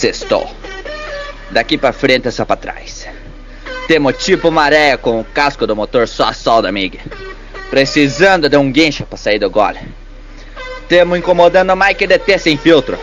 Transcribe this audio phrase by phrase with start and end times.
[0.00, 0.50] Sextou.
[1.50, 3.06] Daqui pra frente é só pra trás.
[3.86, 6.98] Temos tipo maré com o casco do motor só a solda, amiga.
[7.68, 9.78] Precisando de um guincho pra sair do gole.
[10.88, 12.98] Temos incomodando mais que DT sem filtro.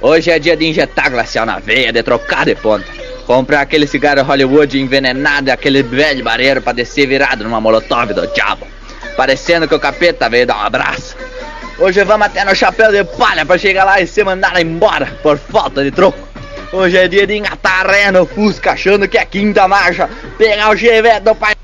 [0.00, 2.86] Hoje é dia de injetar glacial na veia, de trocar de ponta.
[3.26, 8.28] Comprar aquele cigarro Hollywood envenenado e aquele velho bareiro pra descer virado numa molotov do
[8.28, 8.64] diabo.
[9.16, 11.16] Parecendo que o capeta veio dar um abraço.
[11.80, 15.38] Hoje vamos até no chapéu de palha pra chegar lá e ser mandado embora por
[15.38, 16.27] falta de troco.
[16.70, 20.08] Hoje é dia de engatar a ré no Fusca achando que é quinta marcha.
[20.36, 21.54] Pegar o Chevette do pai.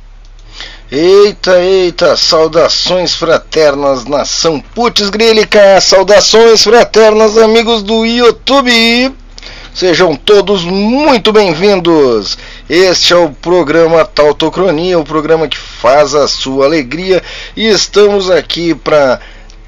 [0.91, 9.13] Eita, eita, saudações fraternas, nação putz grílica, saudações fraternas, amigos do YouTube.
[9.75, 12.39] Sejam todos muito bem-vindos.
[12.71, 17.23] Este é o programa Tautocronia, o programa que faz a sua alegria,
[17.55, 19.21] e estamos aqui para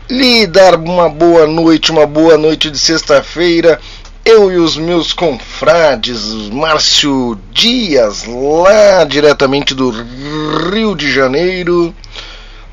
[0.08, 3.80] lhe dar uma boa noite, uma boa noite de sexta-feira
[4.26, 11.94] eu e os meus confrades, Márcio Dias, lá diretamente do Rio de Janeiro,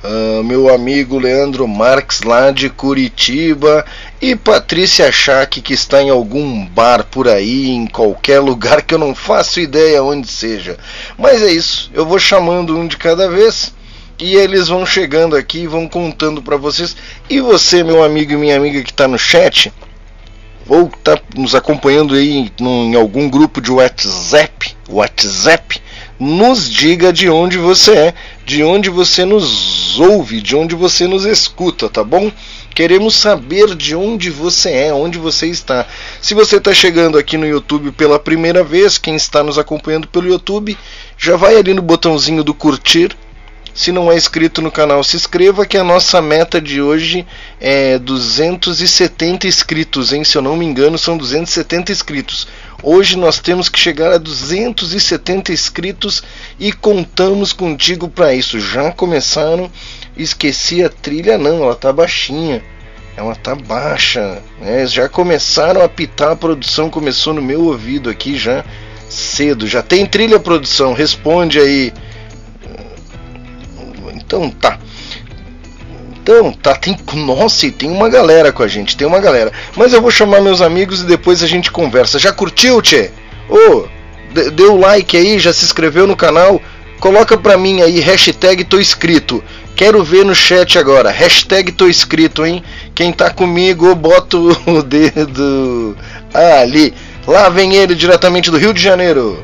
[0.04, 3.86] uh, meu amigo Leandro Marques, lá de Curitiba,
[4.20, 9.00] e Patrícia Schack, que está em algum bar por aí, em qualquer lugar que eu
[9.00, 10.76] não faço ideia onde seja.
[11.20, 13.72] Mas é isso, eu vou chamando um de cada vez.
[14.20, 16.96] E eles vão chegando aqui e vão contando para vocês.
[17.30, 19.72] E você, meu amigo e minha amiga que está no chat,
[20.68, 25.82] ou está nos acompanhando aí em algum grupo de WhatsApp, WhatsApp,
[26.20, 28.14] nos diga de onde você é,
[28.46, 32.32] de onde você nos ouve, de onde você nos escuta, tá bom?
[32.74, 35.86] Queremos saber de onde você é, onde você está.
[36.22, 40.28] Se você está chegando aqui no YouTube pela primeira vez, quem está nos acompanhando pelo
[40.28, 40.78] YouTube,
[41.18, 43.16] já vai ali no botãozinho do curtir,
[43.74, 47.26] se não é inscrito no canal, se inscreva que a nossa meta de hoje
[47.60, 50.24] é 270 inscritos, hein?
[50.24, 52.48] Se eu não me engano, são 270 inscritos.
[52.84, 56.22] Hoje nós temos que chegar a 270 inscritos
[56.60, 58.60] e contamos contigo para isso.
[58.60, 59.72] Já começaram?
[60.16, 62.62] Esqueci a trilha não, ela tá baixinha.
[63.16, 64.86] Ela tá baixa, né?
[64.86, 68.66] Já começaram a pitar a produção, começou no meu ouvido aqui já
[69.10, 69.68] cedo.
[69.68, 70.94] Já tem trilha produção?
[70.94, 71.94] Responde aí.
[74.34, 74.80] Então tá.
[76.22, 76.98] Então, tá, tem.
[77.14, 79.52] Nossa, tem uma galera com a gente, tem uma galera.
[79.76, 82.18] Mas eu vou chamar meus amigos e depois a gente conversa.
[82.18, 83.12] Já curtiu, Tchê?
[83.48, 83.88] Ô, oh,
[84.52, 86.60] deu like aí, já se inscreveu no canal?
[87.00, 89.44] Coloca pra mim aí, hashtag tô inscrito.
[89.76, 91.12] Quero ver no chat agora.
[91.12, 92.64] Hashtag tô inscrito, hein?
[92.96, 95.96] Quem tá comigo, bota o dedo
[96.34, 96.94] ali.
[97.28, 99.44] Lá vem ele diretamente do Rio de Janeiro.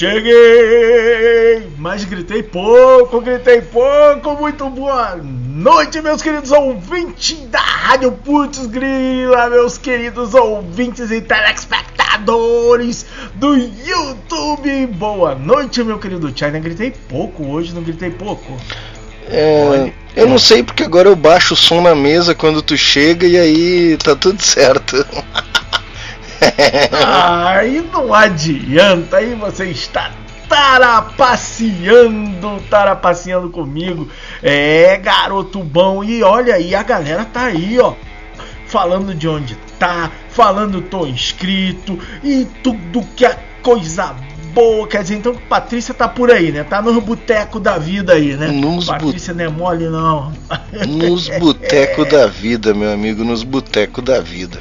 [0.00, 1.68] Cheguei!
[1.76, 4.34] Mas gritei pouco, gritei pouco.
[4.34, 13.04] Muito boa noite, meus queridos ouvintes da Rádio Putz Grila, meus queridos ouvintes e telespectadores
[13.34, 14.86] do YouTube.
[14.86, 16.58] Boa noite, meu querido China.
[16.58, 18.56] Gritei pouco hoje, não gritei pouco.
[19.28, 23.26] É, eu não sei porque agora eu baixo o som na mesa quando tu chega
[23.26, 24.96] e aí tá tudo certo.
[27.46, 30.10] aí não adianta, aí você está
[30.50, 34.08] tarapaceando, tarapaceando comigo.
[34.42, 36.02] É, garoto bom.
[36.02, 37.94] E olha aí, a galera tá aí, ó.
[38.66, 44.14] Falando de onde tá, falando tô inscrito e tudo que é coisa
[44.52, 44.86] boa.
[44.86, 46.64] Quer dizer, então Patrícia tá por aí, né?
[46.64, 48.48] Tá nos botecos da vida aí, né?
[48.48, 50.32] Nos Patrícia não é mole, não.
[50.86, 54.58] Nos botecos da vida, meu amigo, nos botecos da vida.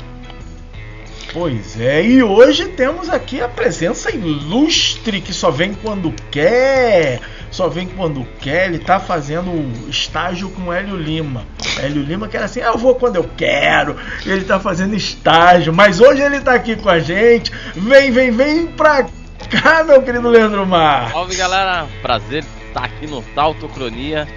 [1.32, 7.22] Pois é, e hoje temos aqui a presença ilustre que só vem quando quer,
[7.52, 8.66] só vem quando quer.
[8.66, 9.52] Ele tá fazendo
[9.88, 11.46] estágio com o Hélio Lima.
[11.78, 13.96] Hélio Lima que era assim, ah, eu vou quando eu quero.
[14.26, 17.52] Ele tá fazendo estágio, mas hoje ele tá aqui com a gente.
[17.76, 19.06] Vem, vem, vem pra
[19.52, 21.12] cá, meu querido Leandro Mar.
[21.12, 24.28] Salve galera, prazer estar aqui no Tautocronia.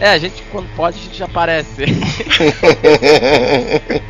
[0.00, 1.86] É, a gente, quando pode, a gente já aparece.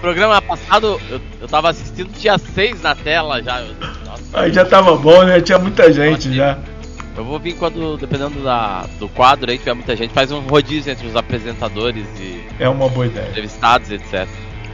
[0.03, 3.65] programa passado, eu, eu tava assistindo, tinha seis na tela já.
[4.05, 5.41] Nossa, aí já tava bom, né?
[5.41, 6.59] Tinha muita gente já.
[7.17, 10.93] Eu vou vir quando, dependendo da, do quadro aí, tiver muita gente, faz um rodízio
[10.93, 12.45] entre os apresentadores e.
[12.61, 13.31] É uma boa ideia.
[13.31, 14.29] Entrevistados, etc.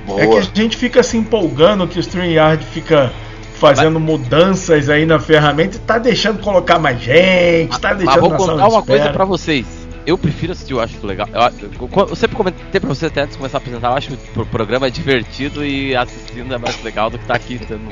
[0.04, 0.20] Boa.
[0.20, 3.12] É que a gente fica se empolgando que o StreamYard fica
[3.54, 4.10] fazendo Mas...
[4.10, 8.66] mudanças aí na ferramenta e tá deixando colocar mais gente, tá deixando Mas vou contar
[8.66, 11.28] uma coisa para vocês eu prefiro assistir, eu acho legal.
[11.30, 14.40] Eu, eu, sempre comentei pra você até antes de começar a apresentar, eu acho que
[14.40, 17.88] o programa é divertido e assistindo é mais legal do que estar tá aqui tendo,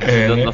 [0.00, 0.52] é, né?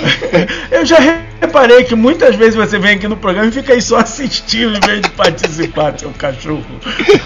[0.70, 0.96] eu já
[1.40, 4.80] reparei que muitas vezes você vem aqui no programa e fica aí só assistindo em
[4.80, 6.64] vez de participar, seu cachorro.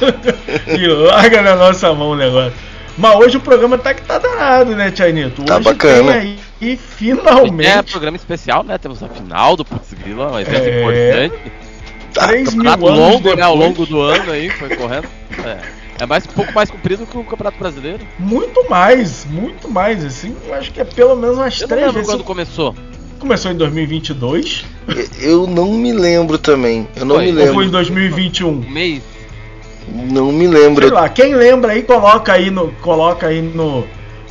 [0.67, 2.55] e larga na nossa mão o negócio.
[2.97, 5.45] Mas hoje o programa tá que tá danado, né, Tianito?
[5.45, 6.13] Tá hoje bacana.
[6.13, 8.79] tem aí e finalmente É programa especial, né?
[8.79, 11.27] Temos a final do Putz Grila, um evento É.
[11.27, 11.53] importante.
[12.15, 13.37] 3 mil anos longo, depois.
[13.37, 13.43] né?
[13.43, 15.07] Ao longo do ano aí, foi correndo.
[15.45, 15.59] É,
[16.01, 18.01] é mais, um pouco mais comprido que o Campeonato Brasileiro.
[18.19, 21.95] Muito mais, muito mais, assim, eu acho que é pelo menos umas Eu três lembro
[22.01, 22.11] vezes.
[22.11, 22.75] quando começou.
[23.19, 24.67] Começou em 2022
[25.23, 26.87] Eu não me lembro também.
[26.95, 27.33] Eu não Foi.
[27.33, 27.71] me ou foi em lembro.
[27.71, 28.49] 2021?
[28.49, 29.03] Um mês.
[29.89, 30.93] Não me Sei lembro.
[30.95, 33.85] lá, quem lembra aí, coloca aí no, coloca aí no,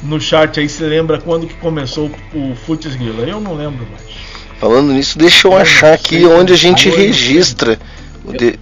[0.04, 3.24] no chat aí se lembra quando que começou o Futs Grila.
[3.24, 4.23] Eu não lembro mais.
[4.64, 7.78] Falando nisso, deixa eu achar aqui onde a gente registra.
[8.24, 8.58] o de-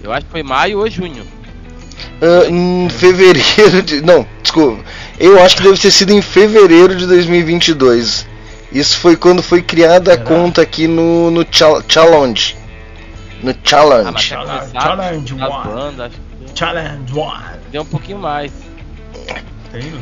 [0.00, 1.24] Eu acho que foi maio ou junho.
[2.22, 4.00] Ah, em fevereiro de.
[4.02, 4.84] Não, desculpa.
[5.18, 8.24] Eu acho que deve ter sido em fevereiro de 2022.
[8.70, 12.56] Isso foi quando foi criada a conta aqui no, no Chal- Challenge.
[13.42, 14.22] No Ah, mas Challenge.
[14.22, 15.64] Challenge- começar Challenge as One.
[15.74, 16.14] bandas, acho
[16.52, 17.44] que Challenge One.
[17.72, 18.52] deu um pouquinho mais.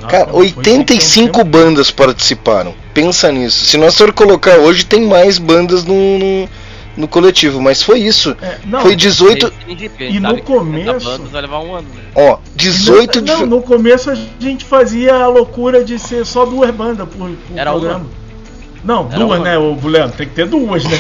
[0.03, 1.45] Lá, Cara, foi- foi um 85 tempo.
[1.45, 2.75] bandas participaram.
[2.93, 3.65] Pensa nisso.
[3.65, 6.49] Se nós for colocar hoje, tem mais bandas no, no,
[6.97, 8.37] no coletivo, mas foi isso.
[8.41, 9.53] É, não, Foi 18.
[9.69, 12.03] NGP, E no começo- 60 bandas vai levar um ano, né?
[12.15, 13.33] Ó, 18 de.
[13.33, 17.59] Não, no começo a gente fazia a loucura de ser só duas bandas por, por
[17.59, 17.81] Era uma?
[17.81, 18.07] programa.
[18.85, 19.45] Não, Era duas, uma?
[19.49, 20.13] né, o Buleno?
[20.13, 20.99] Tem que ter duas, né?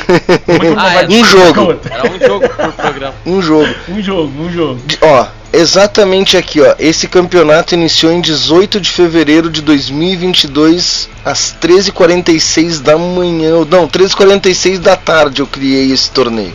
[0.49, 1.07] É uma Ah, é.
[1.07, 1.79] Um jogo.
[1.91, 3.15] Era um jogo por programa.
[3.27, 3.75] Um jogo.
[3.91, 4.81] Um jogo, um jogo.
[4.87, 5.27] De- Ó,
[5.59, 6.75] exatamente aqui, ó.
[6.79, 13.65] Esse campeonato iniciou em 18 de fevereiro de 2022, às 13h46 da manhã.
[13.69, 16.53] Não, 13h46 da tarde eu criei esse torneio.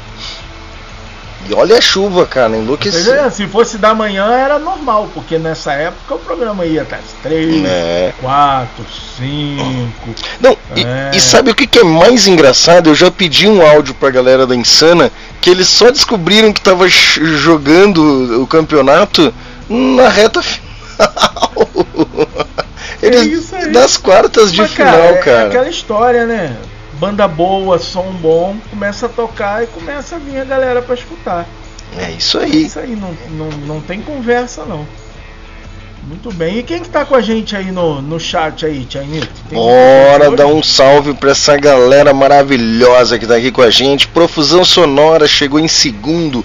[1.50, 6.14] E olha a chuva, cara, é, se fosse da manhã era normal, porque nessa época
[6.16, 8.14] o programa ia até as três, É.
[8.22, 8.86] quatro,
[9.18, 10.14] cinco.
[10.40, 11.12] Não, e, É.
[11.12, 12.90] e sabe o que, que é mais engraçado?
[12.92, 15.12] Eu já pedi um áudio pra galera da Insana
[15.42, 19.34] que eles só descobriram que tava ch- jogando o campeonato
[19.70, 20.70] na reta final.
[23.02, 23.72] Eles, isso aí.
[23.72, 25.40] das quartas de Mas, final, é- cara.
[25.44, 26.56] É aquela história, né?
[26.94, 31.46] Banda boa, som bom, começa a tocar e começa a vir a galera pra escutar.
[31.98, 32.66] É isso É aí.
[32.66, 34.86] isso aí, não, não, não tem conversa não.
[36.10, 36.58] Muito bem.
[36.58, 39.30] E quem que tá com a gente aí no, no chat aí, Tianito?
[39.52, 44.08] Bora dar um salve pra essa galera maravilhosa que tá aqui com a gente.
[44.08, 46.44] Profusão Sonora chegou em segundo.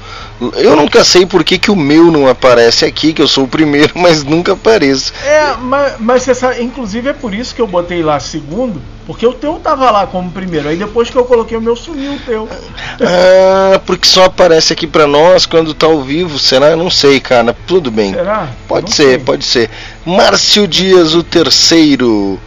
[0.57, 3.49] Eu nunca sei por que, que o meu não aparece aqui, que eu sou o
[3.49, 5.13] primeiro, mas nunca apareço.
[5.25, 9.33] É, mas, mas sabe, inclusive é por isso que eu botei lá segundo, porque o
[9.33, 10.69] teu tava lá como primeiro.
[10.69, 12.49] Aí depois que eu coloquei o meu, sumiu o teu.
[13.01, 16.71] Ah, porque só aparece aqui pra nós quando tá ao vivo, será?
[16.71, 17.57] Eu não sei, cara.
[17.67, 18.13] Tudo bem.
[18.13, 18.49] Será?
[18.69, 19.19] Pode ser, sei.
[19.19, 19.71] pode ser.
[20.07, 22.39] Márcio Dias, o terceiro.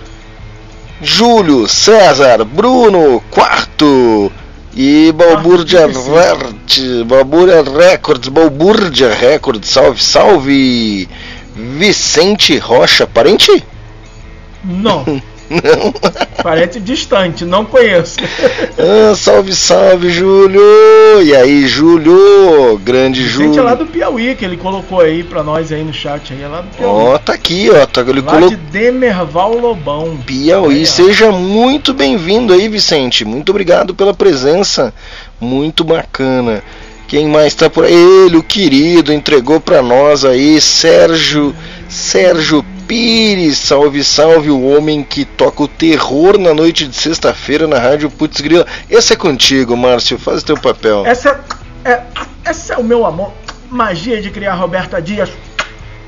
[1.01, 4.31] Júlio, César, Bruno, quarto.
[4.79, 5.87] E Balbúrdia.
[5.87, 11.09] Rert, Balbúrdia Records, Balbúrdia Records, salve, salve.
[11.55, 13.63] Vicente Rocha, parente?
[14.63, 15.03] Não.
[16.43, 18.17] Parece distante, não conheço.
[18.77, 20.61] Ah, salve, salve, Júlio.
[21.23, 22.77] E aí, Júlio?
[22.83, 23.59] Grande Gente, Júlio.
[23.59, 26.47] é lá do Piauí que ele colocou aí pra nós aí no chat aí, é
[26.47, 26.91] lá do Piauí.
[26.91, 27.85] Ó, tá aqui, ó.
[27.85, 30.17] Tá, ele lá colocou de Demerval Lobão.
[30.25, 30.83] Piauí.
[30.83, 30.85] Ó.
[30.85, 33.25] Seja muito bem-vindo aí, Vicente.
[33.25, 34.93] Muito obrigado pela presença.
[35.39, 36.63] Muito bacana.
[37.07, 37.93] Quem mais tá por aí?
[37.93, 41.55] Ele, o querido, entregou pra nós aí, Sérgio,
[41.87, 47.77] Sérgio Pires, salve, salve, o homem que toca o terror na noite de sexta-feira na
[47.77, 48.65] Rádio Putz Grila.
[48.89, 51.05] Esse é contigo, Márcio, faz o teu papel.
[51.05, 51.39] Essa
[51.83, 52.01] é,
[52.45, 53.33] essa é o meu amor.
[53.69, 55.29] Magia de criar Roberta Dias.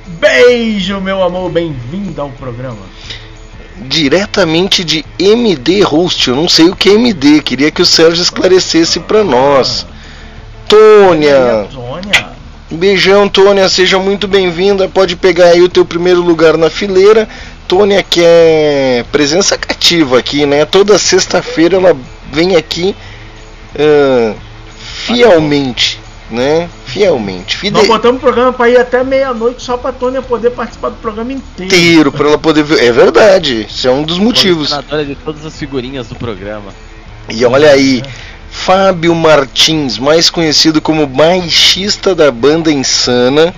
[0.07, 1.51] Beijo, meu amor.
[1.51, 2.79] Bem-vindo ao programa.
[3.81, 8.21] Diretamente de MD Host, eu não sei o que é MD, queria que o Sérgio
[8.21, 9.85] esclarecesse pra nós.
[10.67, 12.28] Tônia, Sônia.
[12.71, 14.87] Beijão, Tônia, seja muito bem-vinda.
[14.87, 17.27] Pode pegar aí o teu primeiro lugar na fileira.
[17.67, 20.65] Tônia, que é presença cativa aqui, né?
[20.65, 21.97] Toda sexta-feira ela
[22.31, 22.95] vem aqui
[23.77, 24.33] ah,
[24.77, 25.99] fielmente,
[26.29, 26.69] né?
[26.85, 27.71] Fielmente.
[27.71, 27.87] Nós Fide...
[27.87, 31.73] botamos o programa pra ir até meia-noite só pra Tônia poder participar do programa inteiro.
[31.73, 32.83] Inteiro para ela poder ver.
[32.83, 34.69] É verdade, isso é um dos motivos.
[35.05, 36.71] De todas as figurinhas do programa.
[37.29, 38.03] E olha aí,
[38.51, 43.53] Fábio Martins, mais conhecido como baixista da banda Insana.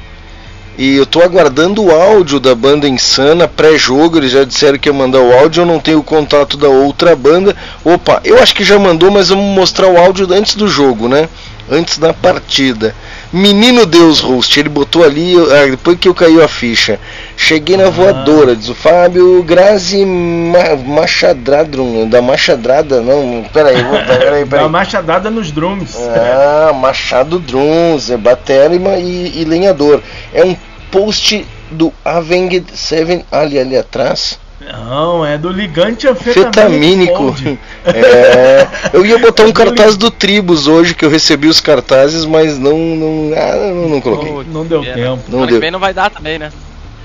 [0.78, 4.18] E eu tô aguardando o áudio da banda Insana pré-jogo.
[4.18, 5.62] Eles já disseram que ia mandar o áudio.
[5.62, 7.56] Eu não tenho o contato da outra banda.
[7.84, 11.28] Opa, eu acho que já mandou, mas vamos mostrar o áudio antes do jogo, né?
[11.70, 12.96] Antes da partida.
[13.34, 17.00] Menino Deus Host, ele botou ali, ah, depois que eu caiu a ficha.
[17.38, 17.90] Cheguei na Ah.
[17.90, 24.64] voadora, diz o Fábio Grazi Ma Machadradrum, da Machadrada, não, peraí, vou, peraí, peraí.
[24.68, 25.96] uma machadada nos drums.
[25.98, 30.02] Ah, Machado Drums, é batera e, ma- e, e lenhador.
[30.34, 30.56] É um
[30.92, 34.38] post do Avenged Seven ali, ali atrás.
[34.64, 37.30] Não, é do ligante Fetamínico.
[37.30, 37.60] anfetamínico.
[37.84, 42.60] É, eu ia botar um cartaz do Tribus hoje, que eu recebi os cartazes, mas
[42.60, 44.32] não, não, ah, não, não coloquei.
[44.32, 45.24] Não, não deu É, tempo.
[45.28, 45.56] Não Semana deu.
[45.56, 46.52] que vem não vai dar também, né?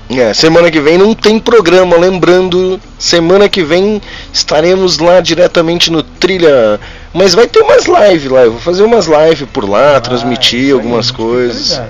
[0.09, 6.01] É, semana que vem não tem programa, lembrando, semana que vem estaremos lá diretamente no
[6.01, 6.79] Trilha,
[7.13, 10.73] mas vai ter umas lives lá, eu vou fazer umas lives por lá, Ah, transmitir
[10.73, 11.71] algumas fica coisas.
[11.71, 11.89] ligado.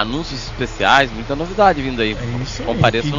[0.00, 2.12] Anúncios especiais, muita novidade vindo aí.
[2.12, 2.68] É isso aí.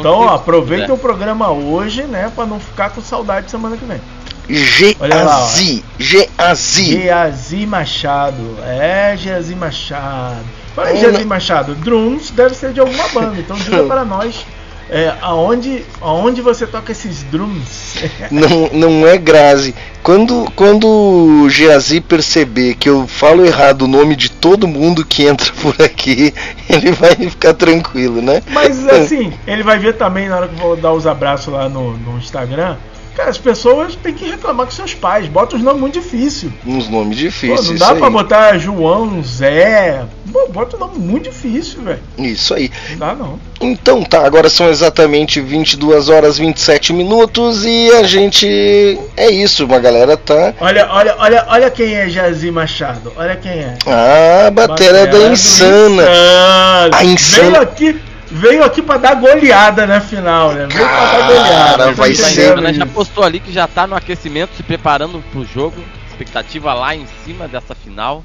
[0.00, 4.00] Então, ó, aproveita o programa hoje, né, pra não ficar com saudade semana que vem.
[4.48, 6.84] Geazi, Geazi.
[6.84, 8.56] Geazi Machado.
[8.64, 10.44] É, Geazi Machado.
[10.74, 11.74] Fala aí, Geazi Machado.
[11.74, 13.38] Drums deve ser de alguma banda.
[13.38, 14.44] Então diga para nós
[14.90, 17.94] é, aonde, aonde você toca esses drums.
[18.30, 19.74] Não, não é Grazi.
[20.02, 25.26] Quando, quando o Geazi perceber que eu falo errado o nome de todo mundo que
[25.26, 26.32] entra por aqui,
[26.68, 28.42] ele vai ficar tranquilo, né?
[28.50, 31.68] Mas assim, ele vai ver também na hora que eu vou dar os abraços lá
[31.68, 32.76] no, no Instagram.
[33.20, 35.26] Cara, as pessoas têm que reclamar com seus pais.
[35.28, 36.50] Bota os nomes muito difíceis.
[36.66, 37.66] Uns nomes Pô, difíceis.
[37.66, 37.98] não isso dá aí.
[37.98, 40.04] pra botar João, Zé.
[40.32, 41.98] Pô, bota um nome muito difícil, velho.
[42.16, 42.70] Isso aí.
[42.92, 43.38] Não dá não.
[43.60, 48.98] Então tá, agora são exatamente 22 horas 27 minutos e a gente.
[49.16, 50.54] É isso, uma galera tá.
[50.58, 53.12] Olha, olha, olha, olha quem é Jazi Machado.
[53.16, 53.74] Olha quem é.
[53.86, 56.02] Ah, a bateria da Insana.
[56.04, 56.90] Insana.
[56.92, 58.00] A Insana- Veio aqui,
[58.30, 60.66] veio aqui pra dar goleada na final, né?
[60.70, 61.92] Veio pra dar Cara, goleada.
[61.92, 62.72] vai Tá ser- né?
[62.72, 65.76] Já postou ali que já tá no aquecimento, se preparando pro jogo.
[66.10, 68.22] Expectativa lá em cima dessa final.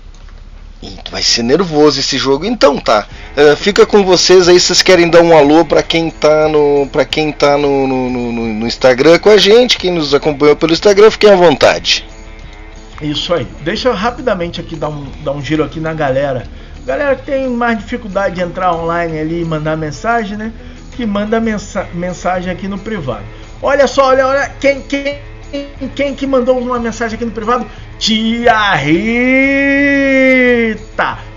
[1.10, 3.08] Vai ser nervoso esse jogo, então tá.
[3.36, 6.88] Eh, fica com vocês aí, vocês querem dar um alô pra quem tá no.
[6.92, 10.74] para quem tá no, no, no- no Instagram com a gente, quem nos acompanhou pelo
[10.74, 12.06] Instagram, fiquem à vontade.
[13.02, 13.48] Isso aí.
[13.62, 16.46] Deixa eu rapidamente aqui dar um, dar um giro aqui na galera.
[16.86, 20.54] Galera que tem mais dificuldade de entrar online ali e mandar mensagem, né?
[20.96, 23.24] Que manda mensa mensagem aqui no privado.
[23.60, 25.20] Olha só, olha, olha, quem, quem,
[25.96, 27.65] quem que mandou uma mensagem aqui no privado?
[27.98, 29.15] Tia Rita!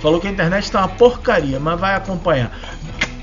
[0.01, 2.53] Falou que a internet tá uma porcaria, mas vai acompanhar.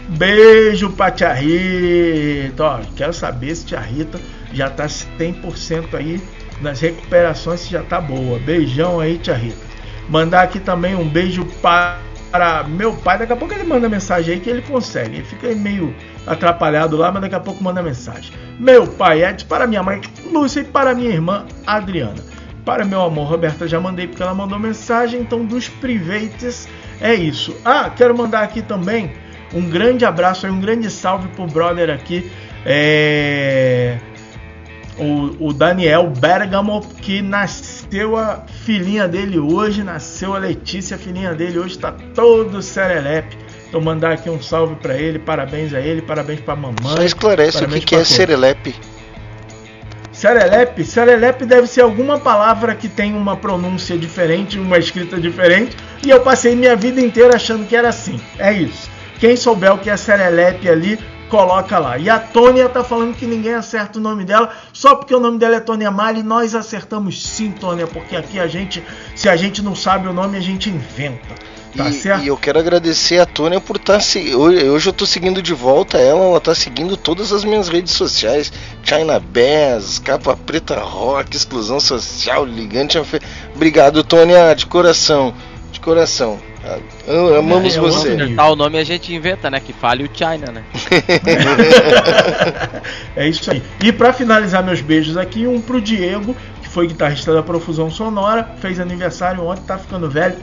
[0.07, 2.63] Beijo pra Tia Rita.
[2.63, 4.19] Ó, quero saber se Tia Rita
[4.51, 6.19] já tá 100% aí
[6.59, 8.39] nas recuperações, se já tá boa.
[8.39, 9.63] Beijão aí, Tia Rita.
[10.09, 11.99] Mandar aqui também um beijo para
[12.67, 13.17] meu pai.
[13.17, 15.17] Daqui a pouco ele manda mensagem aí que ele consegue.
[15.17, 18.31] Ele fica meio atrapalhado lá, mas daqui a pouco manda mensagem.
[18.59, 20.01] Meu pai Edson, para minha mãe
[20.31, 22.23] Lúcia e para minha irmã Adriana.
[22.63, 25.21] Para meu amor, Roberta, já mandei porque ela mandou mensagem.
[25.21, 26.67] Então, dos privates,
[26.99, 27.55] é isso.
[27.63, 29.13] Ah, quero mandar aqui também
[29.53, 32.31] um grande abraço e um grande salve pro brother aqui.
[32.65, 33.99] É
[34.97, 37.74] o, o Daniel Bergamo, que nasceu
[38.17, 43.37] a filhinha dele hoje, nasceu a Letícia, a filhinha dele hoje está todo serelepe.
[43.67, 46.75] Então mandar aqui um salve para ele, parabéns a ele, parabéns para mamãe.
[46.81, 48.13] Só esclarece o que, que é todos.
[48.13, 48.75] Serelepe.
[50.11, 55.75] Serelepe, serelepe deve ser alguma palavra que tem uma pronúncia diferente, uma escrita diferente,
[56.05, 58.19] e eu passei minha vida inteira achando que era assim.
[58.39, 58.89] É isso.
[59.19, 60.97] Quem souber o que é serelepe ali,
[61.29, 61.97] coloca lá.
[61.97, 65.37] E a Tônia tá falando que ninguém acerta o nome dela, só porque o nome
[65.37, 68.83] dela é Tônia Mali, nós acertamos sim, Tônia, porque aqui a gente,
[69.15, 71.35] se a gente não sabe o nome, a gente inventa.
[71.75, 72.23] Tá e, certo?
[72.23, 73.99] e eu quero agradecer a Tônia por estar.
[73.99, 77.93] se hoje, eu tô seguindo de volta ela, ela tá seguindo todas as minhas redes
[77.93, 78.51] sociais.
[78.81, 82.97] China Bass, Capa Preta Rock, Exclusão Social, Ligante.
[83.53, 85.33] Obrigado, Tônia, de coração.
[85.71, 86.39] De coração.
[87.07, 88.09] Am- Amamos É, eu você.
[88.13, 89.59] Acertar o nome a gente inventa, né?
[89.59, 90.63] Que fale o China, né?
[93.15, 93.61] é isso aí.
[93.83, 98.49] E para finalizar meus beijos aqui, um pro Diego, que foi guitarrista da Profusão Sonora,
[98.59, 100.35] fez aniversário ontem, tá ficando velho.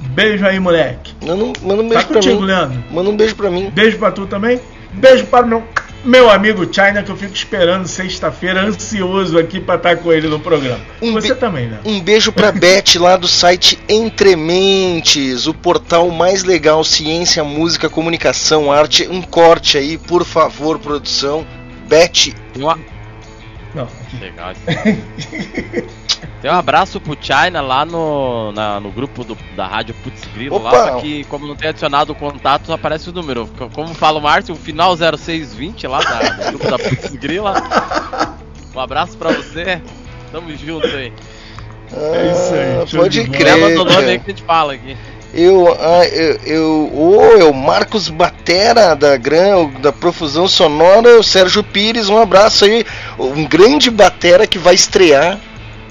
[0.00, 1.14] Beijo aí, moleque.
[1.24, 2.46] Manda um, manda um Tá beijo pra contigo, mim.
[2.46, 2.84] Leandro.
[2.90, 3.70] Manda um beijo pra mim.
[3.70, 4.60] Beijo pra tu também.
[4.92, 5.62] Beijo para o meu,
[6.04, 10.38] meu amigo China, que eu fico esperando sexta-feira, ansioso aqui pra estar com ele no
[10.38, 10.80] programa.
[11.00, 11.78] Um Você be- também, né?
[11.84, 17.88] Um beijo pra Beth lá do site Entre Mentes, o portal mais legal, ciência, música,
[17.88, 19.08] comunicação, arte.
[19.08, 21.46] Um corte aí, por favor, produção.
[21.88, 22.78] Beth, Tem uma...
[23.74, 23.88] Não.
[24.20, 24.52] Legal.
[26.42, 30.62] Tem um abraço pro China lá no, na- no grupo do- da rádio Putz Grilo
[30.62, 33.48] lá, só que como não tem adicionado o contato, só aparece o número.
[33.58, 37.46] Co- Como fala o Márcio, o final 0620 lá da, do grupo da Putz Grilo.
[38.74, 39.80] Um abraço pra você.
[40.32, 41.12] Tamo junto aí.
[41.92, 43.54] É isso aí, Ah, show pode crer.
[43.56, 44.96] Leva o nome aí que a gente fala aqui.
[45.32, 51.62] Eu, ah, eu, eu, é o Marcos Batera da Gran, da Profusão Sonora, o Sérgio
[51.64, 52.84] Pires, um abraço aí,
[53.18, 55.38] um grande batera que vai estrear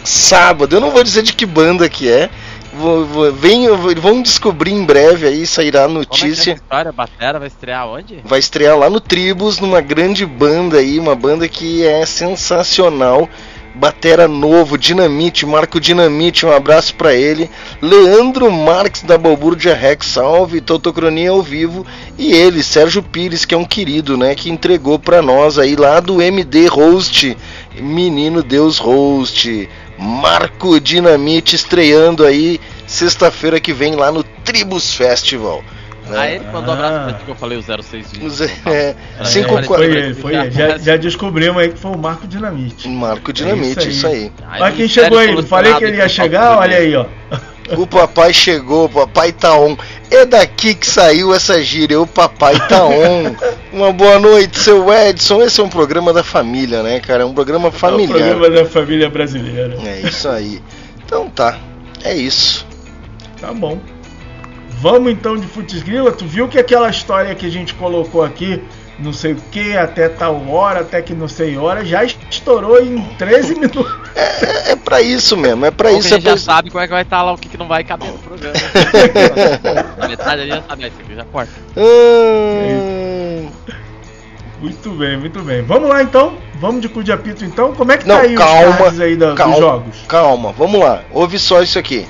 [0.04, 0.76] sábado.
[0.76, 2.30] Eu não vou dizer de que banda que é,
[2.74, 6.54] vou- vou- vem- vão descobrir em breve aí, sairá a Como é é notícia.
[6.54, 6.92] história?
[6.92, 8.20] Batera vai estrear onde?
[8.24, 13.30] Vai estrear lá no Tribus, numa grande banda aí, uma banda que é sensacional.
[13.76, 17.50] Batera novo, Dinamite, Marco Dinamite, um abraço pra ele.
[17.82, 21.84] Leandro Marques da Balbúrdia Rex, salve, Totocronia ao vivo.
[22.16, 26.00] E ele, Sérgio Pires, que é um querido, né, que entregou pra nós aí lá
[26.00, 27.36] do MD Host,
[27.80, 29.68] Menino Deus Host.
[30.04, 35.64] Marco Dinamite estreando aí sexta-feira que vem lá no Tribus Festival.
[36.10, 36.18] né?
[36.20, 37.04] Ah, ele mandou um abraço Ah.
[37.06, 38.26] pra ti que eu falei o 0620.
[38.26, 38.50] Os- é,
[39.20, 40.52] É, cinco foi, qua- foi ele, foi ele.
[40.52, 42.90] Já, já descobrimos aí que foi o Marco Dinamite.
[42.90, 44.30] Marco Dinamite, É isso isso aí.
[44.60, 47.06] Olha quem chegou aí, não falei que ele ia chegar, olha aí, ó.
[47.78, 49.78] O papai chegou, o papai tá on.
[50.16, 53.36] É daqui que saiu essa gíria, o papai tá on.
[53.74, 55.42] Uma boa noite, seu Edson.
[55.42, 57.24] Esse é um programa da família, né, cara?
[57.24, 58.20] É um programa É o familiar.
[58.20, 59.76] programa da família brasileira.
[59.84, 60.62] É isso aí.
[61.04, 61.58] Então tá,
[62.04, 62.64] é isso.
[63.42, 63.80] Tá bom.
[64.80, 66.12] Vamos então de Futs Grila.
[66.12, 68.62] Tu viu que aquela história que a gente colocou aqui,
[69.00, 73.02] não sei o que, até tal hora, até que não sei hora, já estourou em
[73.18, 73.92] 13 minutos.
[74.16, 76.14] É, é pra isso mesmo, é pra Bom, que isso.
[76.14, 76.32] a É gente pra...
[76.34, 78.20] já sabe como é que vai estar lá, o que, que não vai caber no
[78.20, 78.54] programa.
[79.98, 81.52] Na metade ali já sabe, isso aqui já corta.
[81.76, 83.50] Hum,
[84.62, 85.62] Muito bem, muito bem.
[85.64, 86.38] Vamos lá então.
[86.60, 87.74] Vamos de cu de apito então.
[87.74, 89.54] Como é que Não, tá aí calma, os cards aí da- calma.
[89.56, 89.96] dos jogos?
[90.08, 91.02] calma, vamos lá.
[91.12, 92.06] Ouve só isso aqui.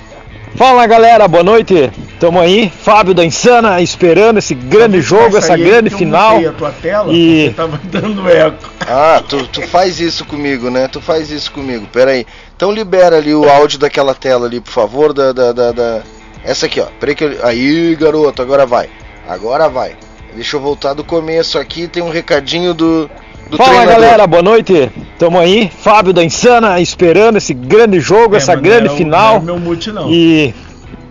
[0.55, 1.91] Fala galera, boa noite.
[2.19, 6.35] Tamo aí, Fábio da Insana, esperando esse grande jogo, Essa grande que eu final.
[6.35, 8.69] mutei a tua tela E- tava dando eco.
[8.87, 10.87] Ah, tu, tu faz isso comigo, né?
[10.87, 11.87] Tu faz isso comigo.
[11.91, 12.25] Pera aí.
[12.55, 15.11] Então libera ali o áudio daquela tela ali, por favor.
[15.11, 16.01] Da, da, da, da-
[16.45, 16.85] Essa aqui, ó.
[16.99, 17.39] Peraí que eu...
[17.45, 18.89] Aí, garoto, agora vai.
[19.27, 19.95] Agora vai.
[20.35, 21.87] Deixa eu voltar do começo aqui.
[21.87, 23.09] Tem um recadinho do
[23.51, 23.93] Fala treinador.
[24.01, 24.89] galera, boa noite.
[25.19, 28.93] Tamo aí, Fábio da Insana, esperando esse grande jogo, É, essa mas grande não é
[28.93, 29.33] o- final.
[29.35, 30.11] Não é meu mute, não.
[30.11, 30.53] E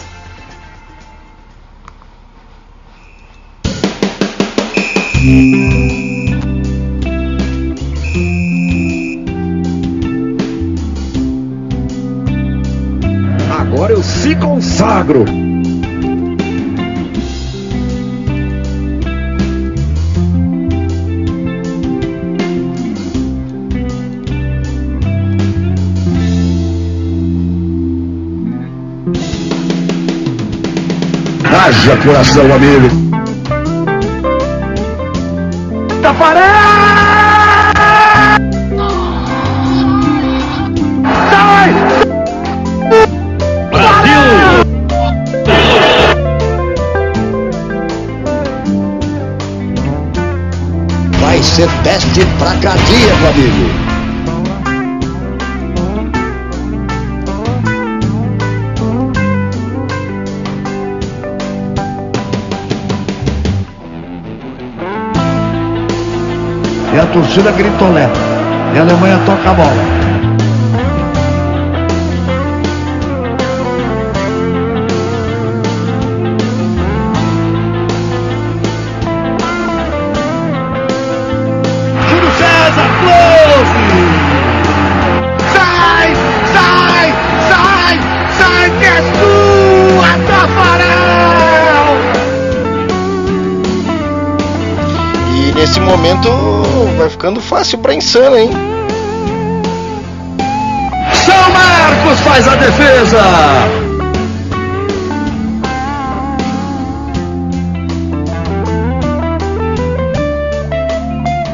[13.59, 15.25] Agora eu se consagro.
[31.45, 33.04] Haja coração, amigo.
[51.21, 53.84] Vai ser teste pra cardíaco, amigo.
[67.05, 68.19] A torcida gritoleta.
[68.75, 70.05] E a Alemanha toca a bola.
[95.55, 96.44] Nesse momento
[97.25, 98.51] ficando fácil pra Insana, hein?
[101.25, 103.23] São Marcos faz a defesa.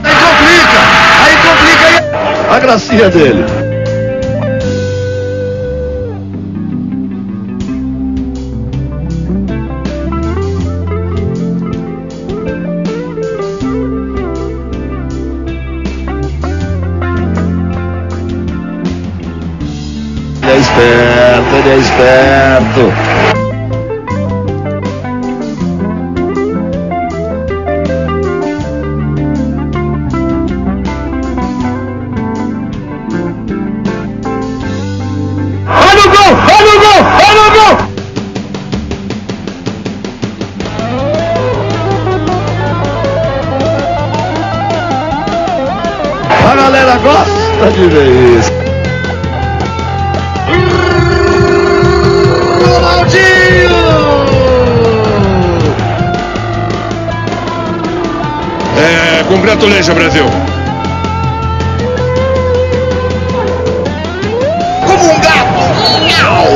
[0.02, 0.80] Aí complica,
[1.24, 3.59] aí complica a gracinha dele.
[21.70, 22.92] É esperto.
[35.68, 36.30] Olha o gol!
[36.56, 37.00] Olha o gol!
[37.28, 37.74] Olha o gol!
[46.48, 48.19] A galera gosta de ver
[59.60, 60.24] Congratulations, Brasil.
[64.86, 65.60] Como um gato!
[66.06, 66.48] Miau!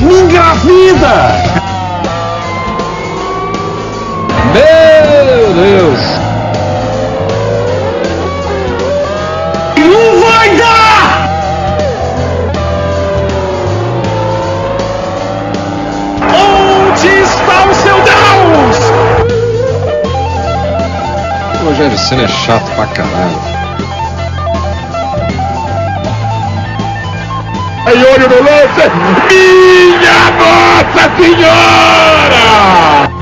[0.00, 1.43] Minha vida!
[22.14, 23.40] O Rogério Senna é chato pra caralho.
[27.86, 28.84] Aí olho no lance!
[29.30, 33.13] Minha Nossa Senhora!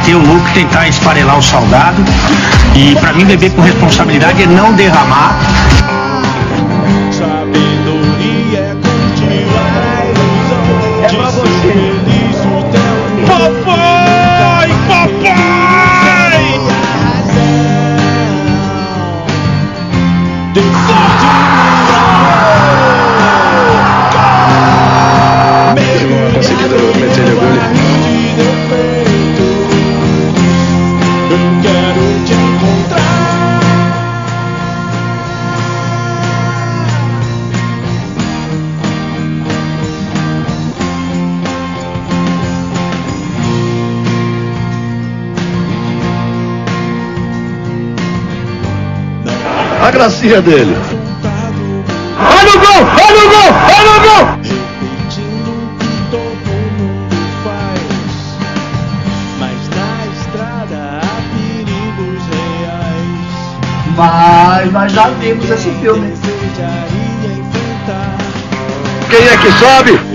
[0.00, 2.02] Meter o louco e tentar esfarelar o soldado.
[2.74, 5.36] E pra mim beber com responsabilidade é não derramar.
[50.10, 50.76] A gracinha dele.
[52.18, 52.80] Olha o gol!
[53.06, 53.50] Olha o gol!
[53.78, 54.24] Olha o gol!
[59.38, 63.46] Mas na estrada há perigos reais.
[63.96, 66.08] Mas nós já vimos esse filme.
[66.08, 68.18] Desejaria enfrentar
[69.08, 70.09] Quem é que sobe?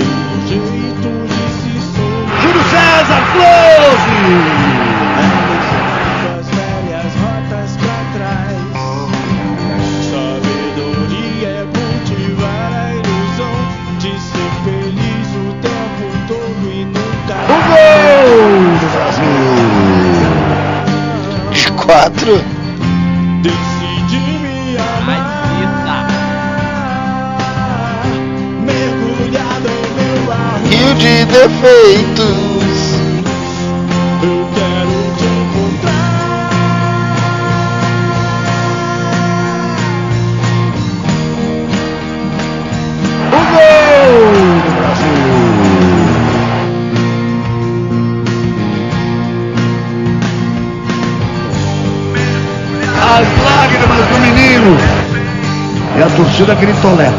[56.46, 57.12] Partiu daquele tolé.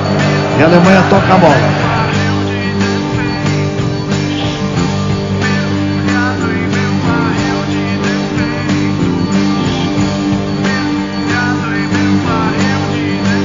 [0.59, 1.87] E a Alemanha toca a bola.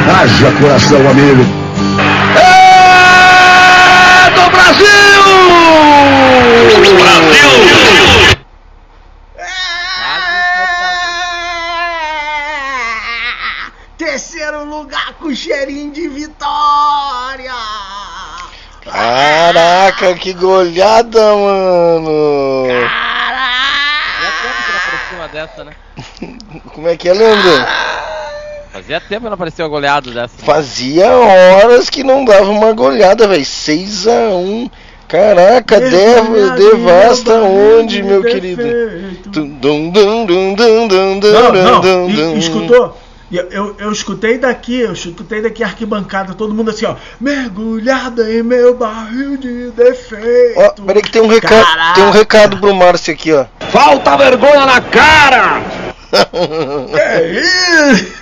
[0.08, 1.61] Haja coração, amigo.
[15.62, 17.54] Cheirinho de vitória!
[18.84, 22.66] Caraca, que goleada, mano!
[24.18, 25.74] Fazia tempo que não aparecia uma dessa, né?
[26.74, 27.66] Como é que é, Leandro?
[28.74, 30.34] Fazia tempo que não aparecia uma goleada dessa.
[30.36, 30.44] né?
[30.44, 33.44] Fazia horas que não dava uma goleada, velho.
[33.44, 34.72] 6x1.
[35.08, 38.64] Caraca, dev, devasta onde, meu querido?
[39.28, 42.38] Dum, dum, dum, dum, dum, dum, Não, não, dum, e- dum.
[42.38, 42.98] escutou?
[43.32, 48.30] Eu, eu, eu escutei daqui, eu escutei daqui a arquibancada, todo mundo assim, ó, mergulhada
[48.32, 50.60] em meu barril de defeito.
[50.60, 51.94] Ó, peraí que tem um recado, Caraca.
[51.96, 53.46] tem um recado pro Márcio aqui, ó.
[53.72, 55.62] Falta vergonha na cara!
[56.94, 58.14] É isso?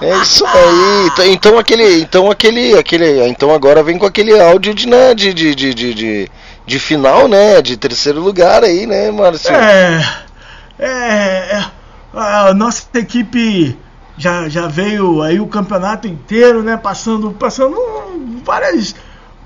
[0.00, 1.06] É isso aí.
[1.06, 5.32] Então- Então aquele, então aquele, aquele, então agora vem com aquele áudio de, né, de,
[5.32, 6.30] de, de, de, de,
[6.66, 9.54] de final, né, de terceiro lugar aí, né, Márcio?
[9.54, 10.04] É,
[10.80, 11.64] é, é,
[12.12, 13.76] a nossa equipe
[14.16, 16.76] já, já veio aí o campeonato inteiro, né?
[16.76, 17.76] Passando, passando
[18.44, 18.94] várias,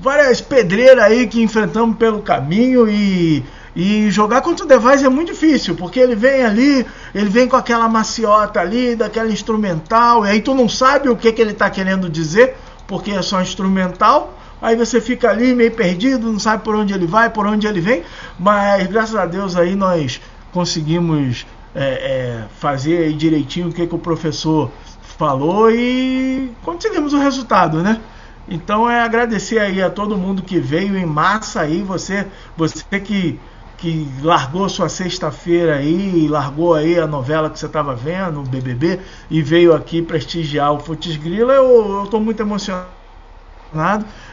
[0.00, 5.32] várias pedreiras aí que enfrentamos pelo caminho e, e jogar contra o Device é muito
[5.32, 10.40] difícil, porque ele vem ali, ele vem com aquela maciota ali, daquela instrumental, e aí
[10.40, 12.56] tu não sabe o que, que ele tá querendo dizer,
[12.86, 14.36] porque é só instrumental.
[14.62, 17.80] Aí você fica ali meio perdido, não sabe por onde ele vai, por onde ele
[17.80, 18.02] vem,
[18.38, 20.20] mas graças a Deus aí nós
[20.52, 24.70] conseguimos é, é, fazer aí direitinho o que, que o professor
[25.16, 28.00] falou e conseguimos o resultado, né?
[28.48, 33.38] Então é agradecer aí a todo mundo que veio em massa aí, você, você que,
[33.78, 38.98] que largou sua sexta-feira aí, largou aí a novela que você estava vendo, o BBB,
[39.30, 42.86] e veio aqui prestigiar o Futis Grila, eu, tô muito emocionado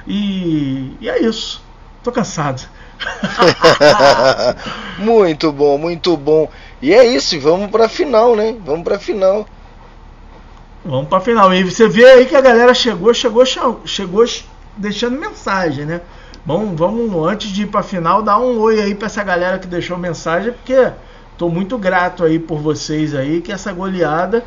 [0.07, 1.61] e, e é isso.
[2.03, 2.67] Tô cansado.
[4.97, 6.49] muito bom, muito bom.
[6.81, 8.55] E é isso, vamos pra final, né?
[8.65, 9.47] Vamos pra final.
[10.85, 11.53] Vamos pra final.
[11.53, 13.43] E você vê aí que a galera chegou, chegou,
[13.85, 14.25] chegou
[14.77, 16.01] deixando mensagem, né?
[16.45, 19.67] Vamos, vamos antes de ir pra final, dar um oi aí pra essa galera que
[19.67, 20.91] deixou mensagem, porque
[21.37, 24.45] tô muito grato aí por vocês aí, que essa goleada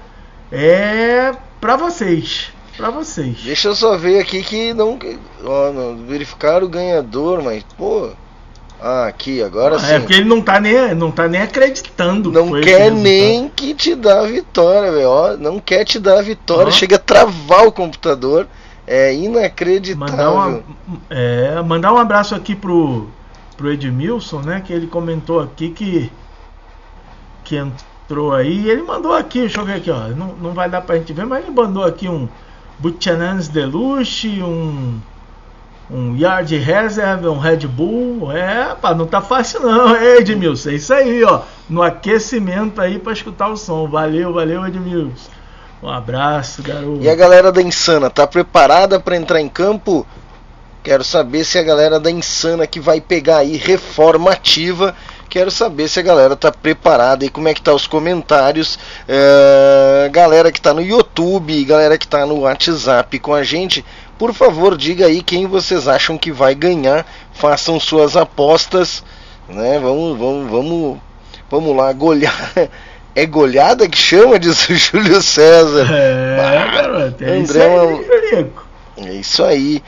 [0.50, 2.52] é pra vocês.
[2.74, 3.42] Pra vocês.
[3.42, 4.98] Deixa eu só ver aqui que não.
[5.44, 8.10] Ó, não verificaram o ganhador, mas, pô.
[8.82, 9.92] Ah, aqui, agora sim.
[9.92, 12.32] É porque ele não tá nem, não tá nem acreditando.
[12.32, 15.36] Não quer nem que te dá a vitória, velho.
[15.38, 16.72] Não quer te dar a vitória.
[16.72, 18.46] Chega a travar o computador.
[18.86, 20.16] É inacreditável.
[20.16, 20.62] Mandar, uma,
[21.10, 23.08] é, mandar um abraço aqui pro,
[23.56, 24.62] pro Edmilson, né?
[24.66, 26.10] Que ele comentou aqui que,
[27.44, 28.68] que entrou aí.
[28.68, 30.08] Ele mandou aqui, deixa eu ver aqui, ó.
[30.08, 32.28] Não, não vai dar pra gente ver, mas ele mandou aqui um
[32.78, 34.98] Buchanan's Deluxe, um,
[35.92, 38.30] um Yard Reserve, um Red Bull.
[38.32, 40.70] É, pá, não tá fácil não, é, Edmilson.
[40.70, 41.42] É isso aí, ó.
[41.68, 43.88] No aquecimento aí pra escutar o som.
[43.88, 45.30] Valeu, valeu, Edmilson.
[45.82, 47.02] Um abraço, garoto.
[47.02, 50.06] E a galera da Insana, tá preparada para entrar em campo?
[50.82, 54.94] Quero saber se a galera da Insana que vai pegar aí reforma ativa.
[55.28, 58.78] Quero saber se a galera tá preparada e como é que tá os comentários.
[59.06, 63.84] É, galera que tá no YouTube, galera que tá no WhatsApp com a gente.
[64.20, 67.06] Por favor, diga aí quem vocês acham que vai ganhar.
[67.32, 69.02] Façam suas apostas.
[69.48, 69.78] Né?
[69.82, 70.98] Vamos, vamos, vamos,
[71.50, 72.52] vamos lá, golear.
[73.12, 75.84] É goleada que chama, diz o Júlio César.
[75.92, 78.66] É, garoto, é isso André, aí, Felico.
[78.98, 79.82] É isso aí.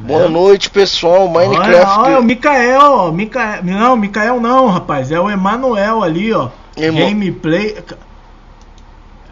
[0.00, 1.26] Boa noite, pessoal.
[1.26, 1.70] Minecraft.
[1.72, 6.50] Olha, olha, o Mikael, Mikael, não, Mikael não, rapaz, é o Emanuel ali, ó.
[6.76, 7.78] Emo- Gameplay.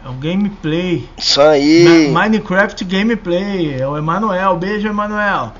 [0.03, 1.07] É o gameplay.
[1.17, 2.09] Isso aí.
[2.09, 3.75] Ma- Minecraft gameplay.
[3.79, 4.57] É o Emanuel.
[4.57, 5.53] Beijo, Emanuel.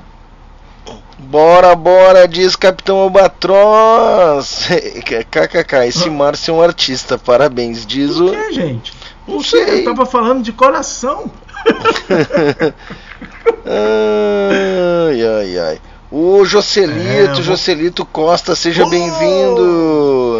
[1.18, 4.66] Bora, bora, diz Capitão Albatroz.
[5.30, 7.86] KKK, esse Márcio é um artista, parabéns.
[7.86, 8.30] Diz o.
[8.32, 8.92] Que, gente?
[9.28, 9.56] Não quê?
[9.56, 9.84] Eu sei.
[9.84, 11.30] tava falando de coração.
[13.64, 15.80] ai, ai, ai.
[16.10, 18.88] O Joselito, É, vou- Joselito Costa, seja Oh!
[18.90, 19.62] bem-vindo.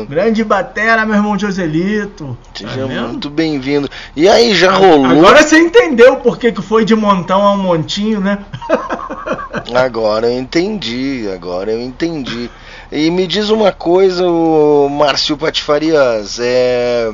[0.06, 2.36] Grande batera, meu irmão Joselito.
[2.54, 3.88] Seja Tá muito bem-vindo.
[4.14, 5.06] E aí, já rolou?
[5.06, 8.38] Agora você entendeu por que que foi de montão a um montinho, né?
[9.74, 12.50] Agora eu entendi, agora eu entendi.
[12.90, 17.10] E me diz uma coisa, o Márcio Patifarias, é...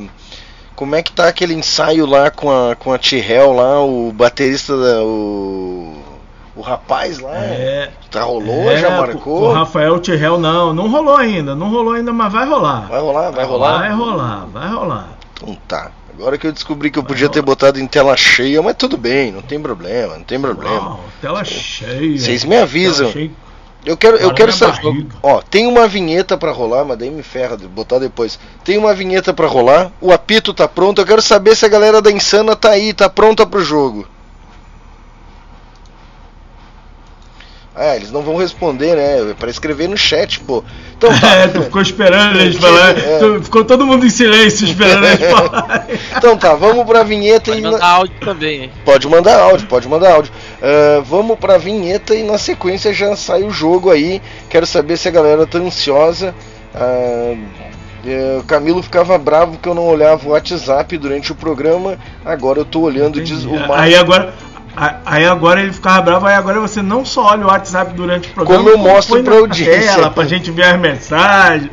[0.75, 4.77] Como é que tá aquele ensaio lá com a, com a T-Hell lá, o baterista,
[4.77, 5.98] da, o,
[6.59, 7.37] o rapaz lá?
[7.37, 7.91] É.
[8.11, 9.53] Já rolou, É, já O marcou?
[9.53, 12.89] Rafael Tirrell não, não rolou ainda, não rolou ainda, mas vai rolar.
[12.89, 13.79] Vai rolar, vai rolar?
[13.79, 15.09] Vai rolar, vai rolar.
[15.41, 15.93] Então tá.
[16.13, 19.31] Agora que eu descobri que eu podia ter botado em tela cheia, mas tudo bem,
[19.31, 20.81] não tem problema, não tem problema.
[20.81, 22.19] Uau, tela cheia.
[22.19, 23.13] Vocês me avisam.
[23.87, 25.07] Eu quero, eu quero saber.
[25.23, 28.37] Ó, tem uma vinheta pra rolar, mas daí me ferra de botar depois.
[28.65, 31.01] Tem uma vinheta pra rolar, o apito tá pronto.
[31.01, 34.05] Eu quero saber se a galera da Insana tá aí, tá pronta pro jogo.
[37.81, 39.31] Ah, eles não vão responder, né?
[39.31, 40.65] É pra escrever no chat, pô.
[40.97, 41.29] Então tá.
[41.37, 42.99] É, tu ficou esperando eles falar.
[42.99, 43.19] É.
[43.19, 45.87] tu- ficou todo mundo em silêncio esperando eles falar.
[46.17, 47.63] Então tá, vamos pra vinheta Pode e.
[47.63, 48.73] mandar áudio também, hein?
[48.85, 50.33] Pode mandar áudio, pode mandar áudio.
[50.61, 54.21] Ah, vamos pra vinheta e na sequência já sai o jogo aí.
[54.51, 56.35] Quero saber se a galera tá ansiosa.
[56.75, 57.37] É,
[58.39, 61.99] o Camilo ficava bravo que eu não olhava o WhatsApp durante o programa.
[62.25, 64.33] Agora eu tô olhando diz o Mar- Aí agora.
[65.05, 68.33] Aí agora ele ficava bravo, aí agora você não só olha o WhatsApp durante o
[68.33, 69.95] programa, Como eu mostro pra audiência.
[69.95, 71.71] Tela, pra gente ver as mensagens.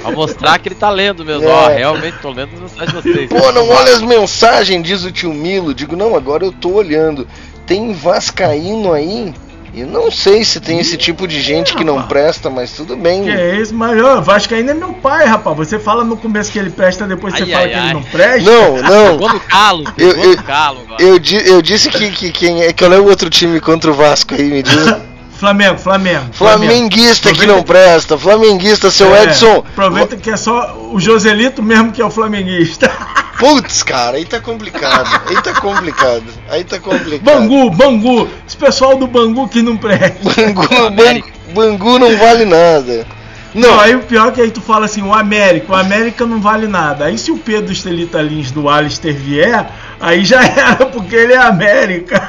[0.00, 1.46] Pra mostrar que ele tá lendo mesmo.
[1.46, 1.52] É.
[1.52, 3.28] Ó, realmente tô lendo as mensagens de vocês.
[3.28, 5.74] Pô, não olha as mensagens, diz o tio Milo.
[5.74, 7.28] Digo, não, agora eu tô olhando.
[7.66, 9.34] Tem Vascaíno aí?
[9.72, 13.22] E não sei se tem esse tipo de gente que não presta, mas tudo bem.
[13.24, 15.56] Que é isso, mas ó, Vascaíno é meu pai, rapaz.
[15.56, 18.02] Você fala no começo que ele presta, depois você Ai, fala ai, que ele não
[18.02, 18.50] presta.
[18.50, 19.12] Não, não.
[19.12, 21.02] Pegou no calo, Eu- pegou eu- no calo agora.
[21.02, 24.34] Eu, eu disse que, que quem é que é o outro time contra o Vasco
[24.34, 24.74] aí, me diz.
[25.40, 26.26] Flamengo, Flamengo.
[26.32, 29.64] Flamenguista que Aproveita- não presta, flamenguista, seu É, Edson.
[29.72, 32.90] Aproveita que é só o Joselito mesmo que é o flamenguista.
[33.40, 35.08] Putz, cara, aí tá complicado.
[35.26, 36.24] Aí tá complicado.
[36.50, 37.22] Aí tá complicado.
[37.24, 38.28] Bangu, Bangu.
[38.46, 40.18] Esse pessoal do Bangu que não presta.
[40.22, 41.22] Bangu, Ban-
[41.54, 43.06] Bangu não vale nada.
[43.54, 46.24] Não, Não, aí o pior é que aí tu fala assim, o América, o América
[46.26, 47.06] não vale nada.
[47.06, 49.68] Aí se o Pedro Estelita Lins do Alistair vier,
[50.00, 52.28] aí já era, porque ele é América.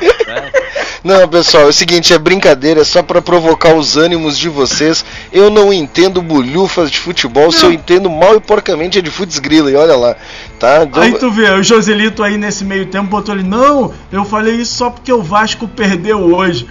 [1.04, 5.06] não, pessoal, é o seguinte, é brincadeira, é só pra provocar os ânimos de vocês.
[5.32, 9.70] Eu não entendo bolhufas de futebol, se eu entendo mal e porcamente é de futsgrila,
[9.72, 10.16] e olha lá,
[10.60, 10.84] tá?
[10.84, 14.56] Então- Aí tu vê, o Joselito aí nesse meio tempo botou ali, não, eu falei
[14.56, 16.68] isso só porque o Vasco perdeu hoje.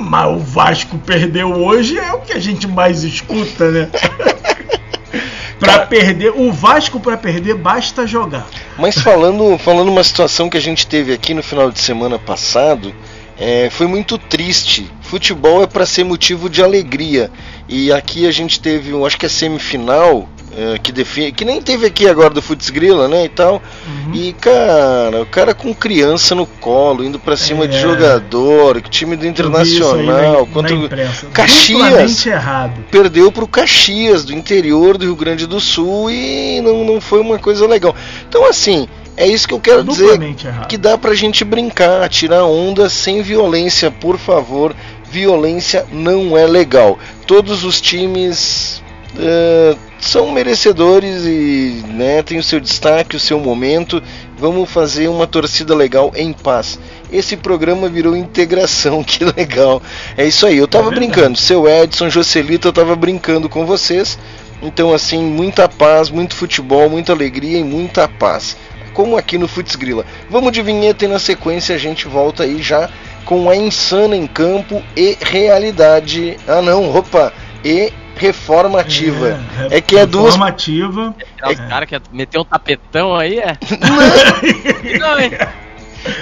[0.00, 3.90] Mas o Vasco perdeu hoje é o que a gente mais escuta, né?
[5.60, 8.46] pra perder, o Vasco pra perder basta jogar.
[8.78, 12.94] Mas falando, falando uma situação que a gente teve aqui no final de semana passado,
[13.38, 14.90] é, foi muito triste.
[15.02, 17.30] Futebol é para ser motivo de alegria.
[17.68, 21.86] E aqui a gente teve, acho que a semifinal, é, que define, que nem teve
[21.86, 23.62] aqui agora do Futsgrila, né, e tal.
[24.12, 27.80] E cara, o cara com criança no colo, indo para cima de É.
[27.80, 31.26] jogador, time do Internacional, na- contra na imprensa.
[31.32, 32.84] Caxias errado.
[32.90, 37.20] perdeu para o Caxias, do interior do Rio Grande do Sul, e não, não foi
[37.20, 37.94] uma coisa legal.
[38.28, 40.20] Então, assim, é isso que eu quero dizer.
[40.20, 40.66] Errado.
[40.66, 44.74] Que dá pra gente brincar, tirar onda sem violência, por favor.
[45.10, 46.98] Violência não é legal.
[47.26, 48.79] Todos os times
[49.18, 54.02] eh, são merecedores e né, tem o seu destaque, o seu momento.
[54.38, 56.78] Vamos fazer uma torcida legal em paz.
[57.12, 59.82] Esse programa virou integração, que legal.
[60.16, 61.06] É isso aí, eu tava verdade.
[61.06, 61.38] brincando.
[61.38, 64.18] Seu Edson, Jocelito, eu tava brincando com vocês.
[64.62, 68.56] Então, assim, muita paz, muito futebol, muita alegria e muita paz.
[68.92, 70.04] Como aqui no Futsgrila.
[70.28, 72.90] Vamos de vinheta e na sequência a gente volta aí já
[73.24, 76.36] com a insana em campo e realidade.
[76.46, 77.32] Ah, não, opa!
[77.64, 79.40] E reformativa.
[79.70, 80.34] É, que é duas.
[80.34, 81.14] Informativa.
[81.48, 83.56] Os caras querem meter um tapetão aí, é?
[85.00, 85.30] Não, hein?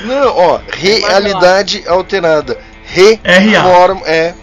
[0.05, 2.57] Não, ó, realidade alterada.
[2.87, 3.39] RA.
[3.41, 4.35] Reforma, é.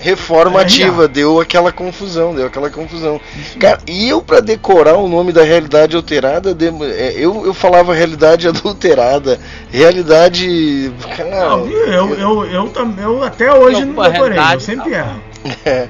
[0.00, 3.20] Reformativa, deu aquela confusão, deu aquela confusão.
[3.58, 6.56] Cara, e eu pra decorar o nome da realidade alterada,
[6.96, 9.40] é, eu, eu falava realidade adulterada,
[9.72, 10.92] realidade.
[11.16, 15.20] Cara, Não, eu, eu, eu, eu até hoje não, Não, decorei, eu realidade, sempre erro.
[15.66, 15.88] é.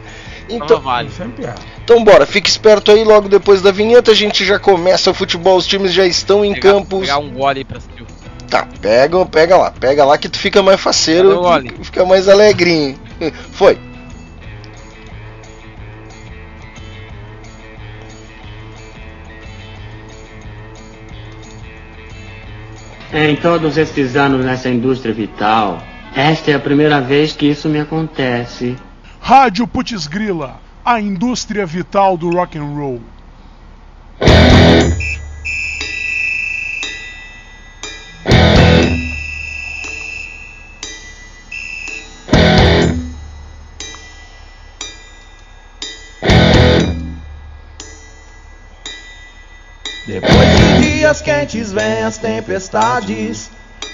[0.49, 1.11] Então Então, vale.
[1.19, 1.55] Erro.
[1.85, 5.57] então bora, fique esperto aí, logo depois da vinheta a gente já começa o futebol,
[5.57, 7.01] os times já estão em Pegar- campos.
[7.01, 8.05] Pegar um gole pra assistir.
[8.49, 11.43] Tá, pega, pega lá, pega lá que tu fica mais faceiro,
[11.83, 12.99] fica mais alegrinho.
[13.53, 13.79] Foi.
[23.13, 25.83] Em todos esses anos nessa indústria vital,
[26.15, 28.77] esta é a primeira vez que isso me acontece.
[29.21, 33.01] Rádio Putz Grila, a indústria vital do rock and roll.
[50.07, 53.51] Depois de dias quentes vêm as tempestades.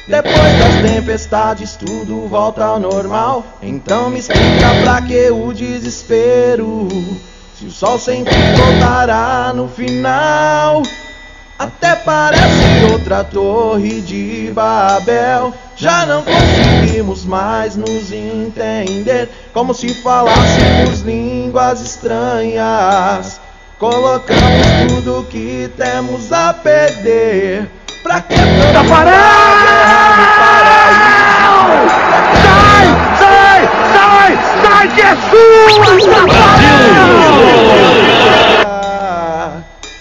[0.06, 3.42] Depois das tempestades tudo volta ao normal.
[3.62, 6.88] Então me explica pra que o desespero?
[7.58, 10.82] Se o sol sempre voltará no final.
[11.58, 15.54] Até parece outra torre de Babel.
[15.74, 19.30] Já não conseguimos mais nos entender.
[19.54, 23.40] Como se falássemos línguas estranhas.
[23.78, 27.70] Colocamos tudo que temos a perder.
[28.04, 29.14] Pra que procurar
[32.44, 32.86] Sai,
[33.18, 33.60] sai,
[33.94, 35.44] sai, sai que é sua!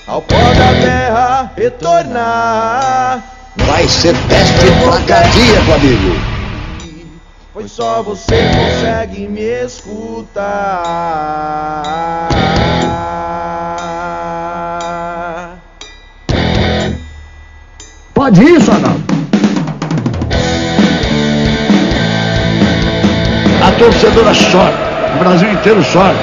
[0.06, 3.24] Ao pó da terra retornar.
[3.56, 6.20] Vai ser teste pra cardíaco, amigo.
[7.54, 10.44] Pois só você consegue me escutar.
[18.24, 19.04] Pode isso, Arnaldo.
[23.62, 25.14] A torcedora chora.
[25.14, 26.16] O Brasil inteiro chora.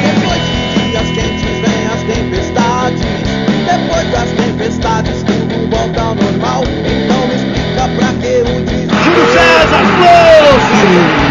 [0.00, 3.02] Depois de dias quentes vêm as tempestades.
[3.66, 6.62] Depois das tempestades tudo volta ao normal.
[6.62, 9.02] Então explica pra que o desespero.
[9.02, 11.25] Júlio César, close!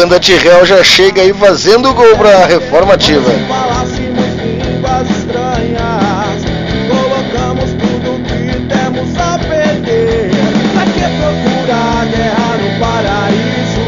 [0.00, 3.30] Banda Tirrell já chega aí fazendo gol pra reforma ativa.
[3.46, 6.40] Falássemos línguas estranhas.
[6.88, 10.30] Colocamos tudo que temos a perder.
[10.72, 13.84] Pra que procurar guerra no paraíso?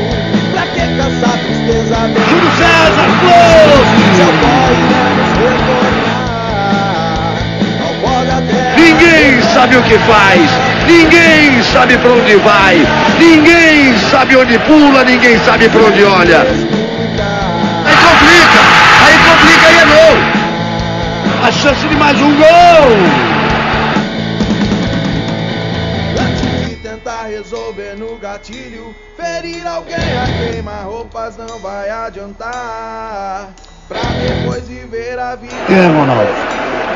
[0.53, 4.03] Pra que caçar tristeza dentro Júlio César, close!
[8.77, 10.51] Ninguém sabe o que faz,
[10.87, 12.87] ninguém sabe pra onde vai,
[13.19, 16.41] ninguém sabe onde pula, ninguém sabe pra onde olha.
[17.85, 18.61] Aí complica,
[19.07, 20.17] aí complica e é gol.
[21.47, 22.47] A chance de mais um gol.
[26.21, 33.51] Antes de tentar resolver no gatilho, ferir alguém a queimar roupas não vai adiantar.
[33.89, 35.55] Pra depois viver a vida.
[35.69, 36.31] É, Ronaldo.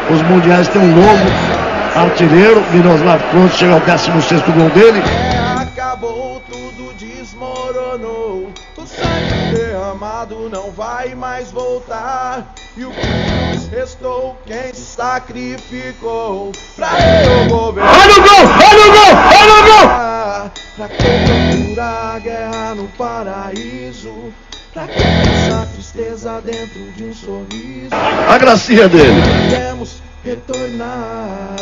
[0.09, 1.56] Os mundiais têm um novo
[1.97, 5.01] artilheiro, Miroslav Klose, chega ao 16 gol dele.
[5.01, 8.51] É, acabou, tudo desmoronou.
[8.77, 12.55] O sangue derramado não vai mais voltar.
[12.77, 16.91] E o que nos restou quem se sacrificou pra
[17.25, 17.95] eu governar.
[17.99, 18.45] Olha o gol!
[18.69, 19.13] Olha o gol!
[19.41, 20.51] Olha o gol!
[20.77, 24.33] Pra que procurar guerra no paraíso?
[24.75, 27.95] Pra que essa tristeza dentro de um sorriso?
[28.29, 29.23] A gracinha dele.
[29.23, 31.57] Podemos retornar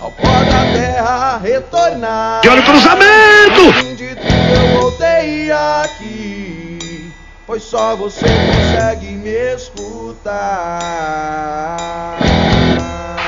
[0.00, 2.42] ao pó da terra, retornar.
[2.44, 3.72] E olha o cruzamento!
[3.74, 7.12] Fim de tudo eu voltei aqui,
[7.48, 10.30] pois só você consegue me escutar.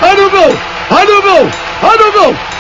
[0.03, 0.57] Olha o gol!
[0.91, 1.51] Olha o gol!
[1.83, 2.33] Olha o gol!
[2.33, 2.52] Gol!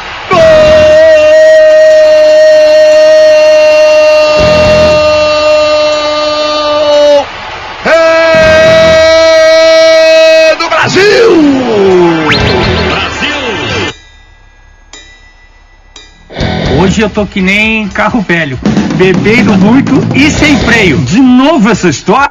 [17.03, 18.59] Eu tô que nem carro velho,
[18.96, 20.98] bebendo muito e sem freio.
[20.98, 22.30] De novo essa história?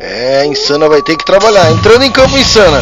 [0.00, 1.70] É, Insana vai ter que trabalhar.
[1.72, 2.80] Entrando em campo, Insana.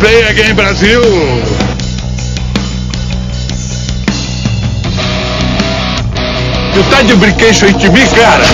[0.00, 1.02] Play again, Brasil!
[6.74, 8.44] You tá de brincation with me, cara?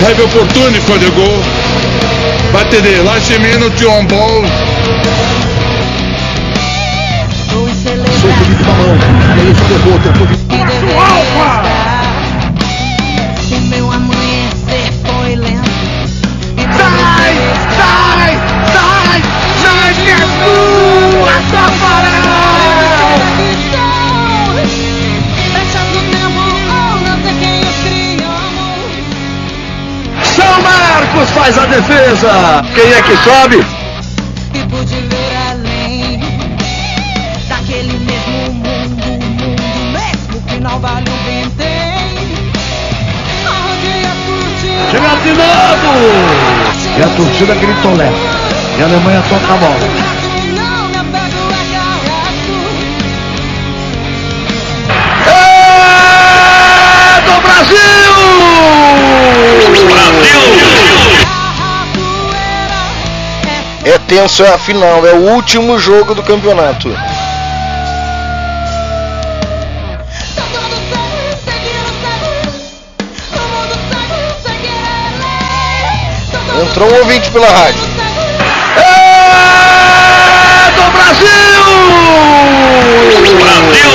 [0.00, 1.61] Have opportunity for the goal.
[2.52, 4.44] But the last minute on ball.
[8.20, 8.92] Solto de mão.
[9.36, 10.36] E aí, jogou, tentou de
[10.94, 11.71] Alfa!
[31.12, 32.64] Marcos faz a defesa.
[32.74, 33.62] Quem é que sobe?
[34.70, 36.20] Pude ver além
[37.48, 42.32] daquele mesmo mundo, mundo mesmo que não vale vintém.
[43.44, 44.90] Onde a curtir.
[44.90, 45.92] Chega de novo!
[46.96, 48.10] E a torcida gritolé.
[48.78, 50.11] E a Alemanha toca a bola.
[64.12, 66.94] Tenso é a final, é o último jogo do campeonato.
[76.62, 77.80] Entrou um ouvinte pela rádio.
[78.76, 81.26] É do Brasil!
[83.40, 83.92] Brasil!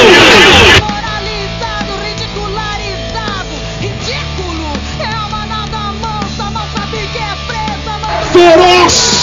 [8.33, 9.16] Feroz!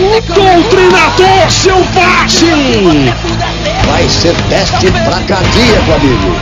[0.00, 3.12] O doutrinador selvagem!
[3.84, 6.36] Vai ser teste pra cardíaco, amigo.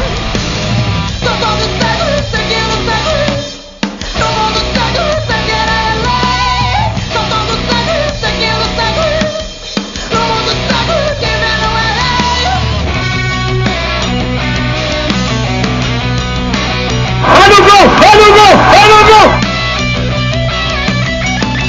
[17.24, 17.86] Olha o gol!
[18.12, 18.54] Olha o gol!
[18.82, 19.28] Olha o gol!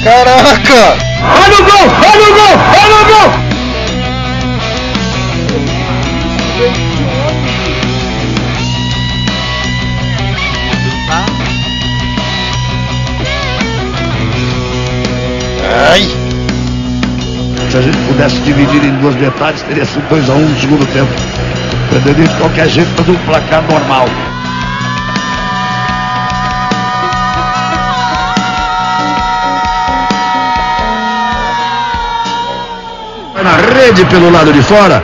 [0.04, 1.07] Caraca!
[1.30, 1.86] Olha o gol!
[2.10, 2.54] Olha o gol!
[2.82, 3.48] Olha o gol!
[15.90, 16.02] Ai!
[17.70, 21.12] Se a gente pudesse dividir em duas metades, teria sido 2x1 um no segundo tempo.
[21.90, 24.06] Perderia de qualquer jeito, mas um placar normal.
[33.48, 35.02] Na rede pelo lado de fora.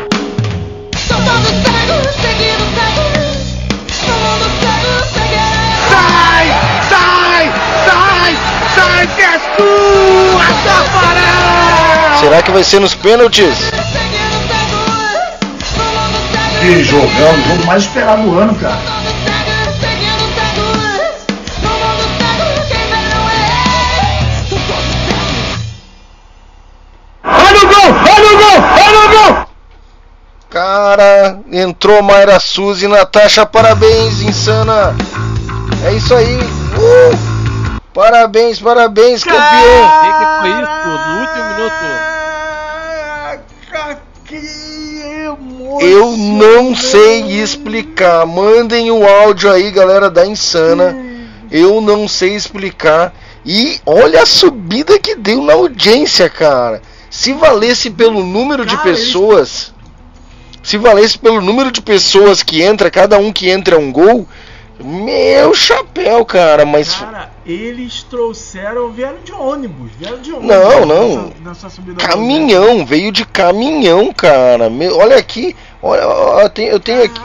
[5.89, 6.47] Sai!
[6.91, 7.53] Sai!
[7.87, 8.37] Sai!
[8.75, 12.19] Sai que é tua, Tafarel!
[12.21, 13.71] Será que vai ser nos pênaltis?
[16.61, 18.94] Que jogão, o jogo mais esperado do ano, cara.
[31.51, 34.95] Entrou Mayra Suzy, Natasha, parabéns, insana.
[35.85, 36.39] É isso aí.
[36.39, 37.35] Uh!
[37.93, 39.41] Parabéns, parabéns, campeão.
[39.41, 40.71] O que, que foi isso?
[40.89, 42.15] No último minuto.
[45.81, 48.25] Eu não sei explicar.
[48.27, 50.97] Mandem o áudio aí, galera da Insana.
[51.51, 53.13] Eu não sei explicar.
[53.45, 56.81] E olha a subida que deu na audiência, cara.
[57.11, 59.74] Se valesse pelo número de pessoas,
[60.65, 64.27] se valesse pelo número de pessoas que entra, cada um que entra é um gol,
[64.81, 70.49] meu chapéu, cara, mas Cara, eles trouxeram, vieram de ônibus, vieram de ônibus.
[70.57, 71.33] Não, não.
[71.45, 74.69] nessa- nessa da caminhão, veio de caminhão, cara.
[74.69, 77.21] Meu, olha aqui, olha, eu tenho, eu tenho aqui.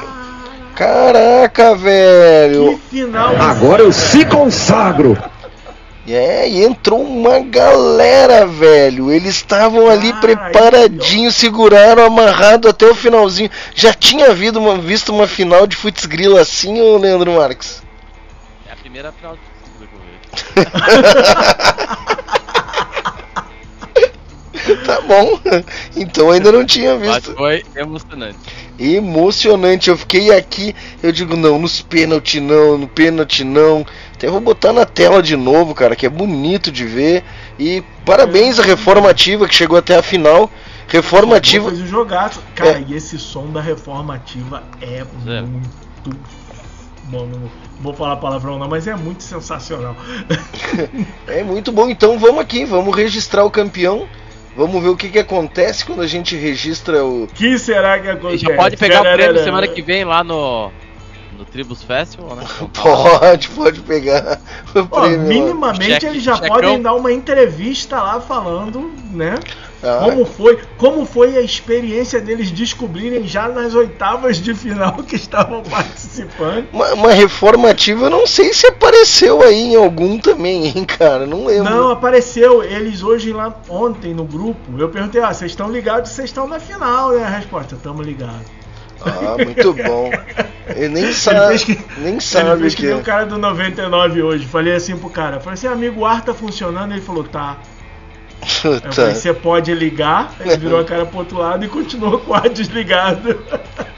[0.76, 2.80] Caraca, velho.
[2.90, 3.36] final.
[3.36, 5.18] Agora eu se consagro.
[6.12, 9.12] É, e entrou uma galera, velho.
[9.12, 13.52] Eles estavam ali preparadinhos, seguraram amarrado até o finalzinho.
[13.76, 17.84] Já tinha havido uma, visto uma final de Futs Grila assim, ô Leandro Marques?
[18.68, 19.46] É a primeira final de que
[20.56, 20.60] eu
[24.86, 25.40] tá bom.
[25.96, 27.12] Então ainda não tinha vejo.
[27.12, 27.38] Mas visto.
[27.38, 28.40] foi emocionante.
[28.80, 33.86] Emocionante, eu fiquei aqui, eu digo, não, nos pênalti não, no pênalti não.
[34.20, 37.24] Até vou botar na tela de novo, cara, que é bonito de ver.
[37.58, 40.52] E parabéns à Reforma Ativa que chegou até a final.
[40.90, 41.70] Reforma Ativa.
[41.70, 42.44] Fez um jogaço.
[42.54, 45.06] Cara, e esse som da reforma ativa é
[45.42, 45.70] muito.
[47.06, 47.50] Bom, não
[47.80, 49.96] vou falar palavrão não, mas é muito sensacional.
[51.26, 54.06] É muito bom, então vamos aqui, vamos registrar o campeão.
[54.58, 57.28] Vamos ver o que, que acontece quando a gente registra o.
[57.28, 58.44] que será que acontece?
[58.44, 60.72] Já pode pegar o prêmio semana que vem lá no,
[61.40, 62.44] no Tribus Festival, né?
[62.74, 64.42] Pode, pode pegar
[64.92, 69.36] Ó, minimamente Cheque- eles já podem dar uma entrevista lá falando, né?
[69.82, 70.02] Ah.
[70.04, 75.64] Como foi, como foi a experiência deles descobrirem já nas oitavas de final que estavam
[75.64, 76.68] participando.
[76.74, 81.26] Uma, uma reforma ativa, eu não sei se apareceu aí em algum também, hein, cara.
[81.26, 81.74] Não lembro.
[81.74, 84.78] Não, apareceu eles hoje lá ontem no grupo.
[84.78, 86.12] Eu perguntei, ah, vocês estão ligados?
[86.12, 87.24] Vocês estão na final, né?
[87.24, 88.59] A resposta, estamos ligados.
[89.02, 90.12] Ah, muito bom.
[90.76, 93.02] Ele nem Ele sabe, fez que- nem Ele sabe fez o que que nem é.
[93.02, 94.46] o cara do 99 hoje.
[94.46, 96.92] Falei assim pro cara, falei assim, amigo, o ar tá funcionando?
[96.92, 97.58] Ele falou, tá.
[98.64, 100.34] Eu falei, você pode ligar?
[100.40, 103.38] Ele virou a cara pro outro lado e continuou com o ar desligado.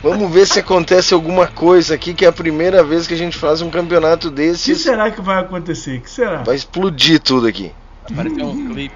[0.01, 3.37] Vamos ver se acontece alguma coisa aqui, que é a primeira vez que a gente
[3.37, 5.97] faz um campeonato O que será que vai acontecer?
[5.97, 6.37] O que será?
[6.43, 7.71] Vai explodir tudo aqui.
[8.11, 8.95] Apareceu um clipe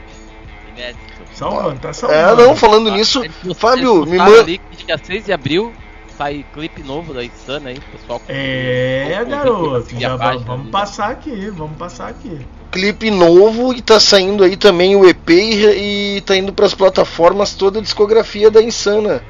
[0.75, 0.99] inédito.
[1.33, 2.41] Salvando, tá É, salvando.
[2.43, 3.21] não, falando nisso,
[3.55, 4.39] Fábio, me manda.
[4.39, 5.73] ali que dia 6 de abril
[6.17, 8.21] sai clipe novo da Insana aí, pessoal.
[8.27, 9.99] É, Vamos- garoto.
[9.99, 10.71] Já página vamos, ali.
[10.71, 12.39] passar aqui, vamos passar aqui.
[12.71, 17.53] clipe novo e tá saindo aí também o EP e, e tá indo pras plataformas
[17.53, 19.21] toda a discografia da Insana.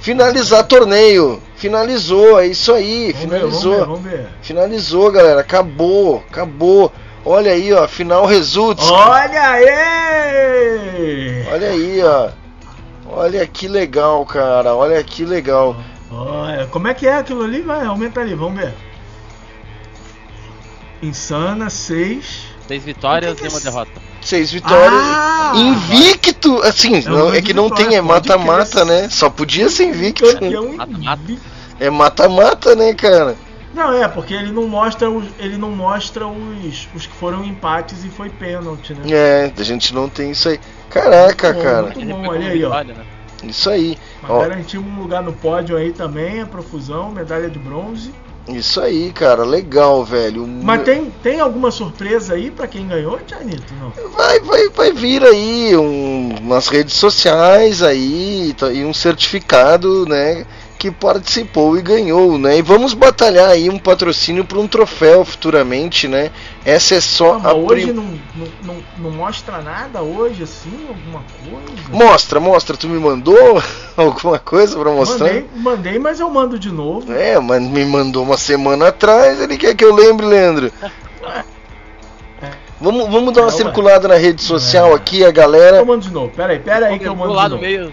[0.00, 1.40] Finalizar torneio.
[1.56, 3.78] Finalizou, é isso aí, Vamos ver, finalizou.
[3.80, 4.28] vamos ver, vamos ver.
[4.42, 5.40] Finalizou, galera.
[5.40, 6.90] Acabou, acabou.
[7.22, 8.90] Olha aí, ó, final results.
[8.90, 11.44] Olha aí!
[11.52, 12.30] Olha aí, ó.
[13.12, 14.74] Olha que legal, cara.
[14.74, 15.76] Olha que legal.
[16.10, 17.60] Olha, como é que é aquilo ali?
[17.60, 18.74] Vai, aumenta ali, vamos ver.
[21.02, 22.50] Insana, 6.
[22.66, 23.90] Seis vitórias O que que e uma é derrota.
[24.20, 25.02] Seis vitórias.
[25.02, 25.52] Ah!
[25.56, 29.08] invicto, assim, É não, é que não vitória, tem, é mata-mata, né?
[29.08, 30.24] Só podia ser invicto.
[30.76, 31.22] Mata-mata.
[31.22, 31.42] invicto.
[31.80, 33.36] É mata-mata, né, cara?
[33.74, 38.04] Não, é, porque ele não mostra os, ele não mostra os, os que foram empates
[38.04, 39.02] e foi pênalti, né?
[39.10, 40.60] É, a gente não tem isso aí.
[40.90, 41.82] Caraca, Bom, cara.
[41.82, 42.68] Muito bom, olha aí, ó.
[42.68, 43.04] vitória, né?
[43.42, 43.96] Isso aí.
[44.22, 48.12] Mas Ó, garantimos um lugar no pódio aí também, a profusão, medalha de bronze.
[48.48, 49.44] isso aí, cara.
[49.44, 50.46] Legal, velho.
[50.46, 53.72] Mas tem, tem alguma surpresa aí pra quem ganhou, Tianito?
[54.16, 60.44] Vai, vai, vai vir aí um, umas redes sociais aí tá- e um certificado, né?
[60.80, 62.56] Que participou e ganhou, né?
[62.56, 66.30] E vamos batalhar aí um patrocínio para um troféu futuramente, né?
[66.64, 68.04] Essa é só mas a hoje prim- não,
[68.34, 71.82] não, não, não mostra nada hoje, assim, alguma coisa?
[71.92, 72.78] Mostra, mostra.
[72.78, 73.62] Tu me mandou
[73.94, 75.26] alguma coisa para mostrar?
[75.26, 77.12] Mandei, mandei, mas eu mando de novo.
[77.12, 80.72] É, mas me mandou uma semana atrás, ele quer que eu lembre, Leandro.
[82.80, 83.56] Vamos, vamos dar uma ué.
[83.56, 84.94] circulada na rede social É.
[84.94, 85.76] aqui, a galera.
[85.76, 86.30] Eu mando de novo.
[86.34, 87.66] Pera aí, pera aí que eu Vou mando lá de no novo.
[87.68, 87.92] meio.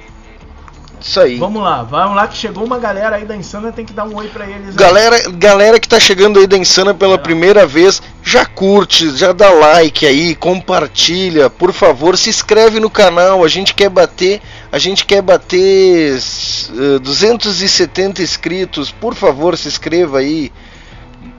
[0.99, 1.37] Isso aí.
[1.37, 4.15] Vamos lá, vamos lá que chegou uma galera aí da Insana, tem que dar um
[4.15, 4.69] oi pra eles.
[4.69, 4.75] aí.
[4.75, 9.49] Galera, galera que tá chegando aí da Insana pela primeira vez, já curte, já dá
[9.49, 13.43] like aí, compartilha, por favor, se inscreve no canal.
[13.43, 14.41] A gente quer bater,
[14.71, 18.91] a gente quer bater eh, 270 inscritos.
[18.91, 20.51] Por favor, se inscreva aí.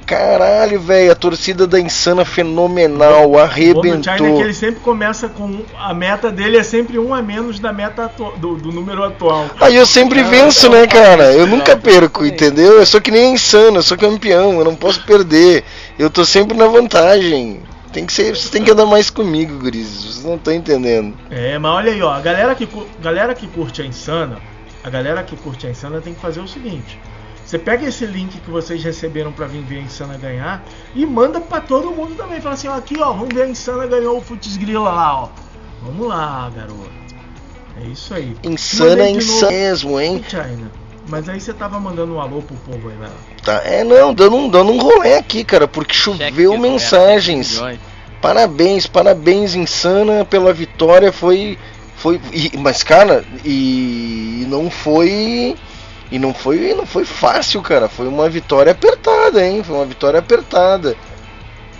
[0.09, 4.41] Caralho, velho, a torcida da Insana fenomenal, O bom do China é que arrebentou.
[4.43, 5.61] ele sempre começa com.
[5.79, 9.51] A meta dele é sempre um a menos da meta do, do número atual.
[9.61, 11.35] Aí eu sempre venço, né, cara?
[11.35, 12.79] Eu nunca perco, entendeu?
[12.79, 15.63] Eu sou que nem insano, eu sou campeão, eu não posso perder.
[15.99, 17.61] Eu tô sempre na vantagem.
[17.93, 20.05] Tem que ser, vocês têm que andar mais comigo, gurizes.
[20.05, 21.15] Vocês não estão entendendo.
[21.31, 22.67] É, mas olha aí, ó, a galera que,
[23.03, 24.39] galera que curte a Insana,
[24.83, 26.99] a galera que curte a Insana tem que fazer o seguinte.
[27.49, 30.63] Você pega esse link que vocês receberam pra vir ver a Insana ganhar
[30.95, 32.43] e manda pra todo mundo também.
[32.43, 35.29] Fala assim, ó, aqui ó, vamos ver a Insana ganhou o Futs Grila lá, ó.
[35.83, 36.91] Vamos lá, garoto.
[37.83, 38.37] É isso aí.
[38.45, 40.23] Insana é insano mesmo, hein?
[40.29, 40.71] China.
[41.09, 43.09] Mas aí você tava mandando um alô pro povo aí, lá.
[43.43, 47.63] Tá, é não, dando um, dando um rolê aqui, cara, porque choveu Cheque, mensagens.
[48.21, 51.11] Parabéns, parabéns, Insana, pela vitória.
[51.11, 51.57] Foi.
[51.97, 55.57] foi e- mas, cara, e não foi.
[56.11, 57.89] E não foi, não foi fácil, cara.
[57.89, 59.63] Foi uma vitória apertada, hein?
[59.63, 60.97] Foi uma vitória apertada.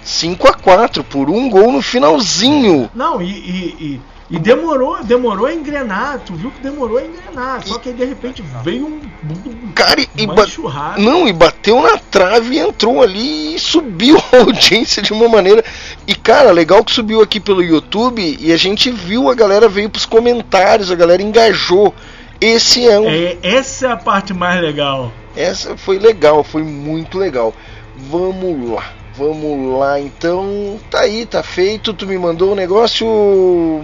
[0.03, 2.91] 5 a 4 por um gol no finalzinho.
[2.95, 4.01] Não, e, e, e,
[4.31, 6.21] e demorou, demorou a engrenar.
[6.25, 7.67] Tu viu que demorou a engrenar.
[7.67, 9.01] Só que aí de repente veio um.
[9.25, 11.01] um Cara, e enxurrada.
[11.01, 15.65] não, e bateu na trave e entrou ali e subiu a audiência de uma maneira.
[16.07, 19.89] E cara, legal que subiu aqui pelo YouTube e a gente viu a galera veio
[19.89, 21.95] pros comentários, a galera engajou.
[22.41, 25.13] Esse é um É, essa é a parte mais legal.
[25.37, 27.53] Essa foi legal, foi muito legal.
[27.97, 28.85] Vamos lá,
[29.17, 30.79] vamos lá então.
[30.91, 31.93] Tá aí, tá feito.
[31.93, 33.07] Tu me mandou um negócio,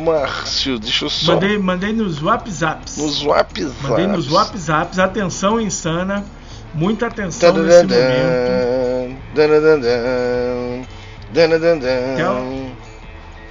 [0.04, 0.78] Márcio.
[0.78, 1.34] Deixa eu só.
[1.34, 2.96] Mandei, mandei nos WhatsApps.
[2.96, 3.72] Nos WhatsApps.
[3.82, 4.98] Mandei nos WhatsApps.
[4.98, 6.24] Atenção insana.
[6.72, 9.18] Muita atenção nesse momento.
[9.34, 10.82] Danadadã,
[11.32, 12.14] danadadã.
[12.14, 12.74] Então-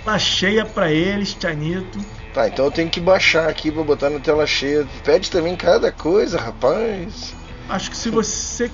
[0.04, 1.98] Tá cheia pra eles, Tianito.
[2.34, 4.88] Tá, então eu tenho que baixar aqui pra botar na tela cheia.
[5.04, 7.34] Pede também cada coisa, rapaz.
[7.70, 8.72] Acho que se você.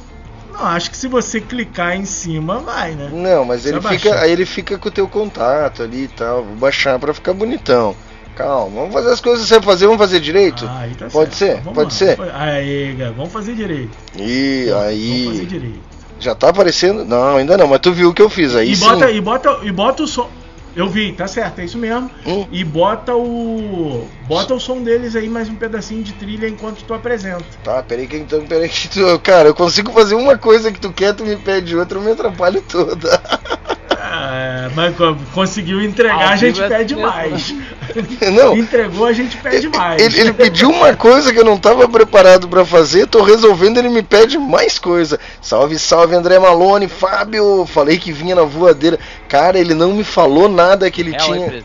[0.53, 3.10] Não, acho que se você clicar em cima, vai, né?
[3.12, 3.99] Não, mas Só ele baixar.
[3.99, 6.43] fica, aí ele fica com o teu contato ali e tal.
[6.43, 7.95] Vou baixar pra ficar bonitão.
[8.36, 10.66] Calma, vamos fazer as coisas que você fazer, vamos fazer direito?
[10.66, 11.57] Ah, aí tá Pode certo.
[11.57, 11.62] ser?
[11.62, 11.91] Vamos Pode lá.
[11.91, 12.18] ser?
[12.34, 13.91] Aí, vamos fazer direito.
[14.18, 15.45] E Vamos fazer aí.
[15.45, 15.80] direito.
[16.22, 17.03] Já tá aparecendo?
[17.03, 18.86] Não, ainda não, mas tu viu o que eu fiz aí e, sim.
[18.86, 20.30] bota, e, bota, e bota o som.
[20.76, 22.09] Eu vi, tá certo, é isso mesmo.
[22.26, 22.45] Hum.
[22.51, 24.07] E bota o.
[24.28, 27.43] Bota o som deles aí, mais um pedacinho de trilha enquanto tu apresenta.
[27.63, 29.20] Tá, peraí que então, peraí que tu.
[29.20, 32.11] Cara, eu consigo fazer uma coisa que tu quer, tu me pede outra, eu me
[32.11, 33.09] atrapalho toda.
[33.92, 37.56] É, mas co- conseguiu entregar, a gente é pede assim mais.
[38.34, 38.56] Não.
[38.56, 40.02] Entregou, a gente pede mais.
[40.02, 43.90] Ele, ele pediu uma coisa que eu não tava preparado pra fazer, tô resolvendo, ele
[43.90, 45.20] me pede mais coisa.
[45.42, 47.66] Salve, salve André Malone, Fábio.
[47.66, 49.00] Falei que vinha na voadeira.
[49.28, 51.64] Cara, ele não me falou nada que ele É, tinha.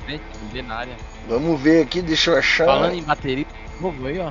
[0.70, 0.96] área.
[1.28, 2.66] Vamos ver aqui, deixa eu achar.
[2.66, 3.46] Falando em bateria,
[3.80, 4.30] novo aí, ó.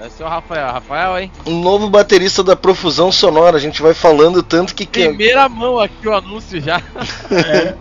[0.00, 0.66] Deve ser o Rafael.
[0.72, 1.32] Rafael, hein?
[1.46, 3.56] Um novo baterista da Profusão Sonora.
[3.56, 5.08] A gente vai falando tanto que quer.
[5.08, 6.80] Primeira mão aqui o anúncio já.
[7.30, 7.74] É.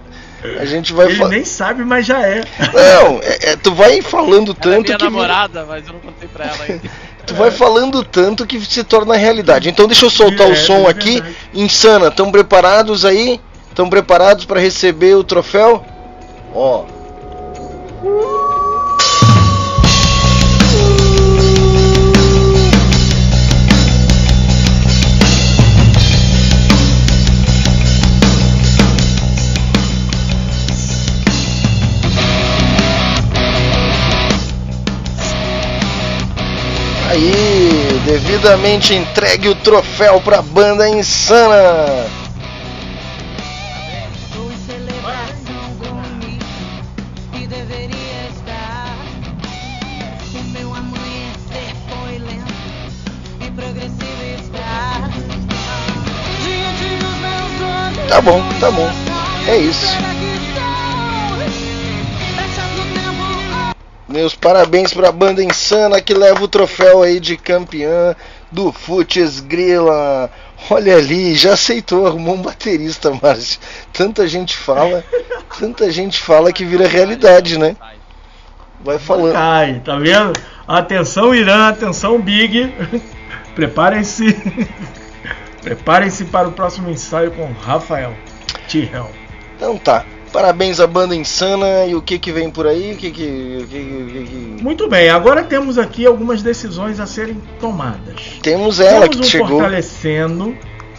[0.59, 2.41] A gente vai Ele fa- nem sabe, mas já é.
[2.73, 5.99] Não, é- é, tu vai falando Ela é tanto minha que namorada, mas eu não
[5.99, 6.81] contei pra ela ainda.
[7.25, 9.69] tu vai falando tanto que se torna realidade.
[9.69, 11.13] Então deixa eu soltar É, o som é aqui.
[11.15, 11.35] verdade.
[11.53, 13.39] Insana, estão preparados aí?
[13.69, 15.83] Estão preparados para receber o troféu?
[16.53, 16.85] Ó.
[37.09, 42.05] Aí, devidamente entregue o troféu pra banda insana.
[58.07, 58.87] Tá bom, tá bom.
[59.47, 59.87] É isso.
[64.09, 68.15] Meus parabéns pra banda insana que leva o troféu aí de campeã
[68.51, 70.31] do Futs Grila.
[70.67, 73.59] Olha ali, já aceitou, arrumou um baterista, Márcio.
[73.93, 75.03] Tanta gente fala,
[75.59, 77.75] tanta gente fala que vira realidade, né?
[78.83, 79.33] Vai falando.
[79.33, 80.33] Cai, tá vendo?
[80.67, 82.73] Atenção Irã, atenção Big.
[83.53, 84.35] Preparem-se.
[85.61, 88.15] Preparem-se para o próximo ensaio com Rafael
[88.67, 89.11] Tihel.
[89.55, 90.03] Então tá.
[90.31, 92.93] Parabéns à banda insana e o que que vem por aí?
[92.93, 97.07] O que que, o que, o que, Muito bem, agora temos aqui algumas decisões a
[97.07, 98.39] serem tomadas.
[98.41, 99.47] Temos ela temos que um chegou.
[99.47, 100.55] fortalecendo,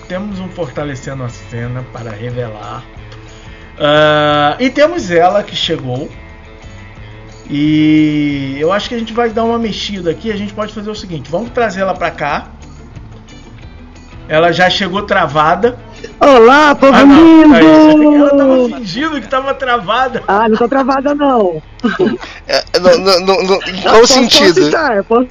[0.08, 2.84] temos um fortalecendo a cena para revelar.
[3.78, 6.10] Ah, e temos ela que chegou.
[7.48, 10.30] E eu acho que a gente vai dar uma mexida aqui.
[10.30, 12.48] A gente pode fazer o seguinte: vamos trazer ela para cá.
[14.28, 15.78] Ela já chegou travada.
[16.20, 18.14] Olá, povo Ah, não, aí, lindo!
[18.16, 20.22] ela tava fingindo que tava travada.
[20.28, 21.62] Ah, não tô travada não.
[22.46, 24.54] É, no- no- no- em qual Posso- sentido?
[24.54, 25.28] Posso estar, posso-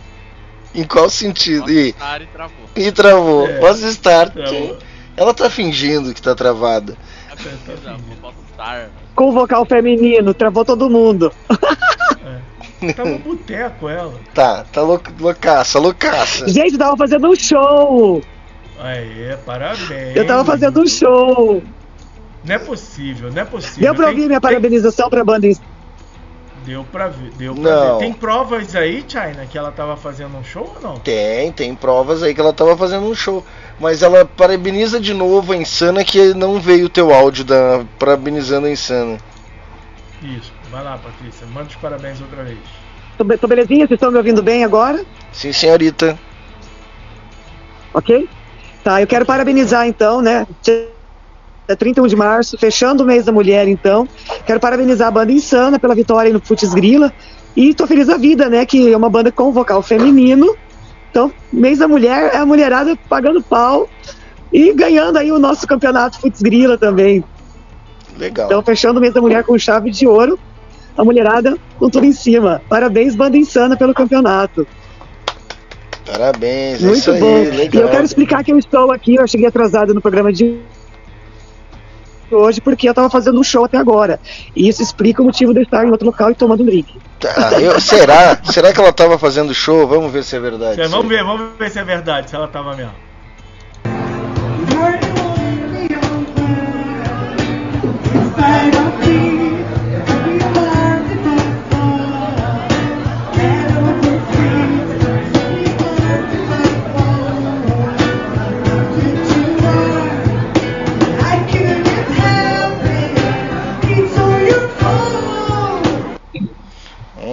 [0.76, 1.72] Em qual sentido?
[1.72, 2.56] E, Cara, e travou.
[2.76, 3.48] e travou.
[3.48, 4.30] É, Posso estar.
[4.30, 4.78] travou.
[5.18, 6.96] Ela tá fingindo que tá travada.
[7.84, 8.90] Travou, posso estar.
[9.16, 11.32] Com o vocal feminino, travou todo mundo.
[12.96, 14.14] Tá no boteco ela.
[14.34, 16.48] Tá, tá lou- loucaça, loucaça.
[16.48, 18.22] Gente, eu tava fazendo um show.
[18.80, 20.16] Aí, parabéns.
[20.16, 21.62] Eu tava fazendo um show.
[22.46, 23.82] Não é possível, não é possível.
[23.82, 25.48] Deu pra Tem- ouvir minha tem- parabenização pra banda.
[25.48, 25.58] em-
[26.66, 27.98] Deu pra ver, deu pra Não.
[27.98, 28.06] ver.
[28.06, 31.00] Tem provas aí, China, que ela tava fazendo um show ou não?
[31.00, 33.46] Tem, tem provas aí que ela tava fazendo um show.
[33.80, 38.68] Mas ela parabeniza de novo a Insana que não veio o teu áudio da parabenizando
[38.68, 39.18] a Insana.
[40.22, 42.60] Isso, vai lá, Patrícia, manda os parabéns outra vez.
[43.18, 43.88] Tô, be- tô belezinha?
[43.88, 45.04] Vocês estão me ouvindo bem agora?
[45.32, 46.18] Sim, senhorita.
[47.94, 48.30] Ok?
[48.90, 50.48] Tá, eu quero parabenizar então, né?
[51.68, 54.08] É 31 de março, fechando o mês da mulher, então.
[54.48, 57.14] Quero parabenizar a banda Insana pela vitória no Putz Grila.
[57.56, 58.66] E tô feliz da vida, né?
[58.66, 60.56] Que é uma banda com vocal feminino.
[61.12, 63.88] Então, mês da mulher é a mulherada pagando pau
[64.52, 67.24] e ganhando aí o nosso campeonato Putz Grila também.
[68.18, 68.48] Legal.
[68.48, 70.40] Então, fechando o mês da mulher com chave de ouro,
[70.98, 72.60] a mulherada com tudo em cima.
[72.68, 74.66] Parabéns, banda Insana, pelo campeonato.
[76.12, 77.38] Parabéns, é Muito isso aí, bom.
[77.44, 77.84] E legal.
[77.84, 80.60] eu quero explicar que eu estou aqui, eu cheguei atrasada no programa de
[82.32, 84.20] hoje porque eu estava fazendo um show até agora.
[84.56, 86.96] E isso explica o motivo de eu estar em outro local e tomando um drink.
[87.20, 88.40] Tá, eu- será?
[88.44, 89.88] será que ela tava fazendo show?
[89.88, 90.82] Vamos ver se é verdade.
[90.88, 92.94] Vamos ver, vamos ver se é verdade, se ela tava mesmo.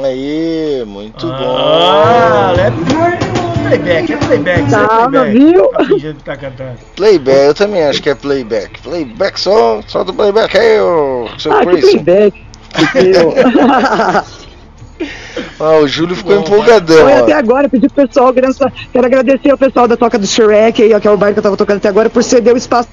[0.06, 2.70] Aí, muito Ah, é
[3.68, 5.32] playback, é playback, isso é playback.
[5.32, 5.66] viu?
[5.68, 6.70] Tá fingindo que tá cantando.
[6.94, 8.80] Playback, eu também acho que é playback.
[8.82, 12.34] Playback só, só do playback aí, ô seu Ah, playback.
[15.60, 19.50] Ah, o Júlio ficou Bom, empolgadão, Foi até agora, pedi pro pessoal, graça- quero agradecer
[19.50, 21.56] ao pessoal da Toca do Shrek, aí, ó, que é o bar que eu tava
[21.56, 22.88] tocando até agora, por ceder o espaço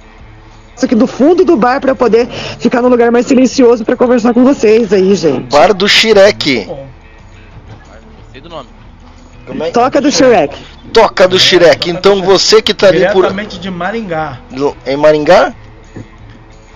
[0.81, 4.43] aqui do fundo do bar para poder ficar num lugar mais silencioso para conversar com
[4.43, 5.49] vocês aí, gente.
[5.51, 6.67] Bar do Shirek.
[8.43, 8.69] Do nome.
[9.47, 9.71] Como é?
[9.71, 10.55] Toca do Shrek.
[10.91, 11.89] Toca do Shirek.
[11.89, 13.15] Então você que tá ali por.
[13.23, 14.39] Diretamente de Maringá.
[14.51, 15.53] no- Em Maringá?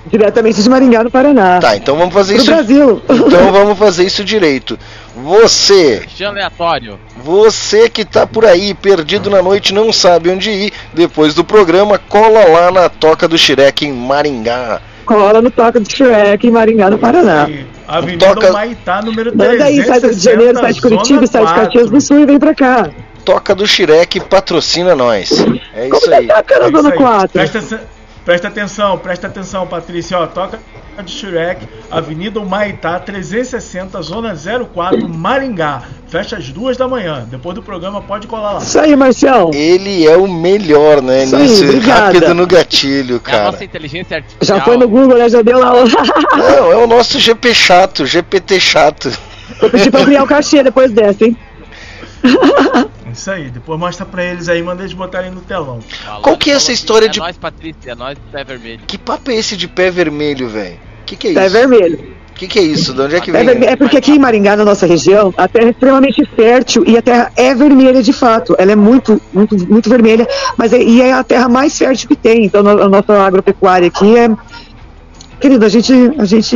[0.05, 1.59] Diretamente de Maringá, no Paraná.
[1.59, 2.51] Tá, então vamos fazer Pro isso.
[2.51, 3.01] Brasil.
[3.09, 4.79] Então vamos fazer isso direito.
[5.17, 6.97] Você, aleatório.
[7.17, 11.97] você que tá por aí perdido na noite, não sabe onde ir, depois do programa,
[11.97, 14.79] cola lá na Toca do Shirek em Maringá.
[15.07, 17.49] Cola no Toca do Shrek em Maringá, no Paraná.
[17.87, 21.27] Avenida Toca- Maitá, número Manda aí, sai do Rio de 360, Janeiro, sai de Curitiba,
[21.27, 21.89] sai de Caxias 4.
[21.89, 22.89] do Sul e vem pra cá.
[23.23, 25.31] Toca do Shrek patrocina nós.
[25.73, 26.27] É Como isso tá aí.
[26.27, 26.97] tocando a É Zona isso aí.
[26.97, 27.29] 4?
[27.29, 27.79] Presta, aten-
[28.27, 30.19] presta atenção, presta atenção, Patrícia.
[30.19, 30.59] Ó, toca
[31.01, 35.83] de Shrek, Avenida Humaitá, 360, Zona 04, Maringá.
[36.09, 37.25] Fecha às duas da manhã.
[37.31, 38.59] Depois do programa pode colar lá.
[38.59, 39.51] Isso aí, Marcião.
[39.53, 41.23] Ele é o melhor, né?
[41.23, 43.43] Isso aí, Nisso, rápido no gatilho, É a cara.
[43.51, 44.59] nossa inteligência artificial.
[44.59, 45.29] Já foi no Google, né?
[45.29, 45.71] Já deu lá.
[46.35, 49.09] Não, é o nosso GP chato, GPT chato.
[49.61, 51.37] Vou pedir pra criar o cachê depois dessa, hein?
[53.11, 53.49] Isso aí.
[53.49, 55.79] Depois mostra pra eles aí, manda eles botarem no telão.
[55.81, 58.79] Falou, Qual que é essa história que de- É nós, Patrícia, é nós, pé vermelho.
[58.85, 60.77] Que papo é esse de pé vermelho, velho?
[61.05, 61.53] Que que é Pé isso?
[61.53, 62.17] vermelho.
[62.35, 62.93] Que que é isso?
[62.93, 63.45] De onde é que É, vem?
[63.45, 63.71] vermelho.
[63.71, 67.01] É porque aqui em Maringá, na nossa região, a terra é extremamente fértil e a
[67.01, 68.55] terra é vermelha de fato.
[68.59, 72.15] Ela é muito, muito, muito vermelha, mas é, e é a terra mais fértil que
[72.15, 72.45] tem.
[72.45, 74.29] Então no- a nossa agropecuária aqui é.
[75.39, 76.55] Querido, a gente, a gente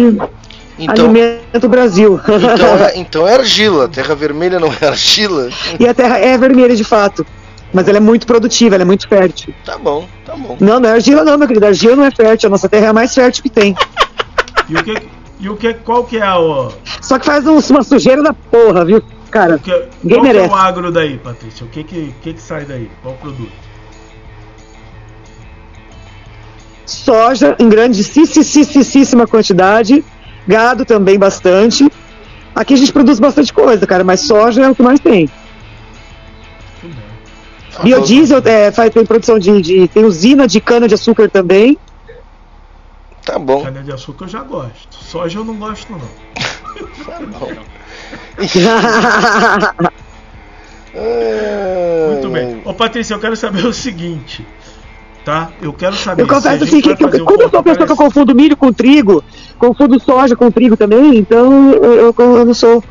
[0.84, 2.20] Então, alimenta o Brasil.
[2.26, 3.88] então, é, então é argila.
[3.88, 5.50] Terra vermelha não é argila?
[5.80, 7.26] e a terra é vermelha de fato.
[7.74, 9.54] Mas ela é muito produtiva, ela é muito fértil.
[9.64, 10.58] Tá bom, tá bom.
[10.60, 11.66] Não, não é argila não, meu querido.
[11.66, 12.48] Argila não é fértil.
[12.48, 13.76] A nossa terra é a mais fértil que tem.
[14.68, 14.98] E o que,
[15.40, 16.70] e o que qual que é o.
[17.02, 19.02] Só que faz uns- uma sujeira da porra, viu?
[19.30, 19.72] Cara, Que,
[20.04, 20.50] ninguém qual que é merece.
[20.54, 21.66] o agro daí, Patrícia?
[21.66, 22.90] O que que, que que sai daí?
[23.02, 23.52] Qual o produto?
[26.86, 30.04] soja em grandíssima quantidade,
[30.48, 31.90] gado também bastante.
[32.54, 35.30] Aqui a gente produz bastante coisa, cara, mas soja é o que mais tem.
[37.82, 41.78] Biodiesel é, faz, tem produção de, de- tem usina de cana de açúcar também.
[43.26, 43.64] Tá bom.
[43.64, 44.96] Cana de açúcar eu já gosto.
[44.96, 46.02] Soja eu não gosto, não.
[52.12, 52.62] Muito bem.
[52.66, 54.46] Ô Patrícia, eu quero saber o seguinte.
[55.24, 55.52] Tá?
[55.62, 57.92] Eu quero saber Eu confesso assim que, que o como eu sou uma pessoa que
[57.94, 59.24] eu confundo milho com trigo,
[59.60, 62.84] confundo soja com trigo também, então eu, eu- eu não sou.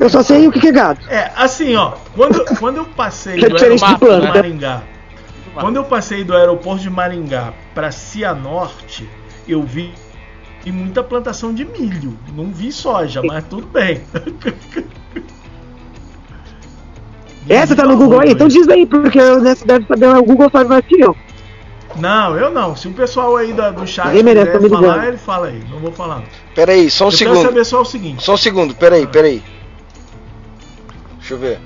[0.00, 1.00] Eu só sei o que que é gado.
[1.08, 4.34] É, assim, ó, quando, quando eu passei Que é do diferente de aeroporto de planta.
[4.34, 4.82] Maringá,
[5.60, 9.06] quando eu passei do aeroporto de Maringá para Cianorte,
[9.46, 9.92] eu vi
[10.64, 12.18] e muita plantação de milho.
[12.34, 14.00] Não vi soja, mas tudo bem.
[17.48, 18.30] Essa tá no Google aí?
[18.32, 21.14] Então diz aí, porque né, você deve saber, o Google sabe mais que eu.
[21.96, 22.74] Não, eu não.
[22.74, 25.62] Se o pessoal aí da- do chat Ninguém merece, quiser falar, ele fala aí.
[25.70, 26.22] Não vou falar.
[26.54, 27.36] Pera aí, só um eu segundo.
[27.36, 28.22] quero saber só o seguinte.
[28.22, 29.42] Só um segundo, peraí, peraí.
[31.18, 31.60] Deixa eu ver.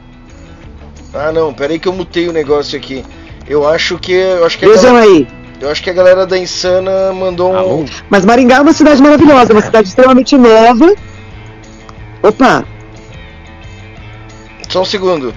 [1.14, 3.04] Ah não, peraí que eu mutei o negócio aqui.
[3.48, 4.12] Eu acho que.
[4.12, 5.26] Eu acho que Vejam galera, aí.
[5.60, 7.84] Eu acho que a galera da Insana mandou um.
[8.08, 10.94] Mas Maringá é uma cidade maravilhosa, uma cidade extremamente nova.
[12.22, 12.64] Opa!
[14.68, 15.34] Só um segundo.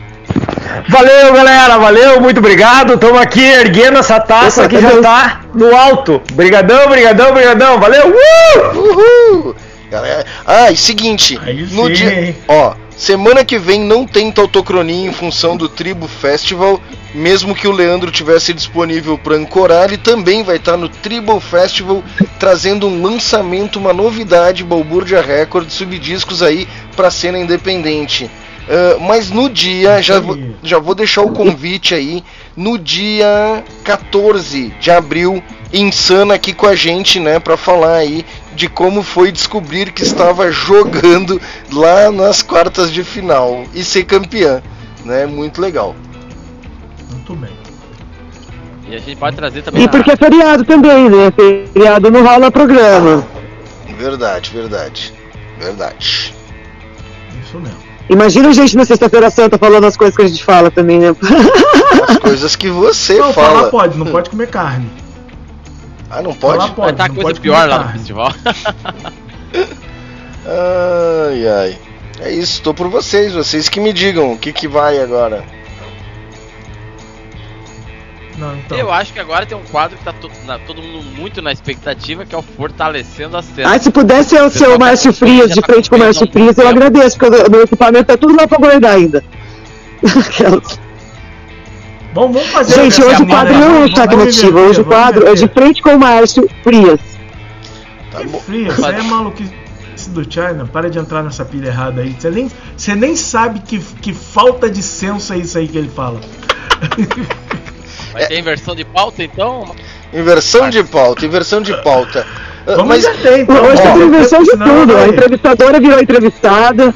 [0.90, 2.96] Valeu, galera, valeu, muito obrigado.
[2.96, 6.22] Estamos aqui erguendo essa taça Opa, que já tá no alto.
[6.34, 8.10] Brigadão, brigadão, brigadão, valeu.
[8.10, 8.78] Uh!
[8.78, 9.56] Uhul!
[9.90, 11.40] Galera, ah, e seguinte,
[11.72, 16.80] no sim, dia, ó, semana que vem não tem Tautocronia em função do Tribo Festival,
[17.14, 22.02] mesmo que o Leandro tivesse disponível para ancorar, ele também vai estar no Tribal Festival
[22.40, 28.32] trazendo um lançamento, uma novidade, Balbúrdia Records, subdiscos aí para cena independente.
[28.70, 32.24] Ah, mas no dia, já vou, já vou deixar o convite aí,
[32.56, 35.44] no dia 14 de abril,
[35.74, 40.52] Insana aqui com a gente, né, para falar aí de como foi descobrir que estava
[40.52, 41.42] jogando
[41.72, 44.62] lá nas quartas de final e ser campeã,
[45.06, 45.26] né?
[45.26, 45.96] Muito legal.
[47.10, 47.52] Muito bem.
[48.90, 49.84] E a gente pode trazer também.
[49.84, 51.32] E porque é feriado também, né?
[51.32, 53.26] Feriado não rola programa.
[53.98, 55.14] Verdade, verdade.
[55.58, 56.36] Verdade.
[57.42, 57.91] Isso mesmo.
[58.10, 61.16] Imagina gente na Sexta-feira Santa falando as coisas que a gente fala também, né?
[62.08, 63.70] As coisas que você não, falar fala.
[63.70, 64.90] pode, não pode comer carne.
[66.10, 66.58] Ah, não pode?
[66.58, 68.00] Falar pode, Vai estar não coisa pode pior lá no carne.
[68.00, 68.34] festival.
[70.46, 71.78] Ai, ai.
[72.20, 75.44] É isso, estou por vocês, vocês que me digam o que, que vai agora.
[78.42, 78.76] Não, então.
[78.78, 81.52] Eu acho que agora tem um quadro que tá to- na- todo mundo muito na
[81.52, 83.70] expectativa, que é o Fortalecendo a Cena.
[83.70, 86.58] Ai, se pudesse ser o Márcio tá- Frias, de frente com o Márcio um Frias,
[86.58, 89.24] eu agradeço, porque o meu equipamento tá tudo lá pra guardar ainda.
[90.28, 90.80] Aquelas.
[92.14, 95.48] Vamos, fazer Gente, hoje o quadro não é Nativo, inverter, hoje o quadro é de
[95.48, 97.00] frente com o Márcio Frias.
[98.12, 98.40] Tá Que bom.
[98.40, 99.54] frio, você é maluquice
[100.10, 102.14] do China, para de entrar nessa pilha errada aí.
[102.20, 105.90] Você nem, você nem sabe que, que falta de senso é isso aí que ele
[105.90, 106.20] fala.
[108.14, 109.76] Vai ter inversão de pauta então?
[110.14, 112.26] Inversão de pauta, inversão de pauta.
[112.68, 113.64] Ah, Vamos Mas então.
[113.64, 114.98] Hoje tendo inversão de tudo.
[114.98, 116.94] A entrevistadora virou entrevistada.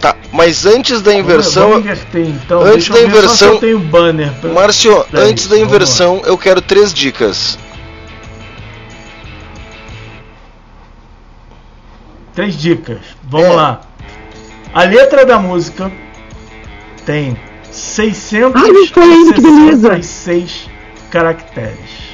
[0.00, 2.60] tá, mas antes da Vamos- inversão, Vamos inverter então.
[2.62, 4.32] antes Deixa da inversão- eu tenho banner.
[4.40, 5.76] pra- Márcio, antes da vamos lá.
[5.76, 7.58] inversão, eu quero três dicas.
[12.34, 12.98] três dicas.
[13.22, 13.52] Vamos É.
[13.52, 13.80] lá.
[14.74, 15.90] A letra da música
[17.06, 17.36] tem
[17.76, 18.72] 666 Ai,
[19.76, 22.06] não caracteres.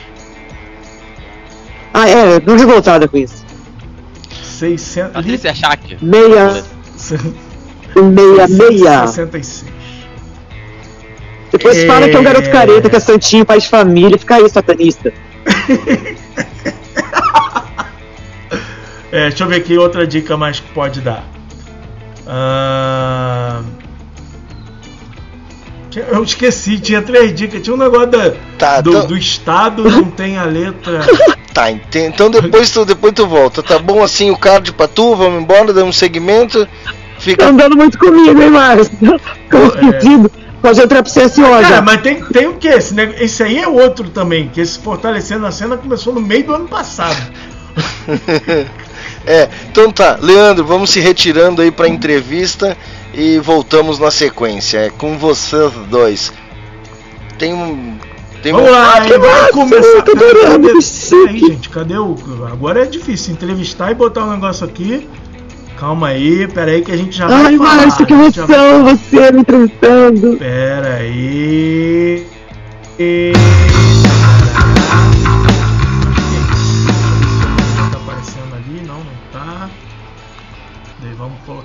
[1.94, 3.44] Ah, é, tô revoltada com isso.
[4.42, 5.98] 600 Patrícia Schack.
[6.02, 6.64] Meia.
[7.94, 9.06] Meia, meia.
[9.06, 9.70] 66.
[11.52, 14.18] Depois fala que é um garoto careta, que é santinho, pai de família.
[14.18, 15.12] Fica aí, satanista.
[19.12, 21.22] É, deixa eu ver aqui outra dica mais que pode dar.
[22.24, 23.62] Tinha-
[26.01, 27.61] Eu esqueci, tinha três dicas.
[27.62, 31.01] Tinha um negócio da- Tá, do, então- do estado, não tem a letra.
[31.53, 33.62] Tá, então depois tu, depois tu volta.
[33.62, 35.14] Tá bom assim o card pra tu?
[35.14, 36.66] Vamos embora, damos um segmento.
[37.18, 37.45] Fica.
[37.45, 38.90] Tá andando muito comigo, hein, Márcio?
[39.51, 40.30] Tô esquecido.
[40.62, 42.68] Pode entrar pro CSO Cara, mas tem, tem o que?
[42.68, 46.45] Esse, neg- esse aí é outro também, que esse Fortalecendo a Cena começou no meio
[46.47, 47.16] do ano passado.
[49.24, 52.76] É, então tá, Leandro, vamos se retirando aí pra entrevista
[53.14, 54.78] e voltamos na sequência.
[54.78, 56.32] É com vocês dois.
[57.38, 57.96] Tem um.
[58.42, 58.72] Tem Vamos um...
[58.72, 60.02] lá, que aí vai começar.
[60.02, 60.72] Cadê- cadê-
[61.10, 62.16] Peraí, gente, cadê o.
[62.50, 65.08] Agora é difícil entrevistar e botar um negócio aqui.
[65.78, 67.76] Calma aí, peraí que a gente já vai Ai, falar.
[67.76, 70.36] Márcio, que vai- emoção você me entrevistando.
[70.36, 72.26] Pera aí.
[72.98, 73.32] E...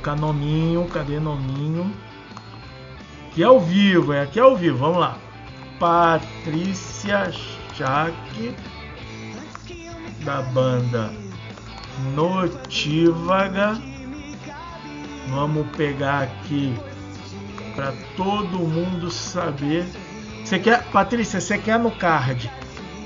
[0.07, 0.85] colocar nominho.
[0.85, 1.93] Cadê nominho?
[3.29, 4.77] Aqui é ao vivo, é aqui é ao vivo.
[4.77, 5.17] Vamos lá.
[5.79, 7.31] Patrícia
[7.73, 8.55] Schack
[10.23, 11.11] da banda
[12.15, 13.77] Notívaga.
[15.29, 16.73] Vamos pegar aqui
[17.75, 19.85] para todo mundo saber.
[20.43, 22.49] Você quer, Patrícia, você quer no card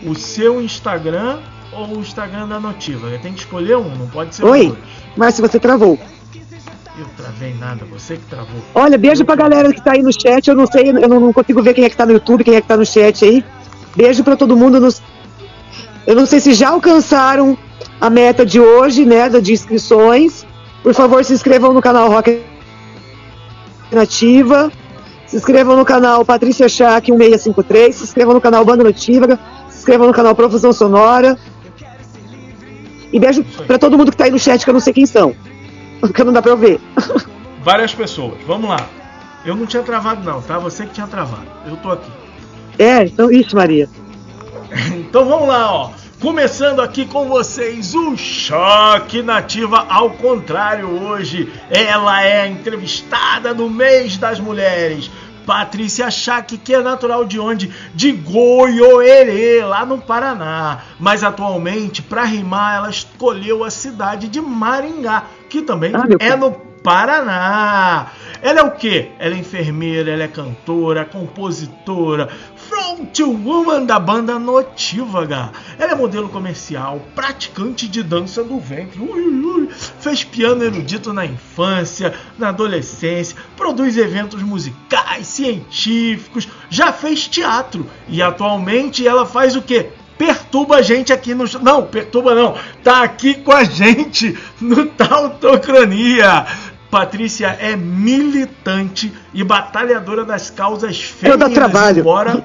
[0.03, 1.41] o seu Instagram
[1.73, 3.17] ou o Instagram da Notívaga?
[3.17, 4.79] Tem que escolher um, não pode ser Oi, dois.
[5.17, 5.99] Márcio, você travou.
[6.97, 8.61] Eu travei nada, você que travou.
[8.75, 10.47] Olha, beijo pra galera que tá aí no chat.
[10.47, 12.61] Eu não sei, eu não, consigo ver quem é que tá no YouTube, quem é
[12.61, 13.45] que tá no chat aí.
[13.95, 14.79] Beijo pra todo mundo.
[14.79, 15.01] Nos...
[16.05, 17.57] Eu não sei se já alcançaram
[17.99, 20.45] a meta de hoje, né, de inscrições.
[20.83, 22.41] Por favor, se inscrevam no canal Rock
[23.91, 24.71] Nativa.
[25.27, 27.95] Se inscrevam no canal Patrícia Schack 1653.
[27.95, 29.39] Se inscrevam no canal Banda Notívaga.
[29.69, 31.37] Se inscrevam no canal Profusão Sonora.
[33.13, 35.05] E beijo pra todo mundo que tá aí no chat, que eu não sei quem
[35.05, 35.33] são.
[36.01, 36.81] Porque não dá pra eu ver.
[37.63, 38.89] Várias pessoas, vamos lá.
[39.45, 40.59] Eu não tinha travado não, tá?
[40.59, 41.47] Você que tinha travado.
[41.65, 42.11] Eu tô aqui.
[42.77, 43.87] É, então, isso, Maria.
[44.93, 45.91] Então vamos lá, ó.
[46.21, 51.51] Começando aqui com vocês, o Choque Nativa ao contrário hoje.
[51.69, 55.11] Ela é entrevistada do mês das mulheres.
[55.45, 57.73] Patrícia Schack, que é natural de onde?
[57.93, 60.83] De Goiôerê, lá no Paraná.
[60.99, 66.51] Mas atualmente, para rimar, ela escolheu a cidade de Maringá, que também Ah, é no
[66.81, 68.07] Paraná.
[68.41, 69.11] Ela é o quê?
[69.19, 75.51] Ela é enfermeira, ela é cantora, compositora, frontwoman da banda Notívaga.
[75.77, 78.99] Ela é modelo comercial, praticante de dança do ventre.
[78.99, 79.69] Ui, ui.
[79.99, 88.23] Fez piano erudito na infância, na adolescência, produz eventos musicais, científicos, já fez teatro e
[88.23, 89.89] atualmente ela faz o quê?
[90.22, 91.45] Perturba a gente aqui no.
[91.63, 92.55] Não, perturba não.
[92.84, 96.45] Tá aqui com a gente no Tautocronia.
[96.91, 101.53] Patrícia é militante e batalhadora das causas femininas.
[101.53, 101.99] trabalho.
[102.01, 102.43] Embora,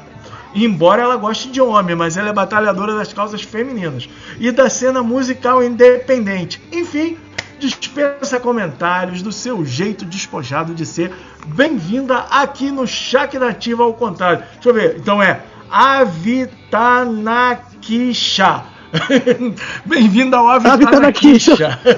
[0.54, 4.08] embora ela goste de homem, mas ela é batalhadora das causas femininas
[4.40, 6.62] e da cena musical independente.
[6.72, 7.18] Enfim,
[7.58, 11.12] dispensa comentários do seu jeito despojado de ser.
[11.44, 14.44] Bem-vinda aqui no Chac Nativa ao contrário.
[14.54, 14.96] Deixa eu ver.
[14.98, 18.64] Então é Avitanakisha.
[19.84, 21.78] Bem-vinda ao Avitanakisha.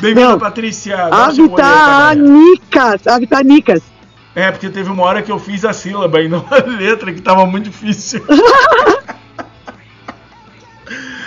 [0.00, 0.38] Bem-vinda, Não.
[0.38, 1.06] Patrícia.
[1.06, 3.82] Avitanicas, Avitanicas.
[4.34, 7.20] É, porque teve uma hora que eu fiz a sílaba e não a letra, que
[7.20, 8.24] tava muito difícil.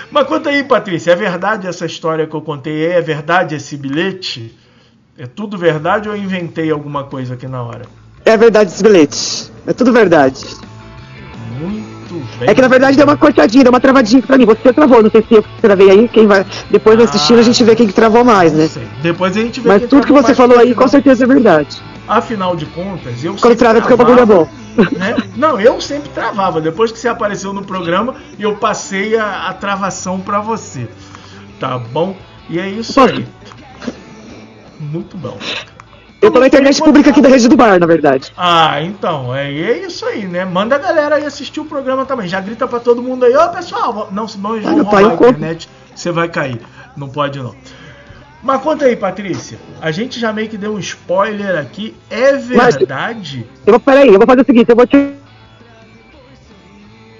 [0.09, 2.85] Mas conta aí, Patrícia, é verdade essa história que eu contei?
[2.85, 4.57] É verdade esse bilhete?
[5.17, 7.83] É tudo verdade ou eu inventei alguma coisa aqui na hora?
[8.25, 9.50] É verdade esse bilhete.
[9.67, 10.45] É tudo verdade.
[11.59, 12.49] Muito bem.
[12.49, 14.45] É que na verdade deu uma cortadinha, deu uma travadinha pra mim.
[14.45, 16.07] Você travou, não sei se eu travei aí.
[16.07, 16.45] Quem vai.
[16.69, 18.69] Depois vai assistindo a gente vê quem que travou mais, né?
[19.01, 21.81] Depois a gente vê Mas tudo que você falou aí com certeza é verdade.
[22.07, 24.47] Afinal de contas, eu Quando trava porque o bagulho é bom.
[24.97, 25.15] né?
[25.37, 26.59] Não, eu sempre travava.
[26.59, 30.87] Depois que você apareceu no programa, eu passei a, a travação pra você.
[31.59, 32.17] Tá bom?
[32.49, 33.25] E é isso aí.
[34.79, 35.37] Muito bom.
[36.21, 38.31] Eu tô na internet pública aqui da Rede do Bar, na verdade.
[38.37, 40.45] Ah, então, é, é isso aí, né?
[40.45, 42.27] Manda a galera aí assistir o programa também.
[42.27, 45.29] Já grita pra todo mundo aí, ô pessoal, não, senão eles vão pai, roubar a
[45.29, 46.61] internet, você vai cair.
[46.95, 47.55] Não pode não.
[48.43, 49.57] Mas conta aí, Patrícia.
[49.81, 51.95] A gente já meio que deu um spoiler aqui.
[52.09, 53.47] É verdade?
[53.65, 55.13] Eu vou, peraí, eu vou fazer o seguinte, eu vou te.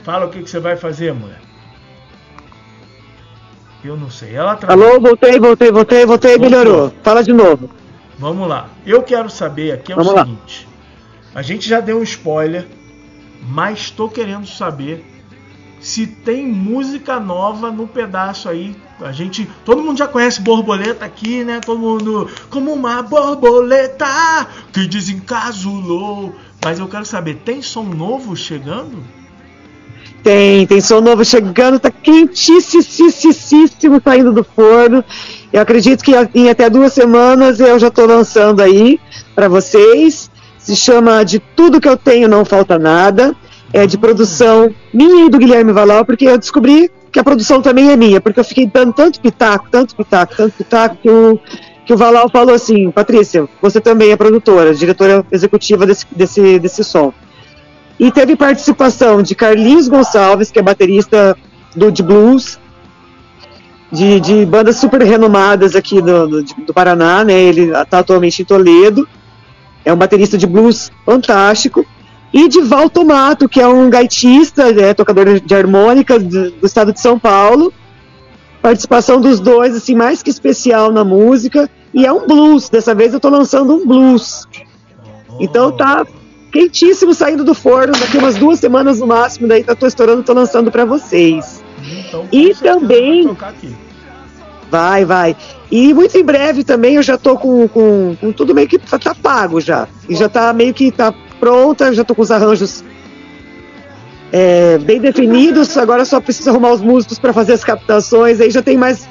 [0.04, 1.40] Fala o que, que você vai fazer, mulher.
[3.84, 4.36] Eu não sei.
[4.36, 4.86] Ela travou.
[4.86, 6.94] Alô, voltei, voltei, voltei, voltei, melhorou.
[7.02, 7.81] Fala de novo.
[8.22, 8.70] Vamos lá.
[8.86, 10.24] Eu quero saber aqui é Vamos o lá.
[10.24, 10.68] seguinte.
[11.34, 12.68] A gente já deu um spoiler,
[13.42, 15.04] mas estou querendo saber
[15.80, 18.76] se tem música nova no pedaço aí.
[19.00, 21.60] A gente, todo mundo já conhece borboleta aqui, né?
[21.66, 24.06] Todo mundo como uma borboleta
[24.72, 26.36] que desencasulou.
[26.64, 29.04] Mas eu quero saber, tem som novo chegando?
[30.22, 32.84] Tem, tem som novo chegando, tá quentíssimo
[34.04, 35.04] saindo do forno.
[35.52, 39.00] Eu acredito que em até duas semanas eu já tô lançando aí
[39.36, 40.32] para vocês.
[40.58, 43.36] Se chama De Tudo Que Eu Tenho Não Falta Nada.
[43.74, 47.92] É de produção minha e do Guilherme Valau, porque eu descobri que a produção também
[47.92, 51.40] é minha, porque eu fiquei dando tanto pitaco, tanto pitaco, tanto pitaco, que o,
[51.86, 57.14] que o falou assim, Patrícia, você também é produtora, diretora executiva desse, desse, desse som.
[58.00, 61.38] E teve participação de Carlinhos Gonçalves, que é baterista
[61.76, 62.60] do de blues,
[63.92, 67.34] de, de bandas super renomadas aqui do, do, do Paraná, né?
[67.34, 69.08] Ele está atualmente em Toledo.
[69.84, 71.86] É um baterista de blues fantástico.
[72.34, 76.94] E de Val Tomato, que é um gaitista, né, tocador de harmônica do, do estado
[76.94, 77.74] de São Paulo.
[78.62, 81.70] Participação dos dois, assim, mais que especial na música.
[81.94, 82.70] E é um blues.
[82.70, 84.48] Dessa vez eu estou lançando um blues.
[85.40, 86.06] Então tá
[86.54, 87.92] quentíssimo saindo do forno.
[87.94, 91.62] Daqui umas duas semanas no máximo, daí tá, tô estourando, tô lançando para vocês.
[92.08, 93.36] Então, E também.
[94.72, 95.36] Vai, vai.
[95.70, 98.98] E muito em breve também eu já tô com, com, com tudo meio que tá,
[98.98, 99.86] tá pago já.
[100.08, 102.82] E já tá meio que tá pronta, já tô com os arranjos
[104.32, 105.78] é, bem definidos.
[105.78, 108.40] Agora só preciso arrumar os músicos para fazer as captações.
[108.40, 109.10] Aí já tem mais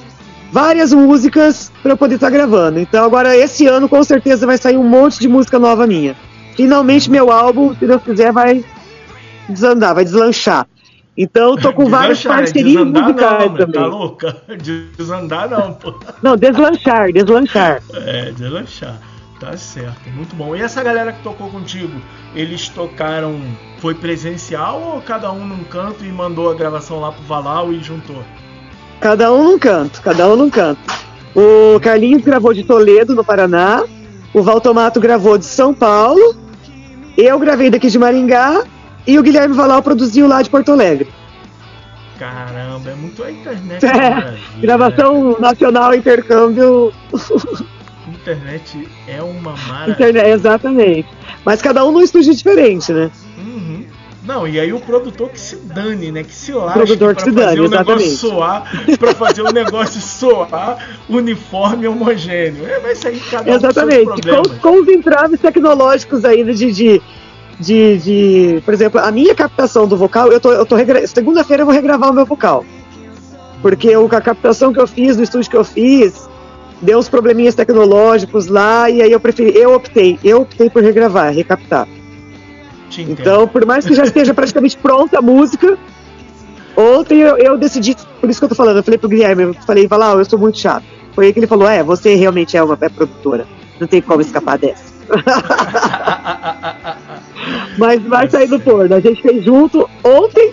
[0.50, 2.80] várias músicas para eu poder estar gravando.
[2.80, 6.16] Então agora esse ano com certeza vai sair um monte de música nova minha.
[6.56, 8.64] Finalmente meu álbum, se Deus quiser, vai
[9.46, 10.66] desandar, vai deslanchar.
[11.22, 13.80] Então tô com várias Deslanchar, é parcerias desandar musicais não, mulher, também.
[13.82, 14.36] Tá louca?
[14.96, 15.94] Desandar não, pô.
[16.22, 17.82] Não, deslanchar, deslanchar.
[17.92, 18.96] É, deslanchar.
[19.38, 20.56] Tá certo, muito bom.
[20.56, 22.00] E essa galera que tocou contigo,
[22.34, 23.38] eles tocaram,
[23.80, 27.82] foi presencial ou cada um num canto e mandou a gravação lá pro Valau e
[27.82, 28.24] juntou?
[28.98, 30.80] Cada um num canto, cada um num canto.
[31.36, 33.84] O Carlinhos gravou de Toledo, no Paraná.
[34.32, 36.34] O Valtomato gravou de São Paulo.
[37.14, 38.64] Eu gravei daqui de Maringá.
[39.06, 41.08] E o Guilherme Valau produziu lá de Porto Alegre.
[42.18, 43.86] Caramba, é muito a internet.
[43.86, 46.92] é maravilha, gravação nacional, intercâmbio.
[47.12, 47.66] né?
[48.08, 49.92] Internet é uma maravilha.
[49.94, 51.08] internet, exatamente.
[51.44, 53.10] Mas cada um num estúdio diferente, né?
[53.38, 53.86] Uhum.
[54.22, 56.22] Não, e aí o produtor que se dane, né?
[56.22, 58.16] Que se lasque Produtor que se fazer dane, o negócio exatamente.
[58.16, 60.76] soar, pra fazer o negócio soar
[61.08, 62.66] uniforme e homogêneo.
[62.66, 64.04] É, mas aí cada um Exatamente.
[64.04, 67.02] Com, com os entraves tecnológicos ainda de, de,
[67.60, 70.76] de, de- Por exemplo, a minha captação do vocal, eu tô, eu tô.
[71.06, 72.64] Segunda-feira eu vou regravar o meu vocal.
[73.62, 76.28] Porque o, a captação que eu fiz, no estúdio que eu fiz,
[76.80, 81.32] deu uns probleminhas tecnológicos lá, e aí eu preferi, eu optei, eu optei por regravar,
[81.34, 81.86] recaptar.
[83.12, 85.78] Então, por mais que já esteja praticamente pronta a música,
[86.76, 89.54] ontem eu, eu decidi, por isso que eu tô falando, eu falei pro Guilherme, eu
[89.54, 90.84] falei, vai lá, eu sou muito chato.
[91.14, 93.46] Foi aí que ele falou, é, você realmente é uma é produtora,
[93.78, 94.89] não tem como escapar dessa.
[97.78, 98.94] Mas vai sair do forno.
[98.94, 100.52] A gente fez junto ontem,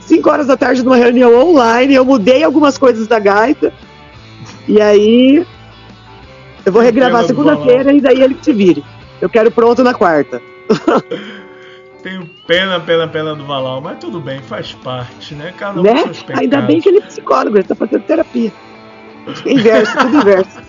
[0.00, 1.94] 5 horas da tarde, numa reunião online.
[1.94, 3.72] Eu mudei algumas coisas da gaita.
[4.66, 5.46] E aí.
[6.64, 8.84] Eu vou regravar segunda-feira e daí ele que se vire.
[9.20, 10.40] Eu quero pronto na quarta.
[12.02, 15.52] Tenho pena, pena, pena do Valau, mas tudo bem, faz parte, né?
[15.56, 16.02] Cada um né?
[16.04, 16.42] seus pecados.
[16.42, 18.52] Ainda bem que ele é psicólogo, ele tá fazendo terapia.
[19.44, 20.62] Inverso, tudo inverso.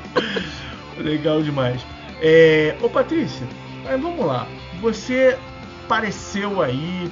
[0.98, 1.80] Legal demais.
[2.20, 3.46] É, ô Patrícia,
[3.84, 4.46] mas vamos lá.
[4.80, 5.38] Você
[5.84, 7.10] apareceu aí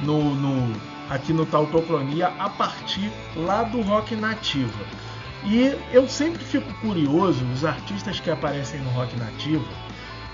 [0.00, 0.72] no, no
[1.08, 4.84] aqui no Tautocronia a partir lá do rock nativa.
[5.44, 9.64] E eu sempre fico curioso, os artistas que aparecem no rock nativo,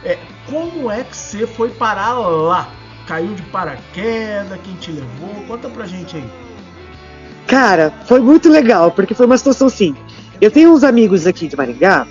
[0.03, 2.69] é, como é que você foi parar lá?
[3.07, 4.59] Caiu de paraquedas?
[4.63, 5.35] Quem te levou?
[5.47, 6.25] Conta pra gente aí.
[7.47, 9.95] Cara, foi muito legal, porque foi uma situação assim.
[10.41, 12.07] Eu tenho uns amigos aqui de Maringá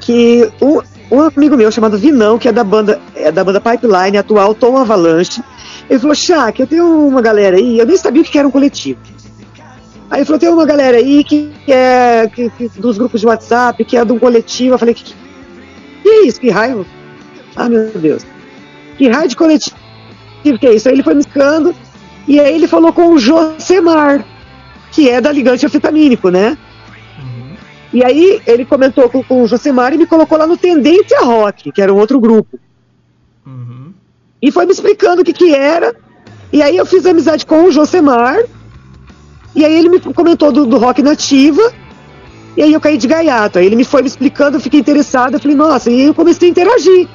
[0.00, 0.80] que um,
[1.12, 4.76] um amigo meu chamado Vinão, que é da banda, é da banda Pipeline, atual Tom
[4.78, 5.42] Avalanche,
[5.90, 6.16] ele falou,
[6.52, 8.98] que eu tenho uma galera aí, eu nem sabia o que era um coletivo.
[10.10, 13.84] Aí ele falou, tem uma galera aí que, é que- que- dos grupos de WhatsApp,
[13.84, 14.74] que é de um coletivo.
[14.74, 16.40] Eu falei, que, que é isso?
[16.40, 16.86] Que raio?
[17.56, 18.24] Ah, meu Deus.
[18.96, 19.76] Que raio de coletivo
[20.58, 20.88] que é isso?
[20.88, 21.74] Aí ele foi me explicando,
[22.26, 24.24] e aí ele falou com o Josemar,
[24.90, 26.56] que é da Ligante Anfetamínico, né?
[27.92, 31.70] E aí ele comentou com, com o Josemar e me colocou lá no Tendência Rock,
[31.70, 32.58] que era um outro grupo.
[34.40, 35.94] E foi me explicando o que que era.
[36.52, 38.42] E aí eu fiz amizade com o Josemar.
[39.54, 41.72] E aí ele me comentou do, do rock nativa.
[42.56, 43.58] E aí eu caí de gaiato.
[43.58, 45.36] Aí ele me foi me explicando, eu fiquei interessada.
[45.36, 47.08] Eu falei, nossa, e aí eu comecei a interagir.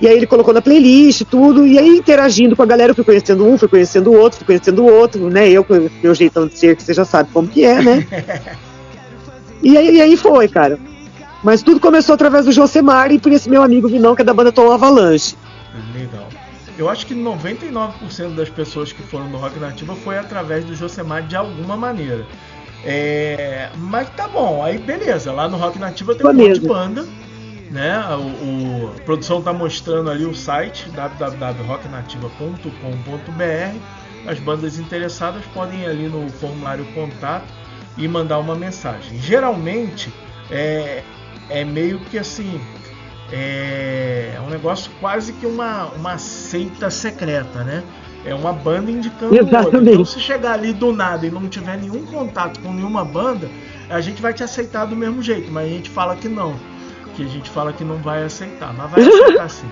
[0.00, 3.02] E aí ele colocou na playlist tudo, e aí interagindo com a galera, eu fui
[3.02, 5.50] conhecendo um, fui conhecendo o outro, fui conhecendo o outro, né?
[5.50, 5.66] Eu
[6.00, 8.06] meu jeitão de ser, que você já sabe como que é, né?
[9.62, 10.78] e, aí, e aí foi, cara.
[11.42, 14.34] Mas tudo começou através do Josemar e por esse meu amigo Vinão, que é da
[14.34, 15.36] banda Tom Avalanche.
[15.94, 16.28] Legal.
[16.76, 21.22] Eu acho que 99% das pessoas que foram do Rock Nativa foi através do Josemar
[21.26, 22.26] de alguma maneira.
[22.84, 25.32] É, mas tá bom, aí beleza.
[25.32, 27.04] Lá no Rock Nativa tem um monte de banda.
[27.70, 27.98] Né?
[28.16, 33.78] O, o- a produção tá mostrando ali o site www.rocknativa.com.br.
[34.26, 37.44] As bandas interessadas podem ir ali no formulário contato
[37.98, 39.18] e mandar uma mensagem.
[39.18, 40.10] Geralmente
[40.50, 41.02] é,
[41.50, 42.58] é meio que assim
[43.30, 47.82] é um negócio quase que uma, uma seita secreta, né?
[48.24, 49.36] É uma banda indicando.
[49.36, 49.92] Exatamente.
[49.92, 53.48] Então, se chegar ali do nada e não tiver nenhum contato com nenhuma banda,
[53.88, 56.54] a gente vai te aceitar do mesmo jeito, mas a gente fala que não.
[57.14, 59.68] Que a gente fala que não vai aceitar, mas vai aceitar sim.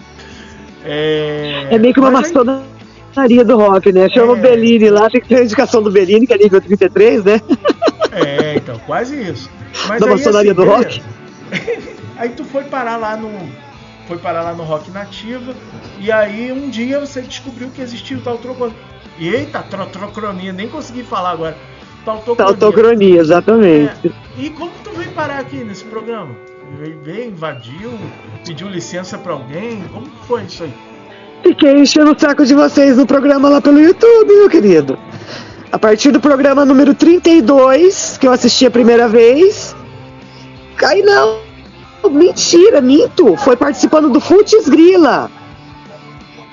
[0.84, 4.08] É, É meio que uma mas aí- maçonaria do rock, né?
[4.10, 7.24] Chama o Bellini lá, tem que ter a indicação do Bellini, que é nível 33,
[7.24, 7.40] né?
[8.16, 9.50] É, então, quase isso.
[9.86, 11.00] Mas Da aí, maçonaria assim, do beleza.
[12.16, 13.30] aí tu foi parar lá no.
[14.08, 15.54] Foi parar lá no Rock Nativa.
[15.98, 18.76] E aí um dia você descobriu que existia o tal trocronia.
[19.18, 21.56] Eita, tro trocronia, nem consegui falar agora.
[22.04, 22.52] Tal trocronia.
[22.52, 24.08] Autocronia, exatamente.
[24.08, 26.34] É, E como tu veio parar aqui nesse programa?
[27.02, 27.92] Veio, invadiu,
[28.44, 29.82] pediu licença pra alguém?
[29.92, 30.72] Como foi isso aí?
[31.42, 34.98] Fiquei enchendo o saco de vocês no programa lá pelo YouTube, meu querido.
[35.76, 39.76] A partir do programa número 32, que eu assisti a primeira vez.
[40.82, 41.40] Aí não.
[42.10, 43.36] Mentira, minto.
[43.36, 45.30] Foi participando do Futs Grila.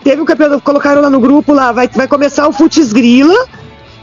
[0.03, 3.47] Teve um campeonato, colocaram lá no grupo lá, vai, vai começar o Futs Grila.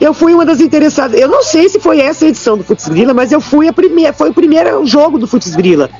[0.00, 1.20] Eu fui uma das interessadas.
[1.20, 4.14] Eu não sei se foi essa edição do Futs Grila, mas eu fui a primeira,
[4.14, 5.90] foi o primeiro jogo do Futs Grila.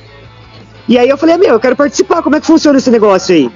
[0.89, 3.51] E aí eu falei, meu, eu quero participar, como é que funciona esse negócio aí?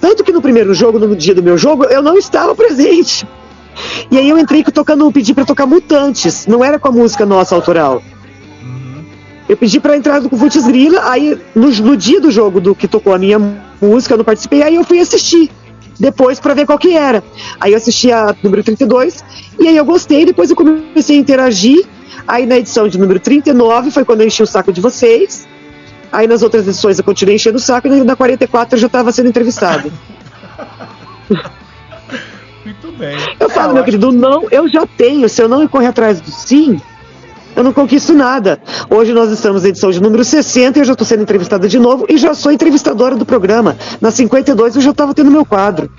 [0.00, 3.26] Tanto que no primeiro jogo, no dia do meu jogo, eu não estava presente.
[4.10, 7.54] E aí eu entrei tocando, pedi pra tocar Mutantes, não era com a música nossa
[7.54, 8.02] autoral.
[9.48, 10.64] Eu pedi pra entrar com o Futs
[11.02, 13.38] aí no, no dia do jogo do que tocou a minha
[13.80, 15.50] música, eu não participei, aí eu fui assistir
[15.98, 17.22] depois pra ver qual que era.
[17.60, 19.24] Aí eu assisti a número 32
[19.60, 21.84] e aí eu gostei, depois eu comecei a interagir.
[22.26, 25.46] Aí na edição de número 39 foi quando eu enchi o saco de vocês.
[26.10, 29.12] Aí nas outras edições eu continuei enchendo o saco e na 44 eu já estava
[29.12, 29.92] sendo entrevistado.
[32.98, 33.16] Bem.
[33.40, 35.28] Eu falo, meu querido, não, eu já tenho.
[35.28, 36.80] Se eu não correr atrás do sim,
[37.56, 38.60] eu não conquisto nada.
[38.90, 41.78] Hoje nós estamos na edição de número 60 e eu já estou sendo entrevistada de
[41.78, 43.76] novo e já sou entrevistadora do programa.
[44.00, 45.90] Na 52 eu já estava tendo meu quadro.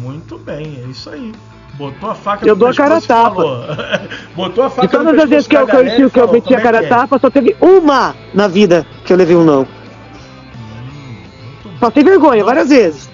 [0.00, 1.32] Muito bem, é isso aí.
[1.74, 3.42] Botou a faca Eu no dou a cara tapa.
[4.34, 6.32] Botou a faca E todas as vezes que eu, da que eu, galera que eu
[6.32, 9.36] meti a "Como é cara é?" tapa, só teve uma na vida que eu levei
[9.36, 9.66] um não.
[11.78, 13.07] Passei vergonha várias vezes.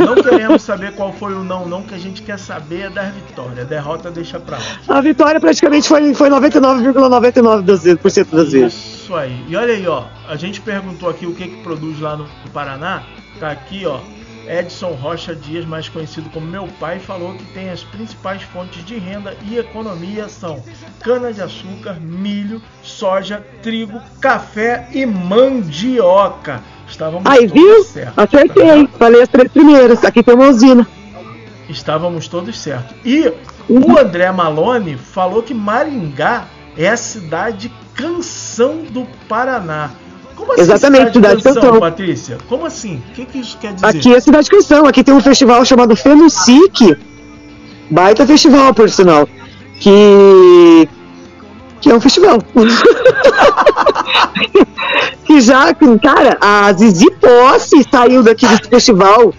[0.00, 3.12] Não queremos saber qual foi o não, não, que a gente quer saber é das
[3.14, 3.58] vitórias.
[3.60, 4.64] A derrota deixa pra lá.
[4.96, 8.74] A vitória praticamente foi, foi 99,99% das vezes- das vezes.
[9.02, 9.44] Isso aí.
[9.48, 10.04] E olha aí, ó.
[10.28, 13.02] A gente perguntou aqui o que que produz lá no Paraná.
[13.40, 13.98] Tá aqui, ó.
[14.48, 18.96] Edson Rocha Dias, mais conhecido como meu pai, falou que tem as principais fontes de
[18.96, 20.62] renda e economia são
[21.02, 26.62] cana-de-açúcar, milho, soja, trigo, café e mandioca.
[26.88, 27.84] Estávamos Aí, viu?
[27.84, 28.16] certos.
[28.16, 28.88] Acertei.
[28.98, 30.04] Falei as três primeiras.
[30.04, 30.86] Aqui tem uma usina.
[31.68, 32.96] Estávamos todos certos.
[33.04, 33.32] E
[33.68, 36.46] o André Malone falou que Maringá
[36.76, 39.90] é a cidade canção do Paraná.
[40.36, 41.80] Como assim Exatamente, cidade canção.
[41.80, 42.38] Patrícia?
[42.48, 43.02] Como assim?
[43.10, 43.86] O que, que isso quer dizer?
[43.86, 44.86] Aqui é Cidade Canção.
[44.86, 46.96] Aqui tem um festival chamado Fenucic.
[47.90, 49.26] Baita festival, por sinal.
[49.80, 50.88] Que.
[51.80, 52.38] Que é um festival.
[55.24, 59.32] que já, cara, a Zizi Posse saiu daqui desse festival.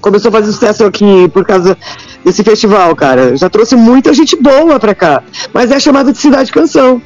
[0.00, 1.76] Começou a fazer sucesso aqui por causa
[2.24, 3.36] desse festival, cara.
[3.36, 5.22] Já trouxe muita gente boa pra cá.
[5.52, 7.02] Mas é chamado de Cidade Canção.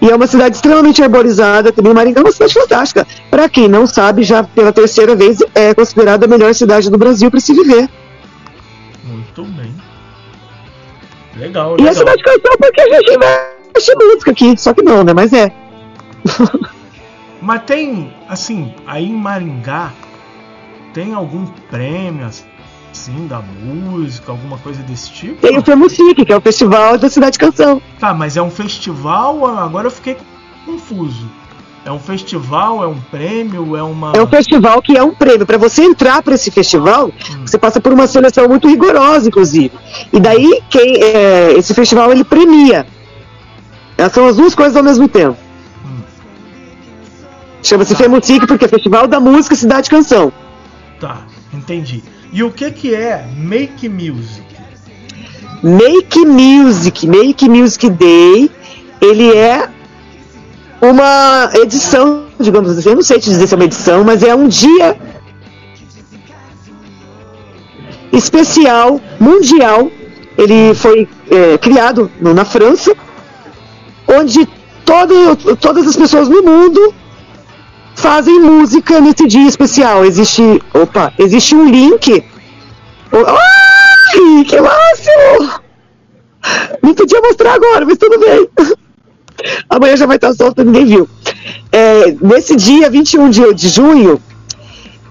[0.00, 3.06] E é uma cidade extremamente arborizada, também Maringá é uma cidade fantástica.
[3.30, 7.30] Para quem não sabe, já pela terceira vez é considerada a melhor cidade do Brasil
[7.30, 7.86] para se viver.
[9.04, 9.74] Muito bem.
[11.36, 11.90] Legal, E legal.
[11.92, 13.18] a cidade canção porque a gente
[13.70, 15.12] investe música aqui, só que não, né?
[15.14, 15.52] Mas é.
[17.40, 19.92] Mas tem, assim, aí em Maringá,
[20.92, 25.40] tem algum prêmio, assim, da música, alguma coisa desse tipo?
[25.40, 27.80] Tem o Femucic, que é o festival da cidade canção.
[27.98, 29.46] Tá, mas é um festival?
[29.46, 30.18] Agora eu fiquei
[30.66, 31.30] confuso.
[31.82, 34.12] É um festival, é um prêmio, é uma.
[34.14, 35.46] É um festival que é um prêmio.
[35.46, 37.46] Para você entrar para esse festival, hum.
[37.46, 39.72] você passa por uma seleção muito rigorosa, inclusive.
[40.12, 42.86] E daí, quem, é, esse festival ele premia.
[44.00, 45.36] Essas são as duas coisas ao mesmo tempo.
[45.84, 46.00] Hum.
[47.62, 48.04] Chama-se tá.
[48.46, 50.32] Porque é Festival da Música Cidade Canção.
[50.98, 52.02] Tá, entendi.
[52.32, 54.46] E o que, que é Make Music?
[55.62, 58.50] Make Music, Make Music Day,
[59.02, 59.68] ele é
[60.80, 64.34] uma edição, digamos assim, eu não sei te dizer se é uma edição, mas é
[64.34, 64.96] um dia
[68.10, 69.90] especial, mundial.
[70.38, 72.96] Ele foi é, criado no, na França,
[74.18, 74.48] onde
[74.84, 76.94] todo, todas as pessoas no mundo
[77.94, 80.04] fazem música nesse dia especial.
[80.04, 82.24] Existe, opa, existe um link.
[83.12, 85.60] Ai, que máximo!
[86.82, 88.48] Não podia mostrar agora, mas tudo bem.
[89.68, 91.08] Amanhã já vai estar solto, ninguém viu.
[91.72, 94.20] É, nesse dia, 21 de, de junho,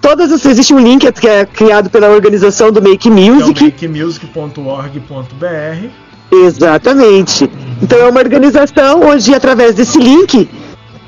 [0.00, 3.64] todas as, existe um link que é criado pela organização do Make Music.
[3.64, 6.09] É makemusic.org.br.
[6.32, 7.50] Exatamente.
[7.82, 10.48] Então é uma organização onde, através desse link,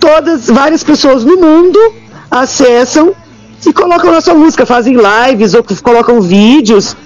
[0.01, 1.79] todas, várias pessoas no mundo
[2.31, 3.15] acessam
[3.65, 6.97] e colocam na sua música, fazem lives ou colocam vídeos,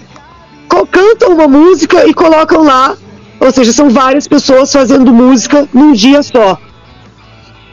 [0.90, 2.96] cantam uma música e colocam lá
[3.38, 6.58] ou seja, são várias pessoas fazendo música num dia só.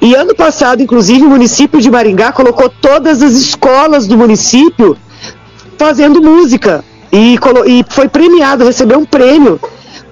[0.01, 4.97] E ano passado, inclusive, o município de Maringá colocou todas as escolas do município
[5.77, 6.83] fazendo música.
[7.11, 7.35] E,
[7.67, 9.59] e foi premiado, recebeu um prêmio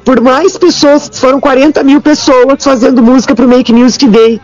[0.03, 4.41] por mais pessoas, foram 40 mil pessoas fazendo música para o Make Music Day.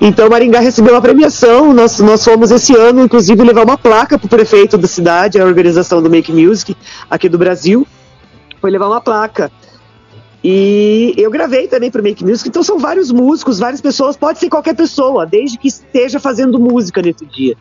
[0.00, 4.26] Então Maringá recebeu uma premiação, nós, nós fomos esse ano, inclusive, levar uma placa para
[4.26, 6.76] o prefeito da cidade, a organização do Make Music
[7.10, 7.86] aqui do Brasil,
[8.60, 9.50] foi levar uma placa.
[10.44, 14.38] E eu gravei também para o Make Music, então são vários músicos, várias pessoas, pode
[14.38, 17.56] ser qualquer pessoa, desde que esteja fazendo música nesse dia.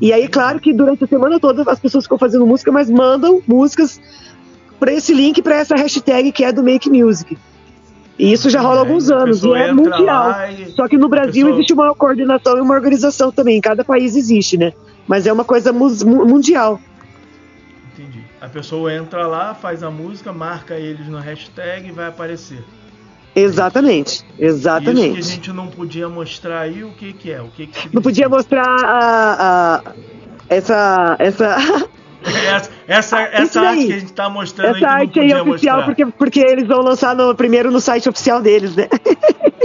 [0.00, 3.40] E aí, claro que durante a semana toda as pessoas ficam fazendo música, mas mandam
[3.46, 4.00] músicas
[4.78, 7.36] para esse link, para essa hashtag que é do Make Music.
[8.18, 10.34] E isso já rola há alguns anos, e é mundial.
[10.50, 10.70] E...
[10.72, 11.54] Só que no Brasil pessoa...
[11.54, 14.72] existe uma coordenação e uma organização também, em cada país existe, né?
[15.06, 16.80] Mas é uma coisa mundial.
[18.40, 22.62] A pessoa entra lá, faz a música, marca eles no hashtag e vai aparecer.
[23.34, 25.18] Exatamente, exatamente.
[25.18, 27.42] Isso que a gente não podia mostrar aí, o que que é?
[27.42, 29.94] O que que não podia mostrar a, a
[30.48, 31.56] essa essa
[32.46, 35.84] essa, essa, essa arte que a gente está mostrando essa aí não arte aí oficial
[35.84, 38.88] porque, porque eles vão lançar no, primeiro no site oficial deles, né?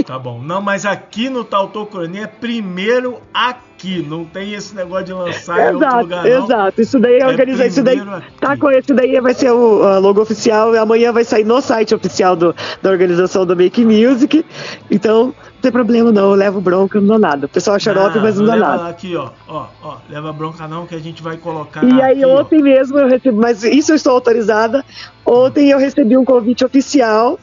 [0.06, 0.40] Tá bom.
[0.40, 3.71] Não, mas aqui no Tautocronia é primeiro aqui.
[4.02, 6.24] Não tem esse negócio de lançar exato, em outro lugar.
[6.24, 6.44] Não.
[6.44, 7.66] Exato, isso daí é organizar.
[7.66, 8.00] Isso daí
[8.40, 10.74] tá com esse daí vai ser o logo oficial.
[10.74, 14.44] E amanhã vai sair no site oficial do, da organização do Make Music.
[14.90, 17.46] Então, não tem problema não, eu levo bronca, não dá nada.
[17.46, 18.88] O pessoal é xarope, mas não dá nada.
[18.88, 21.84] Aqui, ó, ó, ó, leva bronca não, que a gente vai colocar.
[21.84, 22.62] E aí, aqui, ontem ó.
[22.62, 24.84] mesmo eu recebi, mas isso eu estou autorizada.
[25.24, 27.38] Ontem eu recebi um convite oficial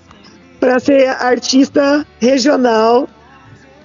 [0.59, 3.07] para ser artista regional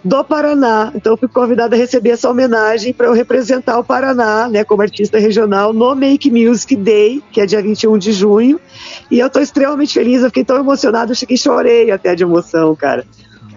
[0.05, 0.93] do Paraná.
[0.95, 5.19] Então fui convidada a receber essa homenagem para eu representar o Paraná, né, como artista
[5.19, 8.61] regional no Make Music Day, que é dia 21 de junho.
[9.11, 12.77] E eu estou extremamente feliz, eu fiquei tão emocionada, eu cheguei chorei até de emoção,
[12.77, 13.07] cara.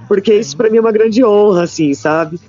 [0.07, 2.39] Porque isso para mim é uma grande honra, assim, sabe?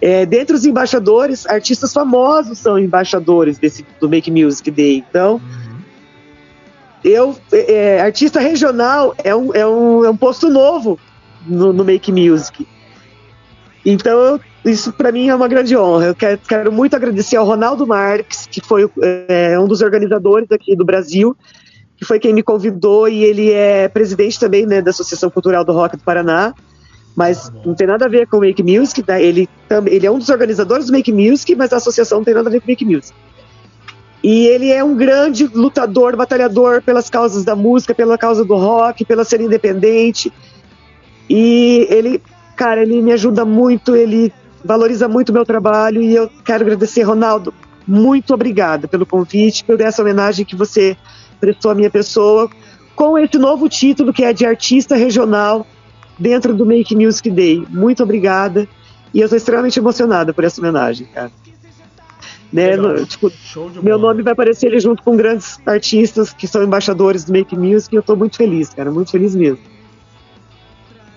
[0.00, 5.04] É, dentre os embaixadores, artistas famosos são embaixadores desse, do Make Music Day.
[5.10, 5.40] Então,
[7.02, 10.98] eu, é, é, artista regional é um, é, um, é um posto novo
[11.44, 12.66] no, no Make Music.
[13.84, 16.06] Então, isso para mim é uma grande honra.
[16.06, 20.76] Eu quero, quero, muito agradecer ao Ronaldo Marques, que foi é, um dos organizadores aqui
[20.76, 21.36] do Brasil,
[21.96, 25.72] que foi quem me convidou e ele é presidente também né, da Associação Cultural do
[25.72, 26.54] Rock do Paraná.
[27.16, 29.22] Mas não tem nada a ver com o Make Music, né?
[29.22, 29.48] ele,
[29.86, 32.52] ele é um dos organizadores do Make Music, mas a associação não tem nada a
[32.52, 33.12] ver com o Make Music.
[34.22, 39.04] E ele é um grande lutador, batalhador pelas causas da música, pela causa do rock,
[39.04, 40.32] pela ser independente.
[41.28, 42.22] E ele,
[42.60, 44.30] cara, ele me ajuda muito, ele
[44.62, 47.54] valoriza muito o meu trabalho e eu quero agradecer, Ronaldo.
[47.88, 50.94] Muito obrigada pelo convite, por essa homenagem que você
[51.40, 52.50] prestou à minha pessoa,
[52.94, 55.66] com esse novo título que é de artista regional
[56.18, 57.66] dentro do Make Music Day.
[57.70, 58.68] Muito obrigada.
[59.14, 61.32] E eu estou extremamente emocionada por essa homenagem, cara.
[62.52, 62.76] Né?
[62.76, 63.32] No, tipo,
[63.82, 67.94] meu nome vai aparecer ali junto com grandes artistas que são embaixadores do Make Music
[67.94, 69.64] e eu estou muito feliz, cara, muito feliz mesmo.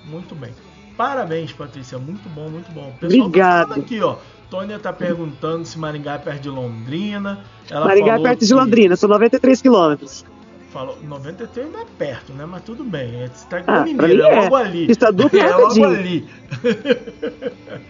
[0.05, 0.62] Muito bem.
[0.97, 2.93] Parabéns, Patrícia, muito bom, muito bom.
[2.99, 3.69] Pessoal tá Obrigado.
[3.69, 4.17] Tá aqui, ó.
[4.49, 7.43] Tônia tá perguntando se Maringá é perto de Londrina.
[7.69, 8.45] Ela Maringá é perto que...
[8.45, 10.25] de Londrina, são 93 quilômetros.
[10.71, 12.45] Falou, 93 não é perto, né?
[12.45, 13.27] Mas tudo bem.
[13.27, 14.87] Você tá ah, mineiro, é, é logo ali.
[14.87, 16.27] Duplo é logo ali.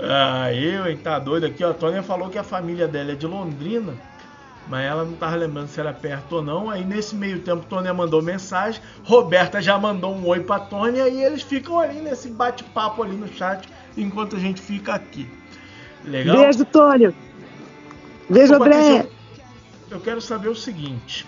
[0.00, 1.70] Ah, eu, hein, tá doido aqui, ó.
[1.70, 3.94] A Tônia falou que a família dela é de Londrina,
[4.68, 6.70] mas ela não tava lembrando se era perto ou não.
[6.70, 11.22] Aí nesse meio tempo, Tônia mandou mensagem, Roberta já mandou um oi pra Tônia e
[11.22, 15.28] eles ficam ali nesse bate-papo ali no chat enquanto a gente fica aqui.
[16.04, 16.36] Legal?
[16.36, 17.14] Beijo, Tônia.
[18.28, 19.06] Beijo, André.
[19.90, 21.26] Eu quero saber o seguinte.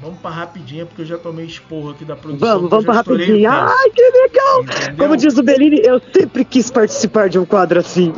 [0.00, 2.48] Vamos pra rapidinha, porque eu já tomei esporro aqui da produção.
[2.48, 3.38] Vamos, vamos rapidinho.
[3.38, 3.48] tempo.
[3.48, 4.62] Ai, que legal!
[4.62, 4.96] Entendeu?
[4.96, 8.12] Como diz o Bellini, eu sempre quis participar de um quadro assim.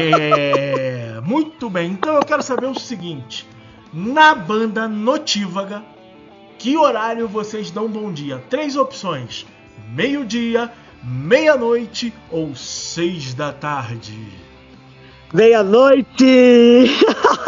[0.00, 1.90] É, muito bem.
[1.90, 3.46] Então eu quero saber o seguinte:
[3.92, 5.82] na banda Notívaga,
[6.58, 8.42] que horário vocês dão bom dia?
[8.48, 9.46] Três opções:
[9.90, 10.70] meio-dia,
[11.02, 14.46] meia-noite ou seis da tarde.
[15.34, 16.86] Meia-noite!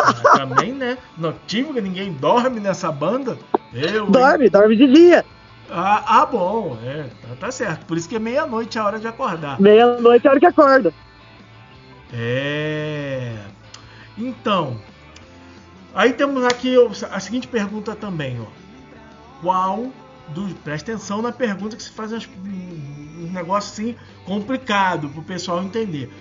[0.01, 0.99] Ah, Também, né?
[1.17, 3.39] Notívaga, ninguém dorme nessa banda.
[3.73, 4.11] Eu, hein?
[4.11, 5.25] dorme, dorme de dia.
[5.71, 7.87] Ah, ah, bom, é, tá, tá certo.
[7.87, 9.61] Por isso que é meia-noite a hora de acordar.
[9.61, 10.93] Meia-noite é a hora que acorda.
[12.13, 13.37] É.
[14.19, 14.81] Então,
[15.95, 18.47] aí temos aqui o- a seguinte pergunta também, ó.
[19.41, 19.93] Qual
[20.29, 20.53] dos.
[20.65, 26.13] Presta atenção na pergunta que se faz um negócio assim complicado pro pessoal entender.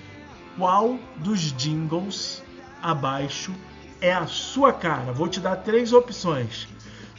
[0.58, 2.44] Qual dos jingles
[2.82, 3.54] abaixo
[4.00, 5.12] é a sua cara?
[5.12, 6.68] Vou te dar três opções.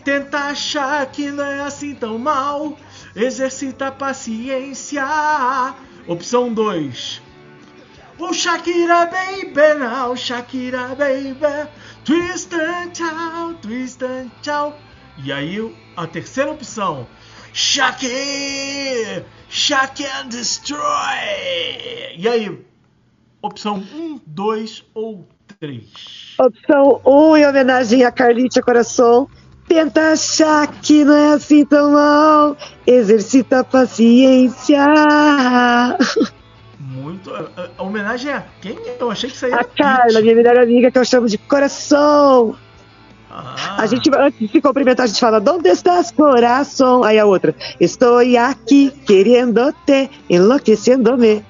[0.05, 2.77] Tenta achar que não é assim tão mal.
[3.15, 5.05] Exercita a paciência.
[6.07, 7.21] Opção 2.
[8.21, 11.71] Oh Shakira baby now, Shakira baby,
[12.05, 14.75] twist and tchau, twist and tchau.
[15.25, 17.07] E aí a terceira opção,
[17.53, 20.79] Shakira, Shake and destroy.
[22.17, 22.65] E aí,
[23.41, 25.27] opção 1, 2 ou
[25.61, 26.37] 3?
[26.39, 29.29] Opção 1, em homenagem a Carlita Coração.
[29.67, 32.57] Tenta achar que não é assim tão mal.
[32.87, 34.85] Exercita a paciência.
[36.99, 37.31] Muito.
[37.33, 38.77] A, homenagem a quem?
[38.99, 42.57] Eu achei que isso aí A Carla, minha melhor amiga, que eu chamo de coração.
[43.31, 47.05] A gente, antes de se cumprimentar, a gente fala, Onde estás, coração?
[47.05, 51.45] Aí a outra, estou aqui, querendo te, enlouquecendo-me.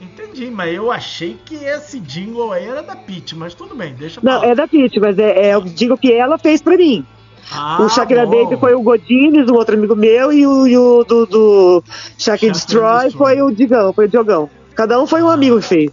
[0.00, 4.20] Entendi, mas eu achei que esse jingle aí era da Pete, mas tudo bem, deixa
[4.20, 4.46] pra Não, lá.
[4.46, 7.04] é da Pitty, mas é, é o digo que ela fez pra mim.
[7.52, 8.44] Ah, o Shakira bom.
[8.44, 11.84] Baby foi o Godines, um outro amigo meu, e o, e o do, do
[12.18, 14.50] Shake and Destroy foi o Digão, foi o Diogão.
[14.74, 15.92] Cada um foi um amigo que fez.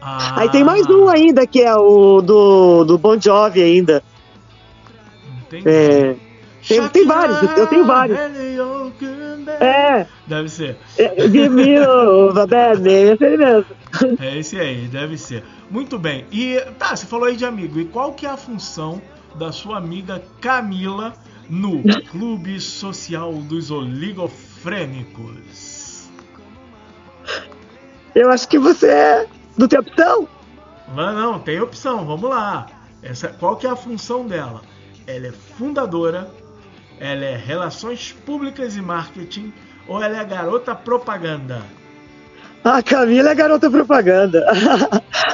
[0.00, 0.40] Ah.
[0.40, 4.02] Aí tem mais um ainda, que é o do, do Bon Jovi ainda.
[5.64, 6.14] É,
[6.66, 8.18] tem, tem vários, eu tenho vários.
[9.60, 10.76] É, Deve ser.
[10.98, 13.64] é, Give me over, baby, esse mesmo.
[14.20, 15.42] É esse aí, deve ser.
[15.70, 16.26] Muito bem.
[16.30, 17.80] E tá, você falou aí de amigo.
[17.80, 19.00] E qual que é a função
[19.38, 21.14] da sua amiga Camila
[21.48, 26.10] no Clube Social dos Oligofrênicos?
[28.14, 30.28] Eu acho que você é do tem opção.
[30.92, 32.66] Mas não, tem opção, vamos lá.
[33.00, 34.60] Essa, qual que é a função dela?
[35.06, 36.28] Ela é fundadora,
[36.98, 39.52] ela é relações públicas e marketing
[39.86, 41.62] ou ela é garota propaganda?
[42.64, 44.46] A Camila é garota propaganda.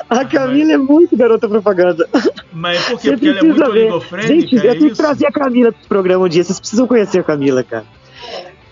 [0.09, 2.09] A Camila é muito garota propaganda.
[2.53, 3.11] Mas por quê?
[3.13, 3.69] Porque ela é muito ver.
[3.71, 5.03] oligofrênica, Gente, eu é tenho que isso?
[5.03, 6.45] trazer a Camila pro programa um dia.
[6.45, 7.85] Vocês precisam conhecer a Camila, cara.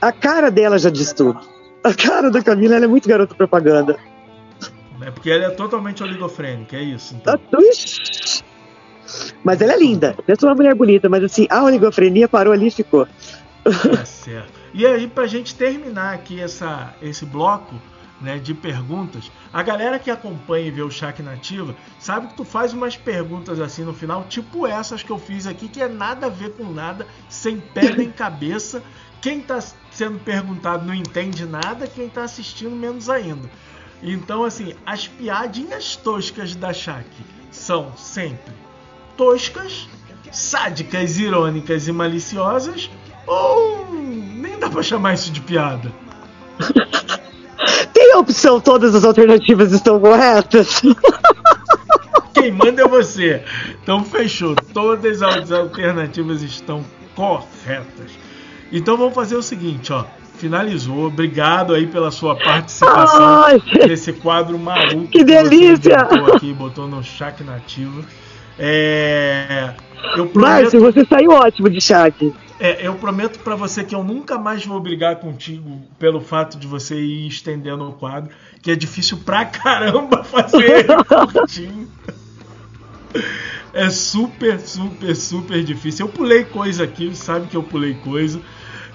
[0.00, 1.40] A cara dela já diz tudo.
[1.82, 3.96] A cara da Camila é muito garota propaganda.
[5.00, 7.14] É porque ela é totalmente oligofrênica, é isso.
[7.14, 7.38] Então.
[7.60, 8.42] Ixi.
[9.42, 10.14] Mas ela é linda.
[10.24, 13.06] Pensa uma mulher bonita, mas assim, a oligofrenia parou ali e ficou.
[13.64, 14.60] Tá certo.
[14.72, 17.74] E aí, pra gente terminar aqui essa, esse bloco
[18.22, 22.44] né, de perguntas, a galera que acompanha e vê o Shaq Nativa sabe que tu
[22.44, 26.26] faz umas perguntas assim no final, tipo essas que eu fiz aqui, que é nada
[26.26, 28.82] a ver com nada, sem pé nem cabeça.
[29.20, 33.48] Quem tá sendo perguntado não entende nada, quem tá assistindo menos ainda.
[34.02, 37.08] Então, assim, as piadinhas toscas da Shaq
[37.50, 38.52] são sempre
[39.16, 39.88] toscas,
[40.32, 42.90] sádicas, irônicas e maliciosas,
[43.26, 45.92] ou nem dá pra chamar isso de piada?
[47.92, 50.82] Tem a opção, todas as alternativas estão corretas.
[52.34, 53.42] Quem manda é você.
[53.82, 54.54] Então fechou.
[54.72, 56.84] Todas as alternativas estão
[57.14, 58.10] corretas.
[58.72, 60.04] Então vamos fazer o seguinte, ó.
[60.34, 61.06] Finalizou.
[61.06, 66.00] Obrigado aí pela sua participação Ai, nesse quadro maluco que delícia!
[66.00, 68.04] você inventou aqui, botou no Chac Nativo.
[68.58, 69.70] É,
[70.16, 72.34] eu prometo, Márcio, você saiu ótimo de chat.
[72.62, 76.64] É, eu prometo para você que eu nunca mais vou brigar contigo pelo fato de
[76.64, 78.30] você ir estendendo o quadro,
[78.62, 80.86] que é difícil pra caramba fazer
[81.32, 81.88] curtinho.
[83.74, 86.06] É super, super, super difícil.
[86.06, 88.40] Eu pulei coisa aqui, sabe que eu pulei coisa.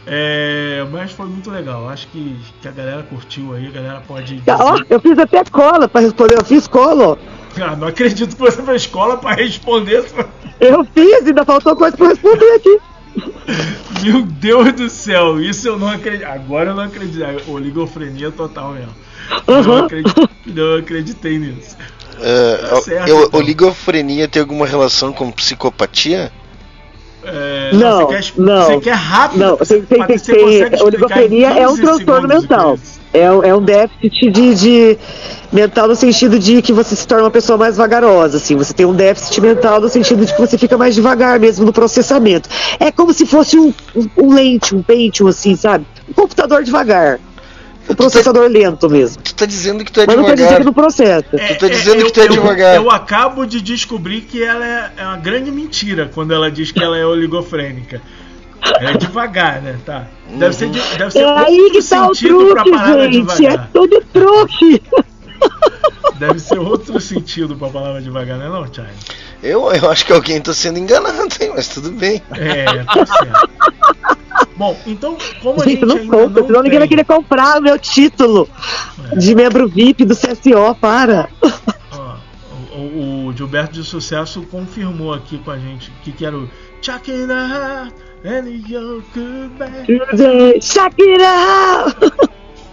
[0.05, 1.89] É, mas foi muito legal.
[1.89, 4.41] Acho que, que a galera curtiu aí, a galera pode.
[4.47, 7.19] Ó, eu fiz até cola pra responder, eu fiz cola.
[7.59, 10.05] Ah, não acredito que você foi à escola pra responder.
[10.57, 12.79] Eu fiz, ainda faltou coisa pra responder aqui.
[14.03, 16.25] Meu Deus do céu, isso eu não acredito.
[16.27, 17.23] Agora eu não acredito.
[17.47, 18.93] Oligofrenia total mesmo.
[19.47, 19.77] Não, Uhum.
[19.85, 21.75] acredito, não acreditei nisso.
[22.19, 23.39] É, Tá certo, eu- então.
[23.39, 26.31] oligofrenia tem alguma relação com psicopatia?
[27.23, 28.65] É, Não, você quer, não.
[28.65, 29.39] Você quer rápido?
[29.39, 32.79] Não, tem, tem, tem, Patrícia, tem, consegue explicar oligofrenia é um 15 transtorno que mental.
[33.13, 33.19] é?
[33.19, 34.97] É, um- é um déficit de, de
[35.51, 38.55] mental no sentido de que você se torna uma pessoa mais vagarosa, assim.
[38.55, 41.73] Você tem um déficit mental no sentido de que você fica mais devagar mesmo no
[41.73, 42.49] processamento.
[42.79, 45.85] É como se fosse um, um, um lente, um Pentium, assim, sabe?
[46.09, 47.19] Um computador devagar.
[47.89, 49.21] Um processador lento mesmo.
[49.23, 50.59] Tu tá dizendo que tu é Mas não quer dizer devagar.
[50.59, 51.23] que não processa.
[51.23, 52.75] Tu tá dizendo eu, que tu é eu- devagar.
[52.75, 56.83] Eu acabo de descobrir que ela é, é uma grande mentira quando ela diz que
[56.83, 58.01] ela é oligofrênica.
[58.81, 59.77] Ela é devagar, né?
[59.85, 60.05] Tá.
[60.29, 63.45] Deve ser, de, deve ser É aí que tá o truque, gente.
[63.45, 63.69] É devagar.
[63.71, 64.81] tudo truque.
[66.17, 68.95] Deve ser outro sentido pra palavra devagar, né, não, Charlie?
[69.41, 71.51] Eu, eu acho que alguém tá sendo enganado, hein?
[71.55, 72.21] Mas tudo bem.
[72.31, 73.49] É, tá certo.
[74.55, 77.59] Bom, então, como a Gente, gente não ainda compra, não senão ninguém vai querer comprar
[77.59, 78.49] o meu título
[79.15, 81.29] de membro VIP do CSO, para.
[82.71, 86.49] O, o Gilberto de Sucesso confirmou aqui com a gente que, que era o
[86.81, 87.93] Chuck in the Heart
[88.25, 90.61] and you could be.
[90.61, 92.27] Shakira!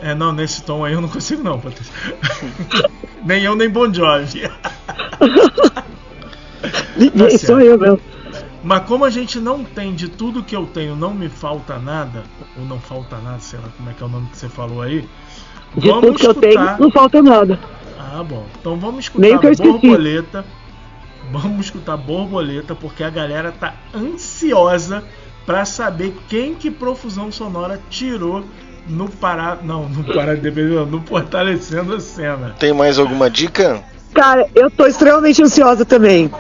[0.05, 1.91] É, não, nesse tom aí eu não consigo não, Patrícia.
[3.25, 4.43] nem eu, nem Bon Jovi.
[6.95, 7.61] Ninguém, Tá certo.
[7.61, 8.01] eu mesmo.
[8.63, 12.25] Mas como a gente não tem de tudo que eu tenho, não me falta nada,
[12.59, 14.83] ou não falta nada, sei lá como é que é o nome que você falou
[14.83, 15.09] aí.
[15.75, 17.59] De tudo que eu tenho, não falta nada.
[17.99, 18.45] Ah, bom.
[18.61, 20.45] Então vamos escutar borboleta.
[21.33, 25.03] Vamos escutar borboleta porque a galera tá ansiosa
[25.47, 28.45] pra saber quem que Profusão Sonora tirou
[28.87, 32.55] no Pará, não, no Pará de não, no fortalecendo a cena.
[32.59, 33.83] Tem mais alguma dica?
[34.13, 36.31] Cara, eu tô extremamente ansiosa também.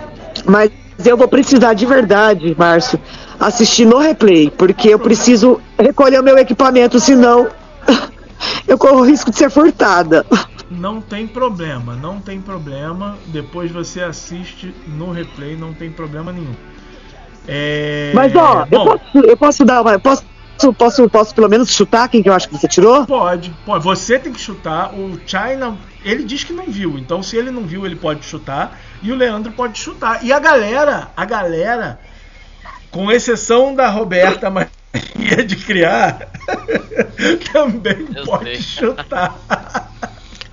[0.45, 0.71] Mas
[1.05, 2.99] eu vou precisar de verdade, Márcio,
[3.41, 4.51] assistir no replay.
[4.51, 7.49] Porque eu preciso recolher o meu equipamento, senão
[8.69, 10.25] eu corro o risco de ser furtada.
[10.71, 13.17] Não tem problema, não tem problema.
[13.27, 16.55] Depois você assiste no replay, não tem problema nenhum.
[17.47, 18.13] É...
[18.15, 19.93] Mas ó, eu bom, posso, eu posso dar uma.
[19.93, 20.25] eu Posso,
[20.73, 23.07] posso, posso pelo menos chutar quem que eu acho que você tirou?
[23.07, 23.85] Pode, pode.
[23.85, 24.95] Você tem que chutar.
[24.95, 26.99] O China, ele diz que não viu.
[26.99, 28.79] Então, se ele não viu, ele pode chutar.
[29.03, 30.25] E o Leandro pode chutar.
[30.25, 31.99] E a galera, a galera,
[32.91, 36.29] com exceção da Roberta Maria de criar,
[37.53, 39.37] também pode chutar.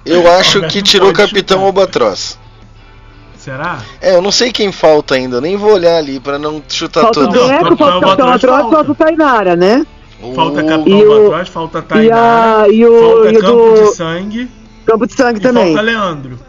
[0.06, 2.41] Eu acho que tirou o Capitão Albatroz.
[3.42, 3.80] Será?
[4.00, 7.22] É, eu não sei quem falta ainda, nem vou olhar ali pra não chutar Falta
[7.22, 7.48] o todos.
[7.48, 9.84] Deco, falta o Capitão Atroz, falta o Tainara, né?
[10.36, 14.52] Falta Capitão o- Albatroz, falta Tainara, e o, falta e o Campo do de Sangue
[14.86, 15.66] Campo de Sangue e também.
[15.74, 16.40] falta Leandro.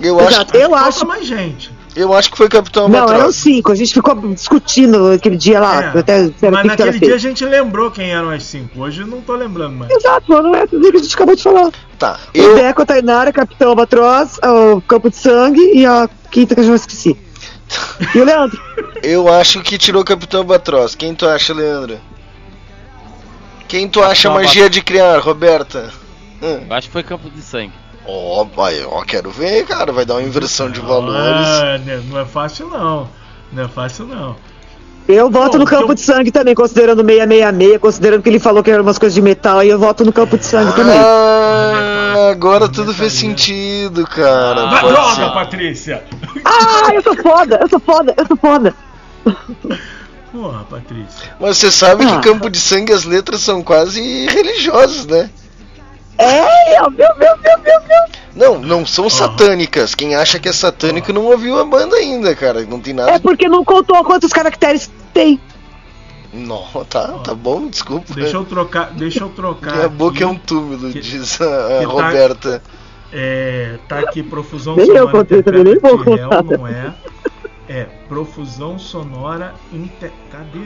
[0.00, 1.06] Eu acho, Exato, eu Falta acho.
[1.06, 1.70] mais gente.
[1.96, 3.20] Eu acho que foi Capitão Não, Albatroz.
[3.22, 3.72] eram cinco.
[3.72, 5.92] A gente ficou discutindo aquele dia lá.
[5.94, 7.18] É, até, Mas que que era naquele dia a feito.
[7.18, 8.80] gente lembrou quem eram as cinco.
[8.82, 9.90] Hoje eu não tô lembrando mais.
[9.90, 11.70] Exato, foram essas aí que a gente acabou de falar.
[11.98, 16.54] Tá, O eu, Deco, a Tainara, Capitão Albatroz, o Campo de Sangue e a quinta
[16.54, 17.16] que eu já esqueci.
[18.14, 18.58] E o Leandro?
[19.02, 20.94] eu acho que tirou o Capitão Albatroz.
[20.94, 21.98] Quem tu acha, Leandro?
[23.66, 25.92] Quem tu acha Capitão magia de criar, Roberta?
[26.40, 26.60] Hum.
[26.68, 27.72] Eu acho que foi campo de sangue.
[28.08, 29.92] Ó, vai, ó, quero ver, cara.
[29.92, 31.46] Vai dar uma inversão de valores.
[31.46, 33.08] Ah, né, não é fácil não.
[33.52, 34.34] Não é fácil não.
[35.06, 38.62] Eu voto Bom, no Campo então- de Sangue também, considerando 666, considerando que ele falou
[38.62, 40.98] que eram umas coisas de metal, aí eu voto no Campo de Sangue também.
[40.98, 44.66] Ah, agora tudo fez sentido, cara.
[44.66, 45.32] Vai, Pode droga, ser.
[45.32, 46.04] Patrícia!
[46.44, 48.74] Ah, eu sou foda, eu sou foda, eu sou foda.
[50.30, 51.32] Porra, Patrícia.
[51.40, 52.16] Mas você sabe Ah.
[52.20, 55.30] que Campo de Sangue as letras são quase religiosas, né?
[56.18, 58.08] É, meu, meu, meu, meu, meu.
[58.34, 59.94] Não, não são satânicas.
[59.94, 62.62] Quem acha que é satânico não ouviu a banda ainda, cara.
[62.62, 63.10] Não tem nada.
[63.12, 65.40] É porque não contou quantos caracteres tem.
[66.32, 68.12] Não, tá, tá bom, desculpa.
[68.14, 69.74] Deixa eu trocar, deixa eu trocar.
[69.76, 70.22] Minha boca aqui.
[70.24, 72.62] é um túmulo, que- diz a, a tá- Roberta.
[73.10, 76.42] É, tá aqui profusão Nem eu sonora contei também, nem vou contar.
[76.44, 76.94] Não é?
[77.66, 80.12] É, profusão sonora inte...
[80.30, 80.60] Cadê?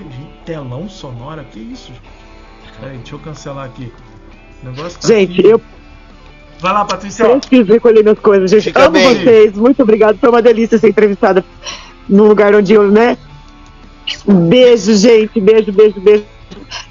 [0.45, 1.45] Telão sonora?
[1.45, 1.93] Que isso?
[2.81, 3.93] Peraí, deixa eu cancelar aqui.
[4.65, 5.49] O tá Gente, aqui.
[5.49, 5.61] eu
[6.61, 7.29] Vai lá, Patrícia.
[7.41, 8.65] preciso recolher minhas coisas, gente.
[8.65, 9.09] Fica Amo bem.
[9.25, 10.17] vocês, muito obrigado.
[10.19, 11.45] Foi uma delícia ser entrevistada
[12.09, 13.19] num lugar onde eu, né?
[14.27, 15.41] Beijo, gente.
[15.41, 16.25] Beijo, beijo, beijo.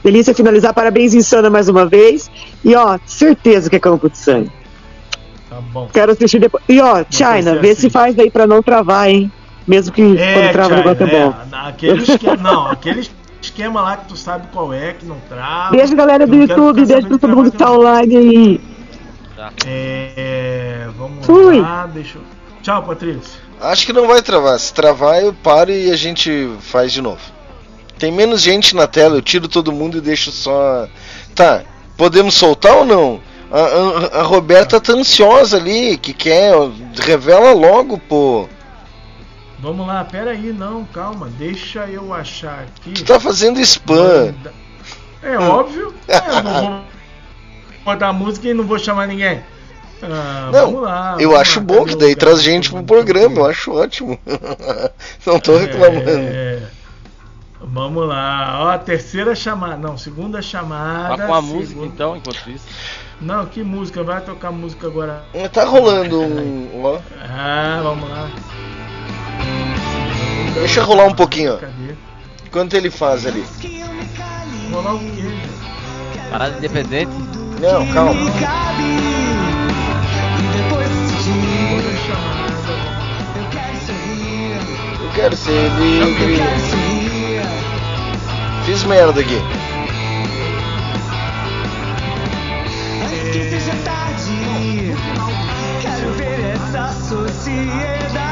[0.04, 0.74] Delícia finalizar.
[0.74, 2.30] Parabéns, Insana, mais uma vez.
[2.66, 4.52] E ó, certeza que é campo de sangue.
[5.50, 5.90] Tá bom.
[5.94, 6.64] Quero assistir depois.
[6.68, 7.90] E ó, China, vê se assiste.
[7.92, 9.32] faz aí pra não travar, hein?
[9.66, 11.34] Mesmo que É, quando trava o Thiago, negócio é bom.
[11.56, 12.38] é, aqueles que.
[12.38, 13.12] Não, aqueles.
[13.42, 15.72] Esquema lá que tu sabe qual é, que não trava.
[15.76, 16.86] Beijo, galera do YouTube.
[16.86, 18.62] Beijo pra todo mundo que tá online aí.
[19.66, 21.60] É, vamos Fui.
[21.60, 22.22] lá, deixa eu...
[22.62, 23.40] Tchau, Patrícia.
[23.60, 24.60] Acho que não vai travar.
[24.60, 27.20] Se travar, eu paro e a gente faz de novo.
[27.98, 30.88] Tem menos gente na tela, eu tiro todo mundo e deixo só.
[31.36, 31.64] Tá,
[31.98, 33.20] podemos soltar ou não?
[33.52, 33.60] A,
[34.18, 36.54] a- a Roberta tá ansiosa ali, que quer.
[37.00, 38.48] Revela logo, pô.
[39.62, 42.94] Vamos lá, pera aí, não, calma, deixa eu achar aqui.
[42.94, 44.34] Tu tá fazendo spam.
[45.22, 45.94] É óbvio.
[46.08, 46.82] É, eu não vou
[47.86, 49.42] botar a música e não vou chamar ninguém.
[50.04, 51.16] Ah, Não, vamos lá.
[51.20, 52.20] eu vamos acho lá, bom que daí lugar?
[52.20, 54.20] traz gente pro programa, eu acho ótimo.
[55.28, 56.10] Não tô reclamando.
[56.10, 56.60] É,
[57.62, 59.78] vamos lá, ó, terceira chamada.
[59.78, 61.18] Não, segunda chamada.
[61.18, 62.66] Tá com a segunda- música então, enquanto isso.
[63.22, 64.02] Não, que música?
[64.04, 65.24] Vai tocar música agora.
[65.54, 67.00] Tá rolando um.
[67.22, 68.28] Ah, vamos lá.
[70.54, 71.58] Deixa rolar um pouquinho.
[71.58, 71.96] Cadê?
[72.52, 73.46] Quanto ele faz ali?
[74.72, 75.24] Rolar o quê?
[76.30, 77.12] Parada independente.
[77.62, 78.14] Não, calma.
[85.00, 86.42] Eu quero ser livre.
[88.66, 89.38] Fiz merda aqui.
[93.04, 94.94] Antes que seja tarde,
[95.82, 98.31] quero ver essa sociedade.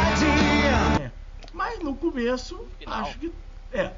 [1.60, 3.34] Mas no começo, acho que.
[3.74, 3.92] É.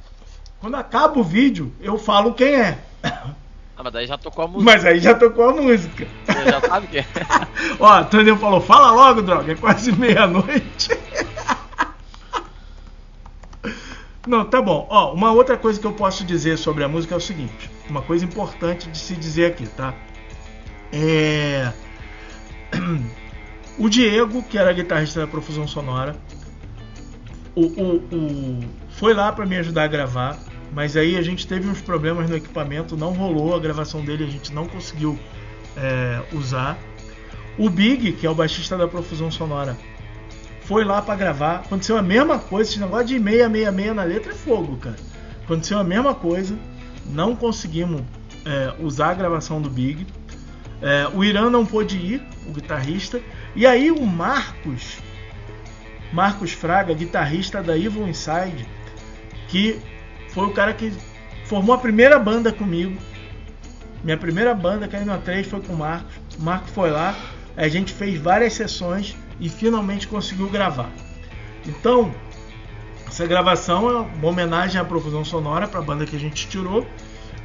[0.59, 2.79] Quando acaba o vídeo, eu falo quem é.
[3.03, 4.71] Ah, mas daí já tocou a música.
[4.71, 6.07] Mas aí já tocou a música.
[6.25, 7.05] Você já sabe quem é.
[7.79, 10.89] Ó, Antônio falou, fala logo, droga, é quase meia-noite.
[14.25, 14.87] Não, tá bom.
[14.89, 18.01] Ó, uma outra coisa que eu posso dizer sobre a música é o seguinte: uma
[18.01, 19.93] coisa importante de se dizer aqui, tá?
[20.91, 21.71] É.
[23.79, 26.15] O Diego, que era guitarrista da Profusão Sonora,
[27.55, 28.59] o, o, o-
[28.89, 30.37] foi lá para me ajudar a gravar,
[30.73, 34.27] mas aí a gente teve uns problemas no equipamento, não rolou a gravação dele, a
[34.29, 35.17] gente não conseguiu
[35.75, 36.77] é, usar.
[37.57, 39.77] O Big, que é o baixista da Profusão Sonora,
[40.61, 41.55] foi lá para gravar.
[41.57, 44.95] Aconteceu a mesma coisa, esse negócio de meia, meia, meia na letra é fogo, cara.
[45.43, 46.57] Aconteceu a mesma coisa,
[47.07, 48.01] não conseguimos
[48.45, 50.07] é, usar a gravação do Big.
[50.81, 53.19] É, o Irã não pôde ir, o guitarrista.
[53.55, 54.97] E aí o Marcos,
[56.11, 58.67] Marcos Fraga, guitarrista da Evil Inside,
[59.47, 59.79] que
[60.29, 60.91] foi o cara que
[61.45, 62.99] formou a primeira banda comigo.
[64.03, 66.13] Minha primeira banda, caindo a 3, foi com o Marcos.
[66.39, 67.15] O Marcos foi lá,
[67.55, 70.89] a gente fez várias sessões e finalmente conseguiu gravar.
[71.65, 72.13] Então,
[73.07, 76.87] essa gravação é uma homenagem à Profusão Sonora para a banda que a gente tirou,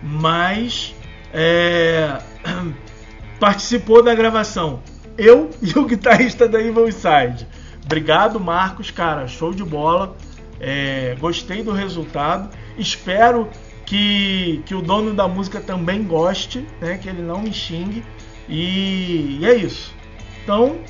[0.03, 0.95] mas
[1.33, 2.19] é,
[3.39, 4.81] participou da gravação
[5.19, 7.47] eu e o guitarrista da Evil Side.
[7.87, 10.17] Obrigado, Marcos, cara, show de bola.
[10.59, 12.51] É, gostei do resultado.
[12.77, 13.49] Espero
[13.87, 16.99] que, que o dono da música também goste, né?
[16.99, 18.05] Que ele não me xingue.
[18.49, 19.95] E, e é isso.
[20.43, 20.81] Então,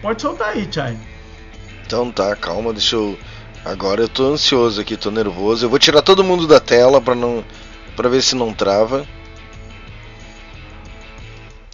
[0.00, 0.96] pode soltar aí, Chay.
[1.84, 3.18] Então tá, calma, deixa eu.
[3.64, 5.66] Agora eu tô ansioso aqui, tô nervoso.
[5.66, 7.44] Eu vou tirar todo mundo da tela pra não.
[7.96, 9.04] para ver se não trava.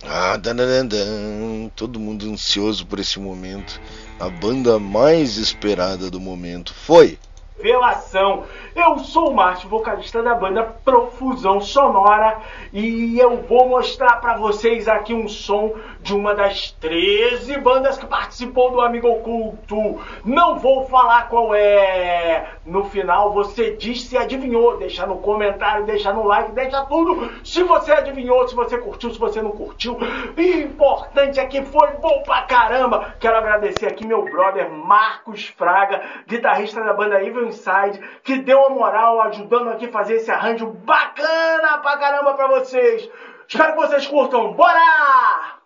[0.02, 3.78] Ah, danandan, todo mundo ansioso por esse momento.
[4.20, 7.18] A banda mais esperada do momento foi.
[7.56, 8.44] Revelação.
[8.76, 12.38] Eu sou o Márcio, vocalista da banda Profusão Sonora,
[12.70, 18.06] e eu vou mostrar pra vocês aqui um som de uma das 13 bandas que
[18.06, 20.00] participou do Amigo Oculto.
[20.24, 22.48] Não vou falar qual é.
[22.64, 27.30] No final você diz se adivinhou, deixa no comentário, deixa no like, deixa tudo.
[27.44, 29.98] Se você adivinhou, se você curtiu, se você não curtiu.
[30.36, 33.14] E importante é que foi bom pra caramba.
[33.20, 38.70] Quero agradecer aqui meu brother Marcos Fraga, guitarrista da banda Evil Inside, que deu a
[38.70, 43.08] moral ajudando aqui a fazer esse arranjo bacana pra caramba pra vocês.
[43.46, 44.52] Espero que vocês curtam.
[44.52, 45.59] Bora!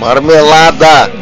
[0.00, 1.17] Marmelada!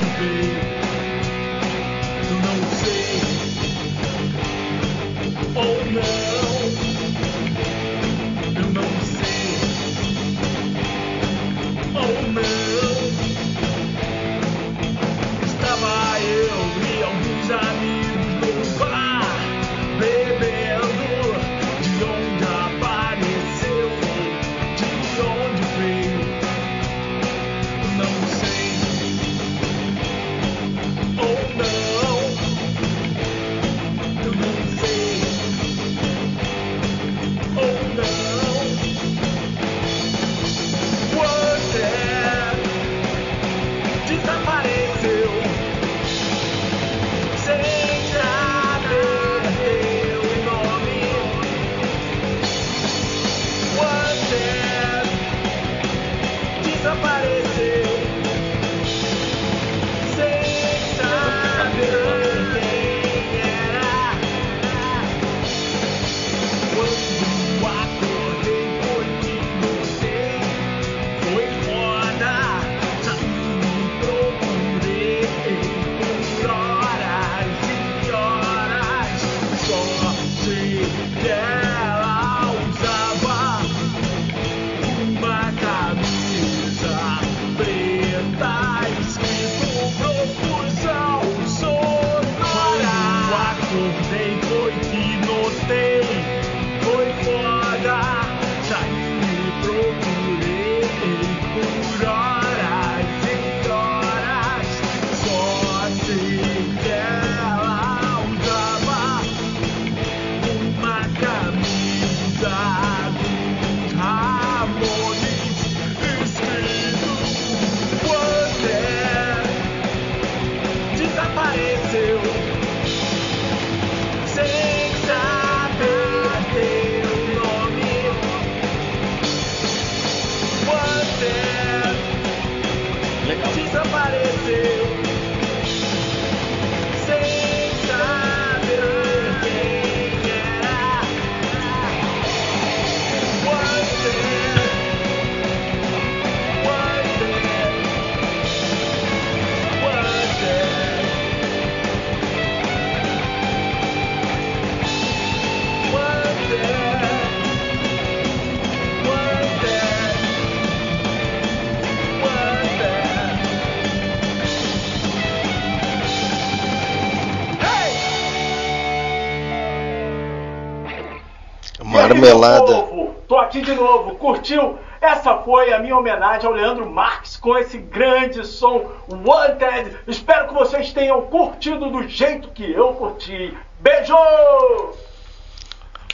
[172.27, 172.71] Marmelada.
[172.71, 173.15] E meu povo?
[173.29, 174.17] Tô aqui de novo.
[174.17, 174.79] Curtiu?
[175.01, 179.97] Essa foi a minha homenagem ao Leandro Marques com esse grande som Wanted.
[180.07, 183.57] Espero que vocês tenham curtido do jeito que eu curti.
[183.81, 184.15] Beijo!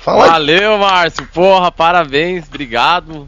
[0.04, 1.26] Valeu, Márcio.
[1.28, 3.24] Porra, parabéns, obrigado.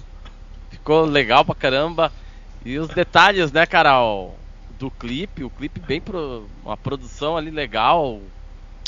[0.70, 2.12] Ficou legal pra caramba.
[2.64, 4.36] E os detalhes, né, Carol?
[4.78, 6.46] Do clipe, o clipe bem pro.
[6.64, 8.18] Uma produção ali legal.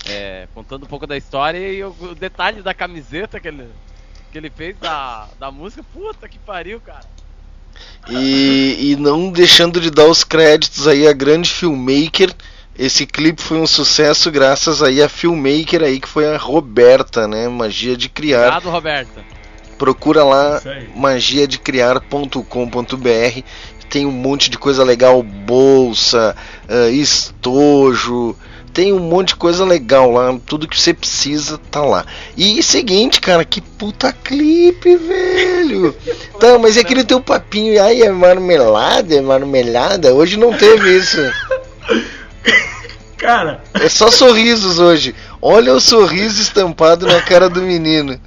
[0.08, 3.68] É, contando um pouco da história e o, o detalhe da camiseta que ele,
[4.30, 5.84] que ele fez da, da música.
[5.92, 7.04] Puta que pariu, cara.
[8.08, 12.32] E, e não deixando de dar os créditos aí a grande filmmaker.
[12.78, 17.48] Esse clipe foi um sucesso graças aí a filmmaker aí que foi a Roberta, né?
[17.48, 18.48] Magia de criar.
[18.48, 19.24] Obrigado, Roberta.
[19.78, 20.88] Procura lá Isso aí.
[20.94, 23.42] magiadecriar.com.br.
[23.88, 26.34] Tem um monte de coisa legal, bolsa,
[26.68, 28.36] ah, estojo,
[28.76, 32.04] tem um monte de coisa legal lá, tudo que você precisa tá lá.
[32.36, 35.96] E seguinte, cara, que puta clipe, velho.
[36.38, 40.12] Tá, mas é aquele teu papinho, ai, é marmelada, é marmelada.
[40.12, 41.16] Hoje não teve isso.
[43.16, 45.14] Cara, É só sorrisos hoje.
[45.40, 48.20] Olha o sorriso estampado na cara do menino.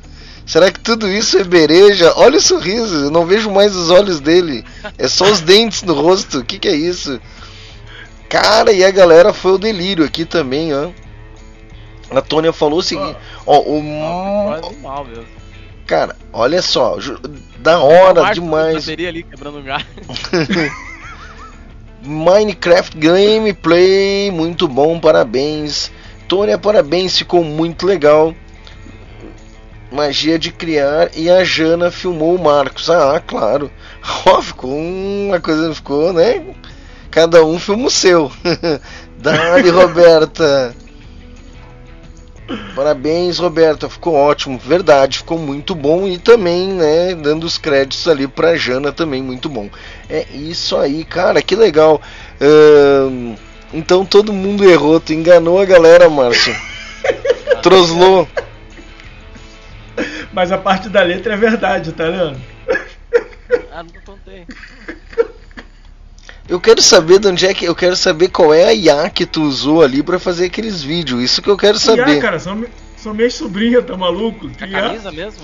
[0.48, 2.12] Será que tudo isso é bereja?
[2.16, 4.66] Olha o sorriso, eu não vejo mais os olhos dele.
[4.98, 6.40] É só os dentes no rosto.
[6.40, 7.22] O que, que é isso?
[8.30, 10.90] Cara, e a galera foi o delírio aqui também, ó.
[12.12, 13.82] A Tônia falou o seguinte: Ó, o.
[14.62, 15.08] Quase mal.
[15.86, 16.98] Cara, olha só,
[17.58, 18.88] da O hora demais.
[18.88, 19.64] ali quebrando.
[22.02, 25.92] Minecraft Gameplay, muito bom, parabéns.
[26.28, 28.34] Tônia, parabéns, ficou muito legal.
[29.92, 32.88] Magia de criar e a Jana filmou o Marcos.
[32.90, 33.72] Ah, claro.
[34.28, 36.40] Ó, ficou uma coisa, ficou, né?
[37.12, 38.32] Cada um filma o seu.
[39.18, 40.76] Dali, Roberta.
[42.76, 48.28] Parabéns, Roberta, ficou ótimo, verdade, ficou muito bom e também, né, dando os créditos ali
[48.28, 49.70] pra Jana também, muito bom.
[50.10, 52.02] É isso aí, cara, que legal.
[52.42, 53.36] Ahn,
[53.72, 56.56] então todo mundo errou, tu enganou a galera, Márcio.
[57.62, 58.28] Troslou.
[60.34, 62.42] mas a parte da letra é verdade, tá, Leandro?
[63.72, 64.48] Ah, nunca contei.
[66.50, 67.64] Eu quero saber de onde é que.
[67.66, 71.22] Eu quero saber qual é a IA que tu usou ali pra fazer aqueles vídeos.
[71.24, 72.18] Isso que eu quero saber.
[72.18, 72.66] ah, cara, são,
[72.98, 74.50] são minhas sobrinhas, tá maluco?
[74.60, 75.44] É camisa mesmo?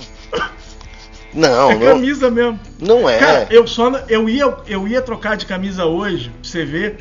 [1.34, 2.60] Não, é não, camisa mesmo.
[2.80, 3.18] não é.
[3.20, 6.98] Cara, eu só não- eu ia eu ia trocar de camisa hoje, pra você ver.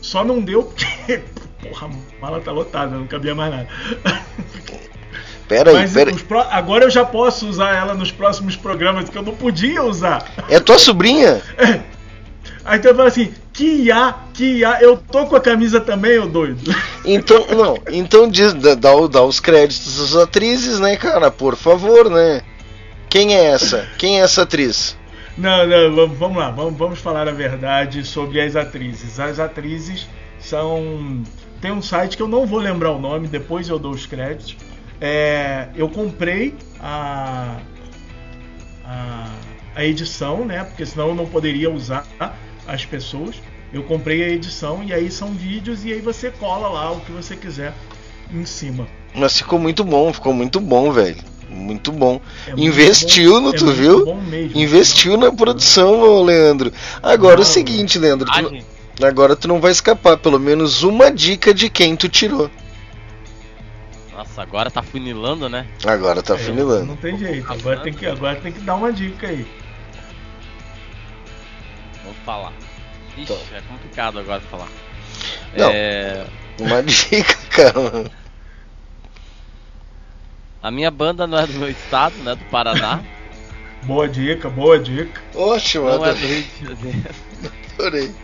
[0.00, 1.20] Só não deu porque
[1.62, 3.68] porra, a mala tá lotada, não cabia mais nada.
[5.46, 6.18] Pera aí, Mas pera aí.
[6.18, 10.22] pro- agora eu já posso usar ela nos próximos programas que eu não podia usar.
[10.48, 11.40] É tua sobrinha?
[12.68, 16.26] Aí tu fala assim, que ia, que ia, eu tô com a camisa também, ô
[16.26, 16.60] doido.
[17.02, 21.30] Então, não, então diz, dá, dá, os créditos às atrizes, né, cara?
[21.30, 22.42] Por favor, né?
[23.08, 23.88] Quem é essa?
[23.96, 24.94] Quem é essa atriz?
[25.38, 29.18] Não, não, vamos, vamos lá, vamos, vamos falar a verdade sobre as atrizes.
[29.18, 30.06] As atrizes
[30.38, 31.22] são.
[31.62, 34.56] Tem um site que eu não vou lembrar o nome, depois eu dou os créditos.
[35.00, 37.56] É, eu comprei a,
[38.84, 39.28] a,
[39.74, 40.64] a edição, né?
[40.64, 42.04] Porque senão eu não poderia usar
[42.68, 43.36] as pessoas.
[43.72, 47.10] Eu comprei a edição e aí são vídeos e aí você cola lá o que
[47.12, 47.74] você quiser
[48.32, 48.86] em cima.
[49.14, 51.16] Mas ficou muito bom, ficou muito bom, velho.
[51.50, 52.20] Muito bom.
[52.46, 54.04] É muito Investiu bom, no, é tu muito viu?
[54.04, 54.58] bom mesmo.
[54.58, 56.70] Investiu na produção, Leandro.
[57.02, 57.42] Agora Não.
[57.42, 58.30] o seguinte, Leandro.
[58.30, 60.18] tu- agora tu não vai escapar.
[60.18, 62.50] Pelo menos uma dica de quem tu tirou.
[64.12, 65.66] Nossa, agora tá funilando, né?
[65.84, 66.86] Agora tá É, funilando.
[66.86, 67.50] Não tem jeito.
[67.50, 69.46] Agora tem que, agora tem que dar uma dica aí.
[72.08, 72.52] Vamos falar.
[73.16, 74.68] Ixi, é complicado agora falar.
[75.56, 75.70] Não.
[75.70, 76.26] É,
[76.60, 78.10] Uma dica, cara.
[80.62, 82.34] a minha banda não é do meu estado, né?
[82.34, 83.00] Do Paraná.
[83.84, 85.20] Boa dica, boa dica.
[85.36, 86.40] Ótimo, Não é do adorei.
[86.40, 87.10] Rio de Janeiro.
[87.78, 88.14] adorei.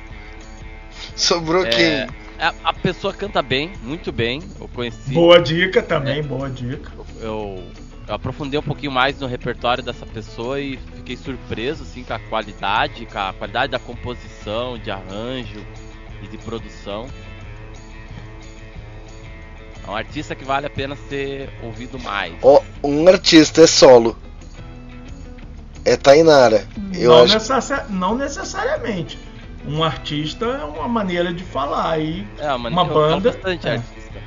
[1.15, 2.16] Sobrou É, quem?
[2.40, 4.43] a, a pessoa canta bem, muito bem.
[4.61, 5.12] Eu conheci.
[5.12, 6.90] Boa dica também, boa dica.
[7.20, 7.62] Eu,
[8.06, 12.18] eu aprofundei um pouquinho mais no repertório dessa pessoa e fiquei surpreso assim com a
[12.18, 15.64] qualidade, com a qualidade da composição, de arranjo
[16.22, 17.06] e de produção.
[19.86, 22.32] É um artista que vale a pena ser ouvido mais.
[22.43, 24.16] Ó, um artista é solo.
[25.85, 26.66] É Tainara.
[26.94, 27.35] Eu não, acho.
[27.35, 29.18] necessa- não necessariamente.
[29.66, 33.31] Um artista é uma maneira de falar e É, uma, uma falo banda.
[33.32, 34.22] bastante é, artista.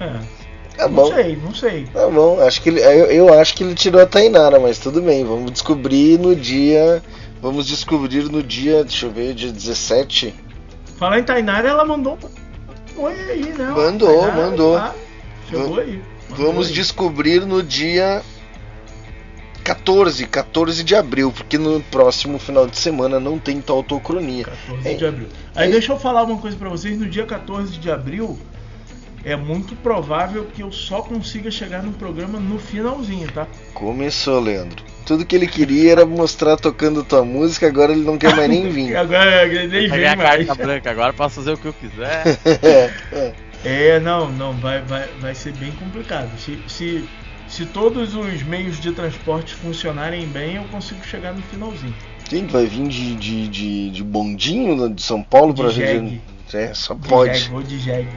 [0.00, 0.35] é.
[0.76, 1.14] Tá não bom.
[1.14, 1.84] sei, não sei.
[1.92, 5.00] Tá bom, acho que ele, eu, eu acho que ele tirou a Tainara, mas tudo
[5.00, 7.02] bem, vamos descobrir no dia.
[7.40, 10.34] Vamos descobrir no dia, deixa eu ver, dia 17.
[10.98, 12.18] Falar em Tainara, ela mandou
[12.96, 13.72] oi aí, né?
[13.74, 14.76] Mandou, Tainara, mandou.
[14.76, 14.94] tá?
[15.48, 16.02] Chegou aí.
[16.30, 16.72] Mandou Vamos aí.
[16.74, 18.22] descobrir no dia
[19.64, 24.44] 14, 14 de abril, porque no próximo final de semana não tem tautocronia.
[24.44, 25.28] 14 de abril.
[25.54, 28.38] Aí deixa eu falar uma coisa pra vocês, no dia 14 de abril
[29.24, 33.46] é muito provável que eu só consiga chegar no programa no finalzinho, tá?
[33.74, 34.84] Começou, Leandro.
[35.04, 38.68] Tudo que ele queria era mostrar tocando tua música, agora ele não quer mais nem
[38.70, 38.96] vir.
[38.96, 40.46] Agora ele nem Peguei vem a mais.
[40.46, 42.24] carta branca, agora posso fazer o que eu quiser.
[42.62, 43.34] É, é.
[43.64, 46.30] É, não, não, vai, vai, vai ser bem complicado.
[46.38, 47.04] Se, se,
[47.48, 51.94] se todos os meios de transporte funcionarem bem, eu consigo chegar no finalzinho.
[52.28, 55.74] Quem vai vir de, de, de, de bondinho né, de São Paulo De para Rio
[55.80, 55.94] de jegue.
[55.98, 56.22] Janeiro?
[56.52, 57.34] É, só De pode.
[57.38, 58.08] jegue, vou de jegue.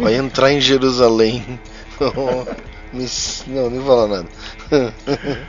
[0.00, 1.60] Vai entrar em Jerusalém.
[2.00, 2.44] Oh,
[2.92, 3.06] me-
[3.46, 4.28] Não, nem falar nada.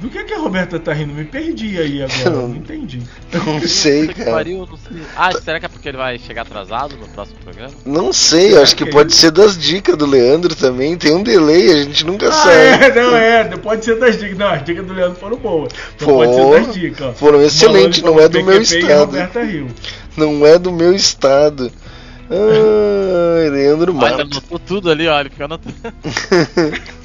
[0.00, 1.12] Do que, que a Roberta tá rindo?
[1.12, 3.02] Me perdi aí agora, não entendi.
[3.32, 4.30] não sei, que cara.
[4.30, 5.02] pariu, não sei.
[5.16, 7.72] Ah, será que é porque ele vai chegar atrasado no próximo programa?
[7.84, 10.96] Não sei, acho que pode ser das dicas do Leandro também.
[10.96, 12.54] Tem um delay, a gente nunca Ah, sabe.
[12.54, 14.38] é, não é, pode ser das dicas.
[14.38, 15.72] Não, as dicas do Leandro foram boas.
[15.96, 17.18] Então pode ser Foram- das dicas.
[17.18, 19.16] foram excelentes, Malone não é do meu PQP estado.
[20.16, 21.70] Não é do meu estado.
[22.30, 24.20] Ai, Leandro Olha, ele Mato.
[24.38, 25.18] anotou tudo ali, ó.
[25.20, 25.74] Ele fica anotando.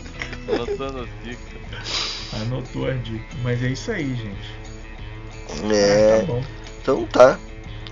[0.48, 2.32] anotando as dicas.
[2.41, 3.38] Anotou as dicas.
[3.44, 4.64] Mas é isso aí, gente.
[5.74, 6.15] É.
[6.15, 6.44] Ah, tá bom.
[6.82, 7.40] Então tá.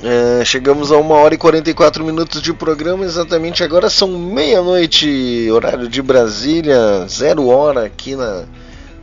[0.03, 3.05] É, chegamos a 1 hora e 44 minutos de programa.
[3.05, 8.45] Exatamente agora são meia-noite, horário de Brasília, zero hora aqui na,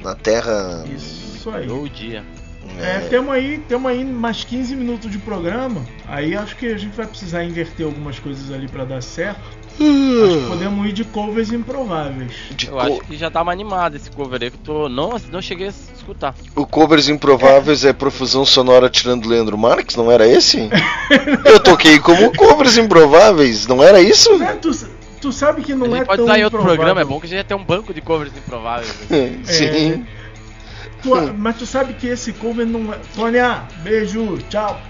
[0.03, 0.85] na Terra.
[0.93, 1.70] Isso aí.
[1.70, 2.25] Ou o dia.
[2.81, 5.85] É, temos aí, temos aí mais 15 minutos de programa.
[6.07, 9.41] Aí acho que a gente vai precisar inverter algumas coisas ali pra dar certo.
[9.81, 12.33] Acho que podemos ir de covers improváveis.
[12.67, 14.89] Eu acho que já tá uma animada esse cover aí que eu tô.
[14.89, 16.35] Não, não cheguei a escutar.
[16.57, 20.69] O Covers Improváveis é profusão sonora tirando Leandro Marques, não era esse?
[21.45, 24.43] Eu toquei como Covers Improváveis, não era isso?
[24.43, 24.71] É, tu,
[25.21, 26.77] tu sabe que não a gente é pode tão usar em outro improvável.
[26.77, 28.93] programa, é bom que a gente já tem um banco de covers improváveis.
[29.45, 30.05] Sim.
[31.03, 32.99] Tu- mas tu sabe que esse cover não é.
[33.15, 34.81] Tônia, beijo, tchau.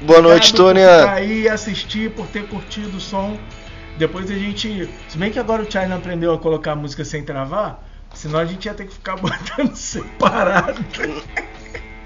[0.00, 1.00] Boa noite, Obrigado por Tônia.
[1.00, 3.36] ficar aí assistir, por ter curtido o som.
[3.98, 4.88] Depois a gente.
[5.08, 7.82] Se bem que agora o China aprendeu a colocar a música sem travar,
[8.14, 10.84] senão a gente ia ter que ficar botando separado.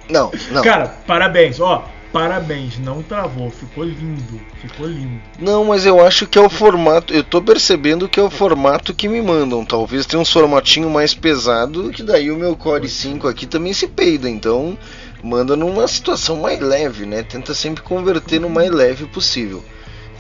[0.09, 0.62] Não, não.
[0.62, 1.85] Cara, parabéns, ó.
[2.12, 5.21] Parabéns, não travou, ficou lindo, ficou lindo.
[5.39, 7.15] Não, mas eu acho que é o formato.
[7.15, 9.65] Eu tô percebendo que é o formato que me mandam.
[9.65, 13.87] Talvez tenha um formatinho mais pesado, que daí o meu Core 5 aqui também se
[13.87, 14.29] peida.
[14.29, 14.77] Então,
[15.23, 17.23] manda numa situação mais leve, né?
[17.23, 19.62] Tenta sempre converter no mais leve possível.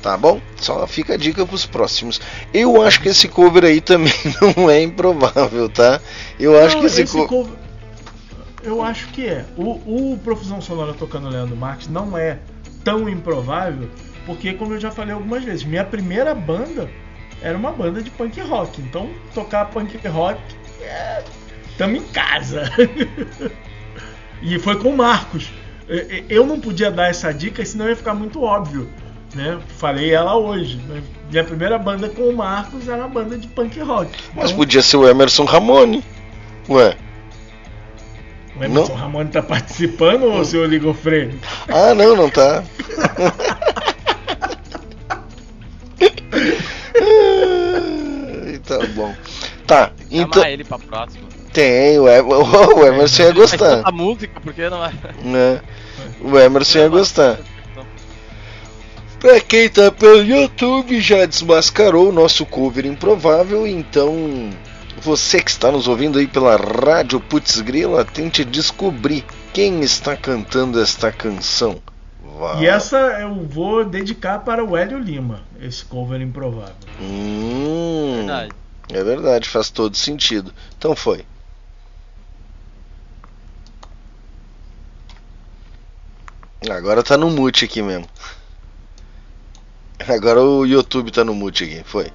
[0.02, 0.40] Tá bom?
[0.56, 2.20] Só fica a dica pros próximos.
[2.54, 4.12] Eu acho que esse cover aí também
[4.56, 6.00] não é improvável, tá?
[6.38, 7.52] Eu acho Não, que esse, esse co- cover-
[8.62, 9.44] Eu acho que é.
[9.58, 12.38] O, o Profusão Sonora tocando Leandro Marques não é
[12.82, 13.90] tão improvável,
[14.24, 16.88] porque, como eu já falei algumas vezes, minha primeira banda
[17.42, 18.80] era uma banda de punk rock.
[18.80, 20.40] Então, tocar punk rock
[20.80, 21.22] é.
[21.76, 22.70] Tamo em casa.
[24.42, 25.50] e foi com o Marcos.
[26.28, 28.88] Eu não podia dar essa dica, senão ia ficar muito óbvio.
[29.34, 29.58] Né?
[29.78, 30.80] Falei ela hoje.
[30.88, 34.10] mas Minha primeira banda com o Marcos era uma banda de punk rock.
[34.34, 36.02] Mas Então, podia ser o Emerson Ramone.
[36.68, 36.96] Ué.
[38.58, 41.38] o Emerson Ramone tá participando ou o seu Ligofredo?
[41.68, 42.64] Ah, não, não tá.
[48.66, 49.14] Tá bom.
[49.66, 50.32] Tá, então.
[50.34, 51.28] Chamar ele pra próxima.
[51.52, 53.58] Tem, o, Em- o Emerson ia gostar.
[53.58, 54.92] tanta música, porque não é.
[55.24, 55.60] Né?
[56.20, 57.38] O Emerson ia gostar.
[59.20, 64.48] Pra quem tá pelo YouTube já desmascarou o nosso cover improvável, então
[65.02, 69.22] você que está nos ouvindo aí pela Rádio Putz Grila, tente descobrir
[69.52, 71.82] quem está cantando esta canção.
[72.38, 72.62] Vá.
[72.62, 76.74] E essa eu vou dedicar para o Hélio Lima, esse cover improvável.
[76.98, 78.52] Hum, Verdade.
[78.90, 80.50] é verdade, faz todo sentido.
[80.78, 81.26] Então foi.
[86.70, 88.06] Agora tá no mute aqui mesmo.
[90.08, 92.06] Agora o YouTube tá no mute aqui, foi.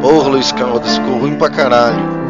[0.00, 2.25] Porra, Luiz Caldas, ficou ruim pra caralho.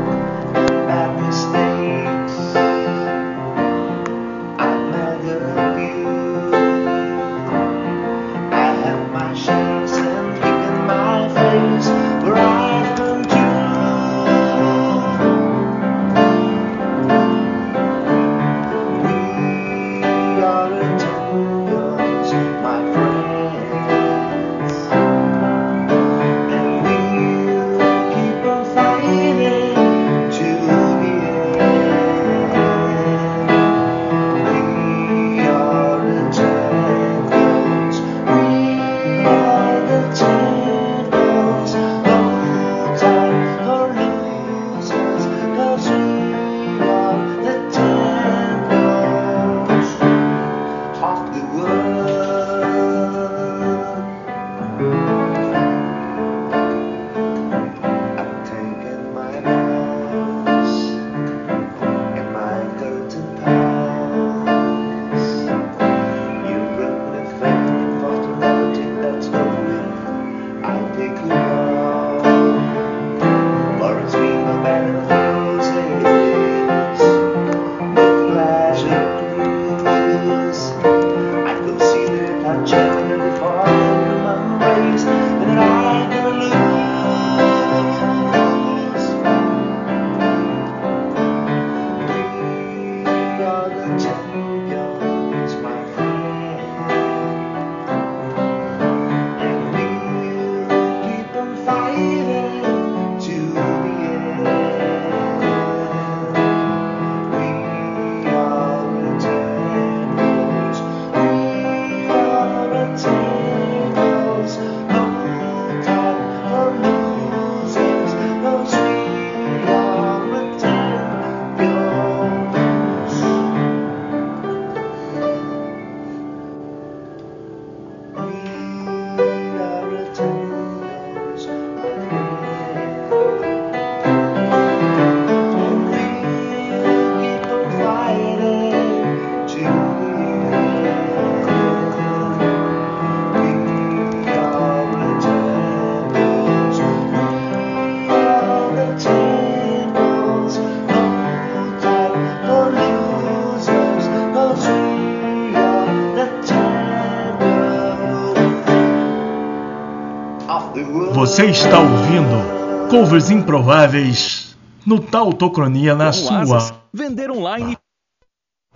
[161.36, 164.56] Você está ouvindo covers improváveis
[164.86, 166.42] no Tautocronia na sua
[166.90, 167.76] Vender online.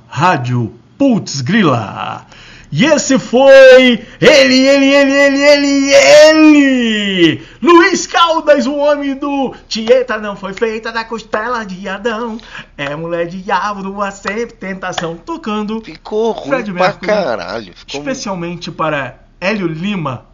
[0.07, 2.27] rádio Putz Grila.
[2.71, 7.43] E esse foi ele, ele, ele, ele, ele, ele!
[7.63, 12.37] Luiz Caldas, o homem do Tieta não foi feita da costela de Adão.
[12.77, 15.81] É mulher de diabo, do sempre tentação, tocando.
[15.83, 17.73] Ficou ruim Fred pra caralho.
[17.75, 18.01] Ficou...
[18.01, 20.27] Especialmente para Hélio Lima.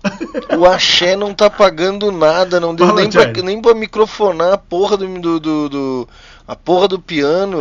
[0.59, 4.59] O axé não tá pagando nada, não deu Fala, nem pra, nem pra microfonar a
[4.59, 6.09] porra do, do, do- do-
[6.47, 7.61] a porra do piano.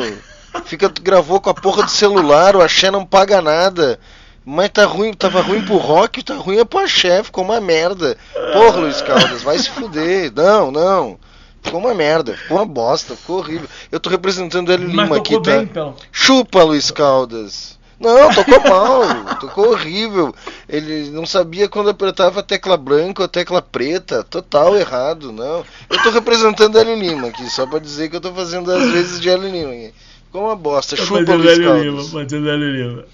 [0.65, 3.99] Fica, gravou com a porra do celular, o axé não paga nada.
[4.47, 8.15] Mas tá ruim, tava ruim pro rock, tá ruim é pro axé, ficou uma merda.
[8.53, 10.31] Porra, Luiz Caldas, vai se fuder.
[10.35, 11.17] Não, não.
[11.63, 13.67] Ficou uma merda, ficou uma bosta, ficou horrível.
[13.91, 15.51] Eu tô representando o Hélio Mas Lima aqui, tocou tá?
[15.51, 15.95] bem, então.
[16.11, 17.74] Chupa, Luiz Caldas.
[17.99, 20.35] Não, tocou mal, tocou horrível.
[20.67, 25.63] Ele não sabia quando apertava a tecla branca ou a tecla preta, total errado, não.
[25.89, 29.19] Eu tô representando Hélio Lima aqui, só pra dizer que eu tô fazendo às vezes
[29.22, 29.72] de Hélio Lima.
[29.72, 29.93] aqui.
[30.26, 33.05] Ficou uma bosta, chupa, Fazendo Luiz Hélio Lima, fazendo Hélio Lima.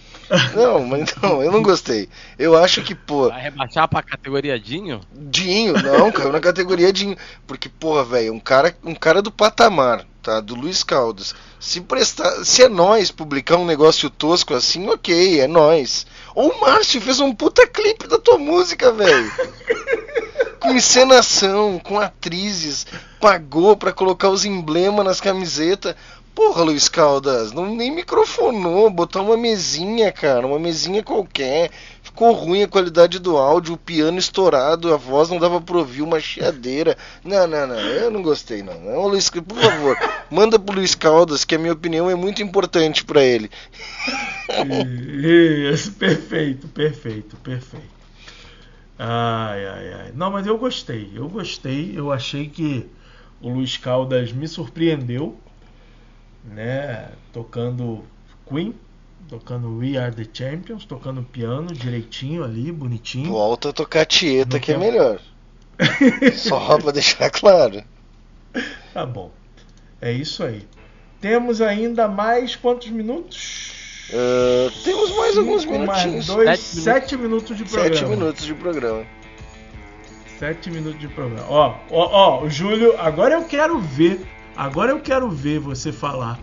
[0.56, 2.08] Não, mas não, eu não gostei.
[2.40, 5.02] Eu acho que, pô, Vai rebaixar pra categoria Dinho?
[5.14, 7.18] Dinho, não, caiu na categoria Dinho.
[7.46, 10.40] Porque, porra, velho, um cara, um cara do patamar, tá?
[10.40, 11.34] Do Luiz Caldas.
[11.60, 12.44] Se prestar.
[12.46, 16.06] Se é nós publicar um negócio tosco assim, ok, é nós.
[16.36, 19.32] Ou o Márcio fez um puta clipe da tua música, velho.
[20.60, 22.86] com encenação, com atrizes,
[23.20, 25.96] pagou pra colocar os emblemas nas camisetas.
[26.34, 31.72] Porra, Luiz Caldas, não nem microfonou, botou uma mesinha, cara, uma mesinha qualquer.
[32.12, 36.02] Ficou ruim a qualidade do áudio, o piano estourado, a voz não dava pra ouvir,
[36.02, 36.98] uma chiadeira.
[37.24, 38.78] Não, não, não, eu não gostei, não.
[38.82, 39.98] não Luiz, por favor,
[40.30, 43.50] manda pro Luiz Caldas, que a minha opinião é muito importante pra ele.
[45.72, 48.02] Isso, perfeito, perfeito, perfeito.
[49.00, 50.12] Ai, ai, ai.
[50.14, 51.98] Não, mas eu gostei, eu gostei.
[51.98, 52.88] Eu achei que
[53.42, 55.40] o Luiz Caldas me surpreendeu,
[56.44, 57.10] né?
[57.32, 58.04] Tocando
[58.46, 58.76] Queen,
[59.28, 63.30] tocando We Are the Champions, tocando piano direitinho ali, bonitinho.
[63.32, 65.20] Volta a tocar Tieta, que é melhor.
[66.36, 67.84] Só pra deixar claro.
[68.94, 69.32] Tá bom.
[70.00, 70.68] É isso aí.
[71.20, 73.72] Temos ainda mais quantos minutos?
[74.10, 76.26] Uh, temos mais alguns Cinco mais minutinhos.
[76.28, 77.96] dois, Sete sete minutos de programa.
[77.96, 79.06] Sete minutos de programa.
[80.38, 81.46] Sete minutos de programa.
[81.48, 84.26] Ó, ó, ó, o Júlio, agora eu quero ver.
[84.56, 86.40] Agora eu quero ver você falar.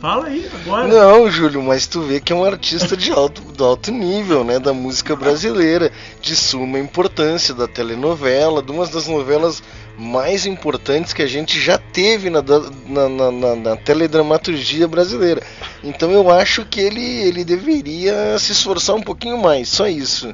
[0.00, 0.86] Fala aí, agora.
[0.86, 4.60] Não, Júlio, mas tu vê que é um artista de alto, do alto nível, né?
[4.60, 9.60] Da música brasileira, de suma importância, da telenovela, de uma das novelas
[9.98, 12.40] mais importantes que a gente já teve na,
[12.86, 15.42] na, na, na- na teledramaturgia brasileira.
[15.82, 20.32] Então eu acho que ele, ele deveria se esforçar um pouquinho mais, só isso.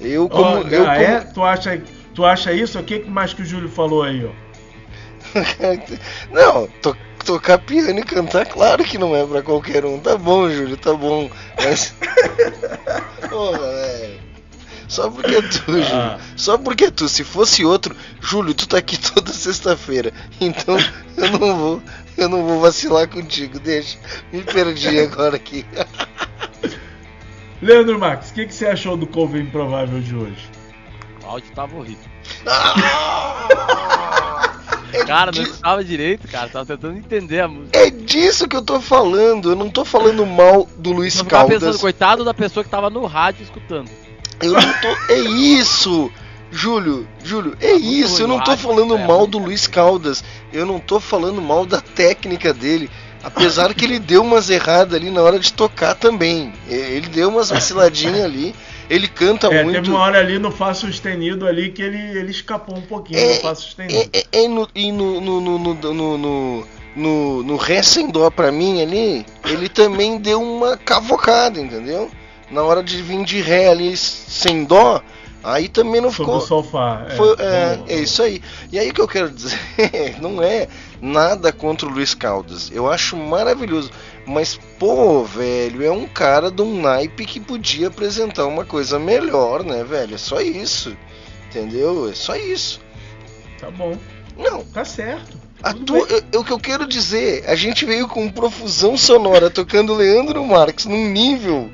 [0.00, 0.44] Eu como.
[0.44, 1.20] Ó, eu ah, como- é?
[1.20, 1.82] Tu acha,
[2.14, 2.78] tu acha isso?
[2.78, 4.30] O que mais que o Júlio falou aí, ó?
[6.32, 9.98] Não, to- tocar piano e cantar, claro que não é pra qualquer um.
[9.98, 11.30] Tá bom, Júlio, tá bom.
[11.56, 11.94] Mas.
[13.28, 14.20] Porra, velho.
[14.88, 15.86] Só porque é tu, Júlio.
[15.94, 16.18] Ah.
[16.36, 17.08] Só porque é tu.
[17.08, 20.12] Se fosse outro, Júlio, tu tá aqui toda sexta-feira.
[20.40, 20.76] Então
[21.16, 21.82] eu não vou.
[22.16, 23.58] Eu não vou vacilar contigo.
[23.58, 23.98] Deixa.
[24.30, 25.64] Me perdi agora aqui.
[27.62, 30.50] Leandro Max, o que, que você achou do cover improvável de hoje?
[31.22, 32.10] O áudio tava horrível.
[34.92, 36.48] É Cara, não estava direito, cara.
[36.48, 37.78] Tava tentando entender a música.
[37.78, 39.50] É disso que eu tô falando.
[39.50, 41.80] Eu não tô falando mal do Luiz Eu ficava pensando, Caldas.
[41.80, 43.90] coitado da pessoa que tava no rádio escutando.
[44.40, 44.88] Eu não tô.
[45.12, 46.10] É isso!
[46.50, 48.20] Júlio, Júlio, é isso.
[48.20, 50.22] Eu não tô falando mal do Luiz Caldas.
[50.52, 52.90] Eu não tô falando mal da técnica dele.
[53.24, 56.52] Apesar que ele deu umas erradas ali na hora de tocar também.
[56.68, 58.54] E- Ele deu umas vaciladinhas ali.
[58.92, 59.76] Ele canta é, muito.
[59.76, 63.34] teve uma hora ali no Fá sustenido ali que ele, ele escapou um pouquinho É,
[63.36, 64.10] do Fá sustenido.
[64.12, 68.10] É, é, é no, e no, no, no, no, no, no, no, no Ré sem
[68.10, 72.10] dó pra mim ali, ele também deu uma cavocada, entendeu?
[72.50, 75.00] Na hora de vir de Ré ali sem dó,
[75.42, 76.36] aí também não Sobre ficou.
[76.36, 77.06] o sofá.
[77.08, 77.16] é.
[77.16, 78.42] Foi- é, Vamos- é isso aí.
[78.70, 79.58] E aí o que eu quero dizer,
[80.20, 80.68] não é
[81.00, 82.70] nada contra o Luiz Caldas.
[82.70, 83.90] Eu acho maravilhoso.
[84.26, 89.64] Mas, pô, velho, é um cara de um naipe que podia apresentar uma coisa melhor,
[89.64, 90.14] né, velho?
[90.14, 90.96] É só isso.
[91.48, 92.08] Entendeu?
[92.08, 92.80] É só isso.
[93.58, 93.96] Tá bom.
[94.36, 94.64] Não.
[94.64, 95.36] Tá certo.
[95.62, 99.94] A tua, eu- o que eu quero dizer, a gente veio com profusão sonora tocando
[99.94, 101.70] Leandro Marques num nível.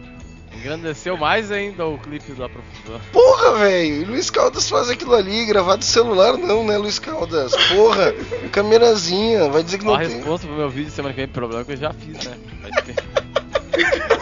[0.59, 3.01] Engrandeceu mais ainda o clipe da profusão.
[3.12, 4.09] Porra, velho!
[4.09, 7.55] Luiz Caldas faz aquilo ali, gravado do celular, não, né, Luiz Caldas?
[7.68, 8.12] Porra,
[8.51, 10.09] camerazinha, vai dizer que Ó, não a tem.
[10.16, 12.36] resposta pro meu vídeo semana que vem, problema que eu já fiz, né?
[12.60, 12.97] Vai ter.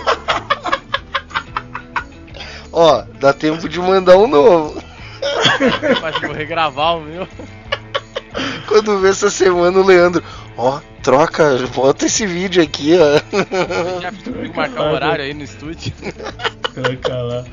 [2.72, 4.82] Ó, dá tempo de mandar um novo.
[6.02, 7.26] Mas vou regravar o meu.
[8.68, 10.22] Quando vê essa semana o Leandro,
[10.58, 13.20] ó, troca, bota esse vídeo aqui, ó.
[14.03, 15.93] Já fiz comigo marcar o horário aí no estúdio.
[16.74, 17.45] Tranca lá.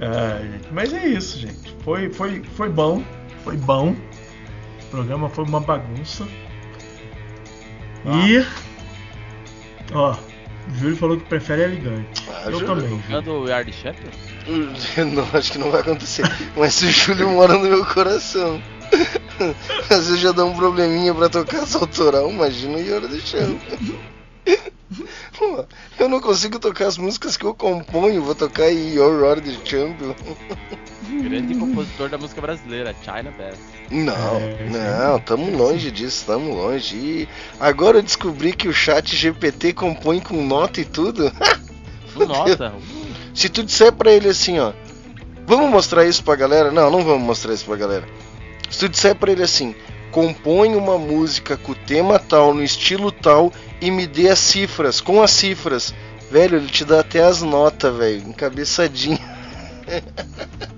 [0.00, 1.76] Ai, gente, mas é isso, gente.
[1.84, 3.04] Foi, foi, foi bom.
[3.44, 3.90] Foi bom.
[3.90, 6.26] O programa foi uma bagunça.
[8.04, 8.44] E.
[9.94, 12.28] Ó, o Júlio falou que prefere elegante.
[12.28, 12.66] Ah, Eu Júlio.
[12.66, 12.88] também.
[12.88, 13.02] Júlio.
[13.08, 14.10] Jogando o Yard Champion?
[15.14, 16.24] Não, acho que não vai acontecer.
[16.56, 18.60] Mas o Júlio mora no meu coração.
[19.90, 23.58] Às vezes já dá um probleminha pra tocar essa autoral, imagina o Yora do Chão.
[25.38, 25.64] Pô,
[25.98, 30.14] Eu não consigo tocar as músicas que eu componho, vou tocar aí Your the Champion.
[31.22, 33.58] Grande compositor da música brasileira, China Bass.
[33.90, 36.96] Não, É, não, tamo longe disso, tamo longe.
[36.96, 37.28] E
[37.60, 41.32] agora eu descobri que o chat GPT compõe com nota e tudo.
[42.14, 42.74] Com nota.
[43.34, 44.72] Se tu disser pra ele assim, ó,
[45.46, 46.70] vamos mostrar isso pra galera?
[46.70, 48.06] Não, não vamos mostrar isso pra galera.
[48.72, 49.74] Se tu disser pra ele assim,
[50.10, 55.00] compõe uma música com o tema tal, no estilo tal, e me dê as cifras,
[55.00, 55.94] com as cifras,
[56.30, 59.18] velho, ele te dá até as notas, velho, encabeçadinho.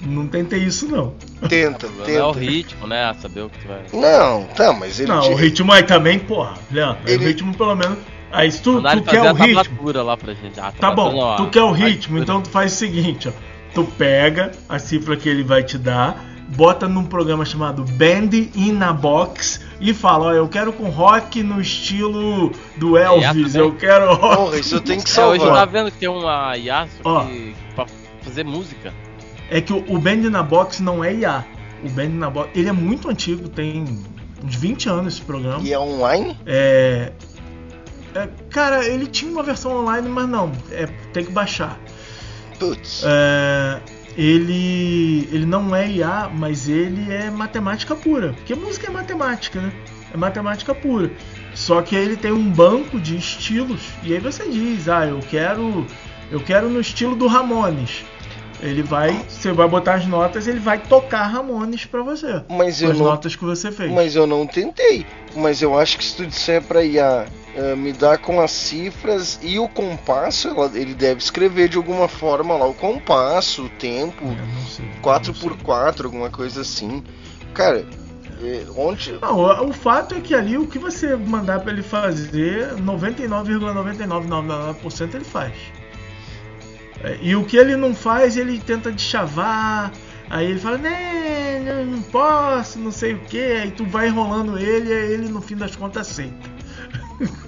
[0.00, 1.14] Não tentei isso, não.
[1.48, 2.46] Tenta, O problema é o tenta.
[2.50, 3.12] ritmo, né?
[3.20, 3.82] Saber o que tu vai.
[3.92, 7.00] Não, tá, mas ele Não, te- o ritmo aí também, porra, Leandro.
[7.06, 7.98] Ele- O ritmo pelo menos.
[8.30, 9.92] Aí se tu, tu quer o ritmo.
[10.04, 10.60] lá pra gente.
[10.60, 13.32] Ah, Tá bom, tablatura não, tu quer o ritmo, então tu faz o seguinte, ó.
[13.74, 18.80] Tu pega a cifra que ele vai te dar, bota num programa chamado Band in
[18.82, 23.68] a Box e fala, ó, eu quero com rock no estilo do Elvis, também.
[23.68, 24.36] eu quero rock.
[24.36, 25.54] Porra, isso tenho que É, hoje eu salvar.
[25.66, 27.86] tava vendo que tem uma IA que pra
[28.22, 28.92] fazer música.
[29.50, 31.44] É que o, o Band na Box não é IA.
[31.84, 33.84] O Band na Box, ele é muito antigo, tem
[34.44, 35.60] uns 20 anos esse programa.
[35.62, 36.36] E é online?
[36.46, 37.12] É,
[38.14, 41.78] é, cara, ele tinha uma versão online, mas não, é, tem que baixar.
[42.58, 43.02] Putz.
[43.06, 43.78] É,
[44.16, 48.32] ele, ele não é IA, mas ele é matemática pura.
[48.32, 49.72] Porque música é matemática, né?
[50.12, 51.10] É matemática pura.
[51.54, 55.86] Só que ele tem um banco de estilos e aí você diz, ah, eu quero,
[56.30, 58.04] eu quero no estilo do Ramones.
[58.60, 62.42] Ele vai, você vai botar as notas, ele vai tocar Ramones pra você.
[62.48, 63.92] Mas eu as não- notas que você fez.
[63.92, 65.04] Mas eu não tentei.
[65.34, 67.26] Mas eu acho que se tu disser pra IA
[67.56, 72.06] eh, me dar com as cifras e o compasso, ela- ele deve escrever de alguma
[72.06, 74.24] forma lá o compasso, o tempo,
[75.02, 77.02] 4x4, alguma coisa assim.
[77.54, 77.84] Cara,
[78.42, 79.12] eh, onde.
[79.22, 85.14] Não, o, o fato é que ali o que você mandar pra ele fazer, 99,9999%
[85.14, 85.52] ele faz.
[87.02, 89.92] É, E o que ele não faz, ele tenta de chavar.
[90.28, 93.38] Aí ele fala, né, não, não posso, não sei o que.
[93.40, 96.56] Aí tu vai enrolando ele e aí ele no fim das contas aceita.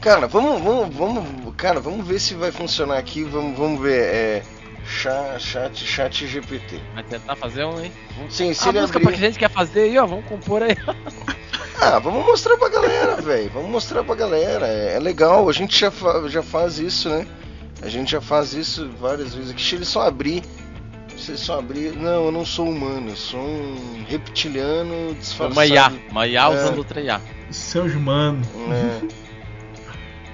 [0.00, 3.24] Cara, vamos, vamos, vamos, cara, vamos ver se vai funcionar aqui.
[3.24, 4.02] Vamos, vamos ver.
[4.02, 4.42] É,
[4.84, 6.80] chat, chat, chat GPT.
[6.94, 7.92] Vai tentar fazer um, hein?
[8.30, 10.06] Sim, se a ele música abrir- pra que a gente quer fazer aí, ó.
[10.06, 10.76] Vamos compor aí.
[11.80, 13.50] Ah, vamos mostrar pra galera, velho.
[13.54, 14.66] Vamos mostrar pra galera.
[14.66, 17.24] É, é legal, a gente já, fa- já faz isso, né?
[17.80, 19.62] A gente já faz isso várias vezes aqui.
[19.62, 20.42] Se ele só abrir.
[21.16, 21.92] Se ele só abrir.
[21.96, 25.52] Não, eu não sou humano, eu sou um reptiliano disfarçado.
[25.52, 25.92] Uma IA.
[26.10, 27.20] Uma IA É, usando outra IA.
[27.52, 28.42] Seus mano.
[28.72, 29.06] É.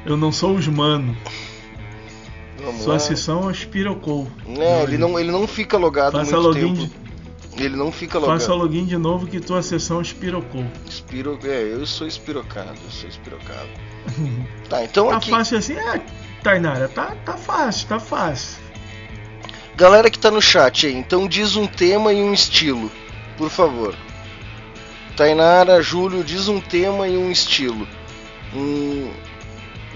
[0.05, 1.17] Eu não sou os mano.
[2.63, 2.99] Vamos Sua lá.
[2.99, 4.27] sessão é Spirocou.
[4.59, 6.91] É, ele não, ele não fica logado Faça muito login tempo.
[7.57, 8.39] de- Ele não fica logado.
[8.41, 10.65] Faça login de novo que tua sessão espirocou.
[10.89, 11.39] Espiro...
[11.45, 13.69] É, eu sou espirocado, eu sou espirocado.
[14.69, 15.31] Tá, então tá aqui.
[15.31, 15.75] fácil assim?
[15.75, 16.01] É,
[16.43, 18.63] Tainara, tá, tá fácil, tá fácil.
[19.77, 22.91] Galera que tá no chat aí, então diz um tema e um estilo,
[23.37, 23.95] por favor.
[25.17, 27.87] Tainara, Júlio, diz um tema e um estilo.
[28.55, 29.11] Hum,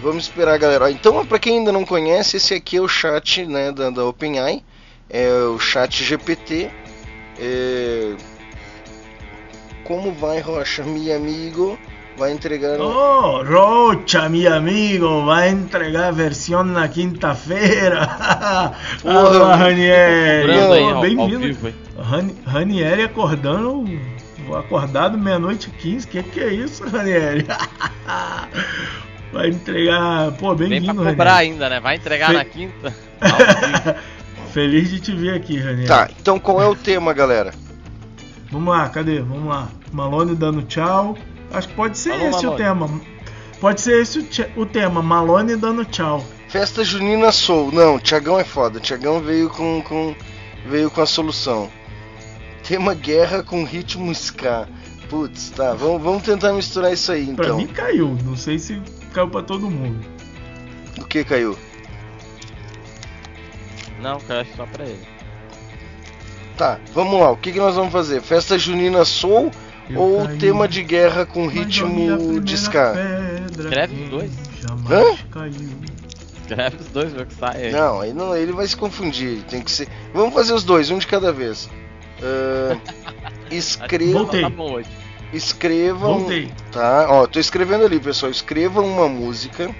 [0.02, 0.90] vamos esperar, galera.
[0.90, 4.62] Então, pra quem ainda não conhece, esse aqui é o chat né, da, da OpenAI,
[5.08, 6.70] é o chat GPT.
[7.38, 8.14] É...
[9.84, 11.78] Como vai, Rocha, meu amigo?
[12.16, 12.80] Vai entregar.
[12.80, 18.06] Oh, Rocha, mi amigo, vai entregar a versão na quinta-feira.
[19.00, 20.52] Porra, Olá, Ranieri.
[21.00, 21.74] Bem-vindo.
[22.44, 23.84] Ranieri acordando,
[24.52, 26.08] acordado meia-noite e 15.
[26.08, 27.46] Que que é isso, Ranieri?
[29.32, 30.32] Vai entregar.
[30.32, 31.80] Pô, Vem pra bem-vindo, cobrar ainda, né?
[31.80, 32.94] Vai entregar Fe- na quinta.
[34.52, 35.86] Feliz de te ver aqui, Ranieri.
[35.86, 37.52] Tá, então qual é o tema, galera?
[38.50, 39.20] Vamos lá, cadê?
[39.20, 39.68] Vamos lá.
[39.92, 41.16] Malone dando tchau.
[41.52, 42.56] Acho que pode ser Alô, esse o Malone.
[42.56, 43.00] tema.
[43.60, 44.18] Pode ser esse
[44.56, 46.24] o, o tema, Malone dando tchau.
[46.48, 47.70] Festa Junina Soul.
[47.72, 48.80] Não, Tiagão é foda.
[48.80, 50.14] Tiagão veio com, com
[50.66, 51.68] veio com a solução.
[52.66, 54.66] Tema guerra com ritmo ska.
[55.10, 55.74] Putz, tá.
[55.74, 57.56] Vamos, vamos tentar misturar isso aí Pra então.
[57.58, 58.80] mim caiu, não sei se
[59.18, 59.98] caiu pra todo mundo.
[60.96, 61.58] O que caiu?
[64.00, 65.00] Não, acho só pra ele.
[66.56, 67.30] Tá, vamos lá.
[67.32, 68.20] O que, que nós vamos fazer?
[68.20, 69.50] Festa Junina Soul
[69.90, 72.94] Eu ou caí, tema de guerra com ritmo de ska?
[73.50, 74.30] Escreve os dois.
[74.60, 75.16] Jamais Hã?
[75.32, 75.70] caiu.
[76.40, 77.72] Escreve os dois, o que sai aí.
[77.72, 79.42] Não, aí não, ele vai se confundir.
[79.44, 79.88] Tem que ser.
[80.14, 81.68] Vamos fazer os dois, um de cada vez.
[82.22, 82.78] Ah,
[83.50, 84.12] escreva.
[84.12, 84.44] Voltei.
[85.32, 86.18] Escrevam.
[86.20, 86.52] Voltei.
[86.72, 88.30] Tá, ó, tô escrevendo ali, pessoal.
[88.32, 89.74] Escrevam uma música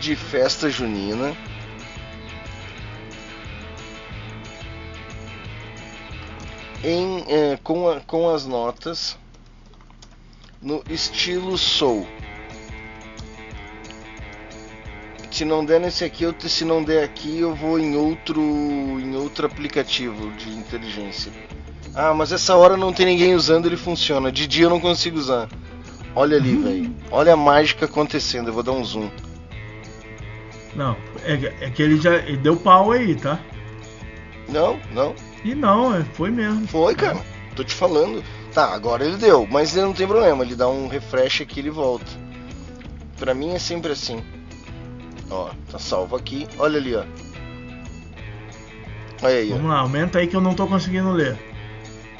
[0.00, 1.34] de festa junina.
[6.82, 9.18] Em, eh, com, a- com as notas
[10.62, 12.06] no estilo soul.
[15.30, 19.14] Se não der nesse aqui, eu, se não der aqui, eu vou em outro em
[19.16, 21.32] outro aplicativo de inteligência.
[21.94, 24.30] Ah, mas essa hora não tem ninguém usando, ele funciona.
[24.30, 25.48] De dia eu não consigo usar.
[26.14, 26.94] Olha ali, velho.
[27.10, 28.48] Olha a mágica acontecendo.
[28.48, 29.10] Eu vou dar um zoom.
[30.74, 33.40] Não, é, é que ele já ele deu pau aí, tá?
[34.48, 35.14] Não, não.
[35.44, 36.66] E não, é, foi mesmo.
[36.68, 37.18] Foi, cara.
[37.56, 38.22] Tô te falando.
[38.52, 40.44] Tá, agora ele deu, mas ele não tem problema.
[40.44, 42.06] Ele dá um refresh aqui e ele volta.
[43.18, 44.22] Pra mim é sempre assim.
[45.30, 46.46] Ó, tá salvo aqui.
[46.58, 47.04] Olha ali, ó.
[49.22, 49.56] Olha aí, ó.
[49.56, 51.38] Vamos lá, aumenta aí que eu não tô conseguindo ler.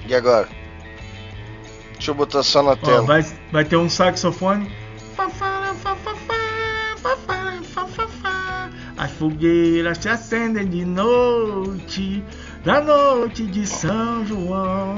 [0.06, 0.48] E agora?
[1.94, 3.02] Deixa eu botar só na Ó, tela.
[3.02, 4.70] vai, vai ter um saxofone.
[8.96, 12.22] As fogueiras se acendem de noite,
[12.64, 14.96] na noite de São João.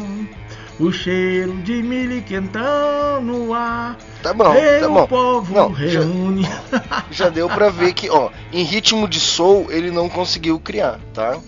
[0.80, 3.96] O cheiro de milho quentão no ar.
[4.22, 5.06] Tá bom, tá o bom.
[5.06, 6.44] povo Não, já- reúne.
[7.12, 11.38] Já deu pra ver que, ó, em ritmo de soul ele não conseguiu criar, tá?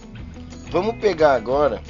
[0.71, 1.83] Vamos pegar agora.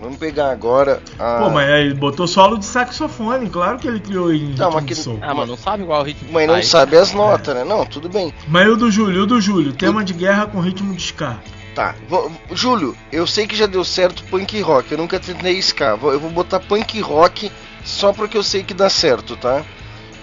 [0.00, 1.38] Vamos pegar agora a.
[1.40, 4.88] Pô, mas aí botou solo de saxofone, claro que ele criou em Não, mas de
[4.88, 5.18] que- soul.
[5.20, 7.64] Ah, mas não sabe qual é o ritmo Mas não sabe as notas, né?
[7.64, 8.32] Não, tudo bem.
[8.46, 11.38] Mas e o do Júlio, o do Júlio, tema de guerra com ritmo de ska.
[11.74, 15.98] Tá, vou- Júlio, eu sei que já deu certo punk rock, eu nunca tentei ska.
[16.02, 17.50] Eu vou botar punk rock
[17.84, 19.64] só porque eu sei que dá certo, tá?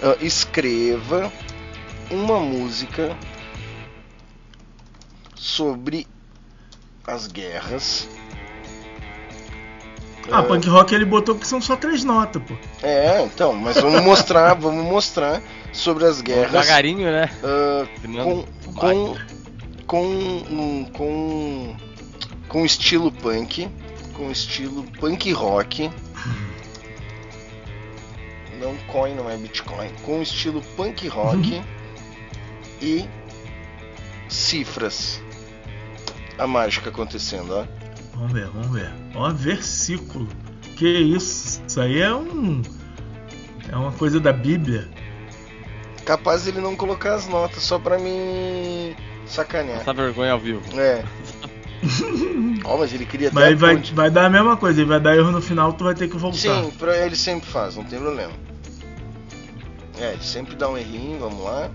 [0.02, 1.30] Ah, escreva
[2.10, 3.16] uma música
[5.34, 6.06] sobre
[7.06, 8.08] as guerras.
[10.30, 12.54] Ah, É, punk rock ele botou que são só três notas, pô.
[12.82, 15.42] É, então, mas vamos mostrar, vamos mostrar
[15.72, 16.52] sobre as guerras.
[16.52, 17.30] Devagarinho, né?
[18.00, 19.16] Terminando com, com,
[19.86, 21.76] com, com,
[22.48, 23.68] com estilo punk,
[24.14, 25.90] com estilo punk rock.
[28.58, 29.90] Não coin, não é Bitcoin.
[30.02, 31.62] Com estilo punk rock
[32.80, 33.06] e
[34.28, 35.20] cifras.
[36.38, 37.85] A mágica acontecendo, ó.
[38.16, 38.90] Vamos ver, vamos ver.
[39.14, 40.28] Ó, versículo.
[40.76, 41.62] Que isso?
[41.66, 42.62] Isso aí é um.
[43.70, 44.88] É uma coisa da Bíblia.
[46.04, 49.80] Capaz ele não colocar as notas só pra me sacanear.
[49.80, 50.62] Essa vergonha ao vivo.
[50.78, 51.04] É.
[52.64, 55.30] Ó, mas ele queria Mas vai, vai dar a mesma coisa, ele vai dar erro
[55.30, 56.38] no final, tu vai ter que voltar.
[56.38, 58.32] Sim, pra ele sempre faz, não tem problema.
[59.98, 61.70] É, ele sempre dá um errinho, vamos lá.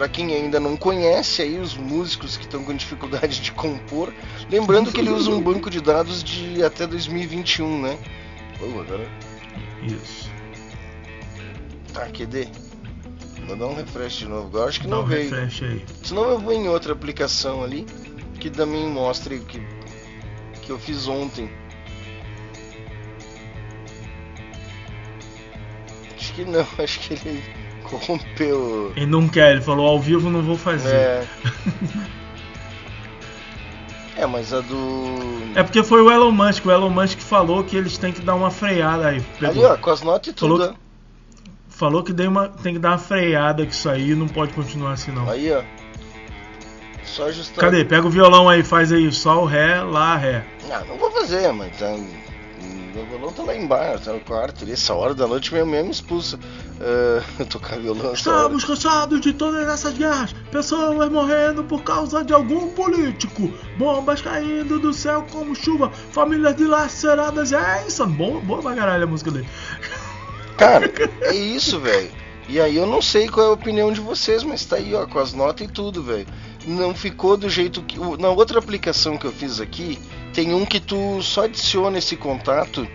[0.00, 4.10] Pra quem ainda não conhece aí os músicos que estão com dificuldade de compor,
[4.48, 7.98] lembrando que ele usa um banco de dados de até 2021, né?
[8.58, 9.06] Pô, agora.
[9.82, 10.30] Isso.
[11.92, 12.48] Tá, QD.
[13.46, 14.46] Vou dar um refresh de novo.
[14.46, 15.28] Agora acho que Dá não um veio.
[15.28, 15.84] refresh aí.
[16.02, 17.84] Senão eu vou em outra aplicação ali
[18.40, 19.60] que também mostre o que,
[20.62, 21.50] que eu fiz ontem.
[26.16, 27.59] Acho que não, acho que ele
[27.90, 28.92] corrompeu.
[28.96, 30.94] Ele não quer, ele falou ao vivo não vou fazer.
[30.94, 31.26] É.
[34.16, 35.16] É, mas a do.
[35.54, 38.34] É porque foi o Elon Musk, o Elon Musk falou que eles têm que dar
[38.34, 39.16] uma freada aí.
[39.16, 39.64] Ali, Pegou.
[39.64, 40.58] ó, com as notas e tudo.
[40.58, 40.76] Falou,
[41.70, 45.10] falou que uma, tem que dar uma freada que isso aí não pode continuar assim
[45.10, 45.26] não.
[45.26, 45.62] Aí, ó.
[47.02, 47.64] Só ajustar.
[47.64, 47.82] Cadê?
[47.82, 50.44] Pega o violão aí, faz aí, sol, ré, lá, ré.
[50.70, 51.96] Ah, não vou fazer, mas tá.
[52.94, 54.64] Meu violão tá lá embaixo, tá no quarto.
[54.64, 56.38] ali, Essa hora da noite mesmo, mesmo expulsa.
[56.80, 58.12] Ah, tocar violão.
[58.12, 64.78] Estamos cansados de todas essas guerras, pessoas morrendo por causa de algum político, bombas caindo
[64.78, 67.52] do céu como chuva, famílias dilaceradas.
[67.52, 69.48] É isso, boa, boa pra caralho a música dele.
[70.56, 70.90] Cara,
[71.22, 72.19] é isso, velho.
[72.50, 75.06] E aí eu não sei qual é a opinião de vocês, mas tá aí, ó,
[75.06, 76.26] com as notas e tudo, velho.
[76.66, 77.98] Não ficou do jeito que.
[77.98, 79.98] o- Na outra aplicação que eu fiz aqui,
[80.34, 82.86] tem um que tu só adiciona esse contato,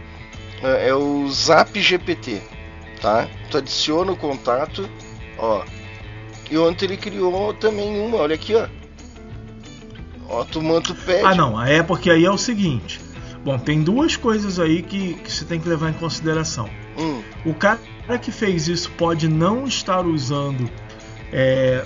[0.61, 2.41] é, é o Zap GPT,
[3.01, 3.27] tá?
[3.49, 4.89] Tu adiciona o contato,
[5.37, 5.63] ó.
[6.51, 8.67] E ontem ele criou também uma, olha aqui, ó.
[10.27, 11.23] Ó, tu manda, tu pede.
[11.25, 12.99] Ah não, é porque aí é o seguinte.
[13.43, 16.69] Bom, tem duas coisas aí que, que você tem que levar em consideração.
[16.97, 17.79] Hum, O cara
[18.19, 20.69] que fez isso pode não estar usando
[21.33, 21.83] é,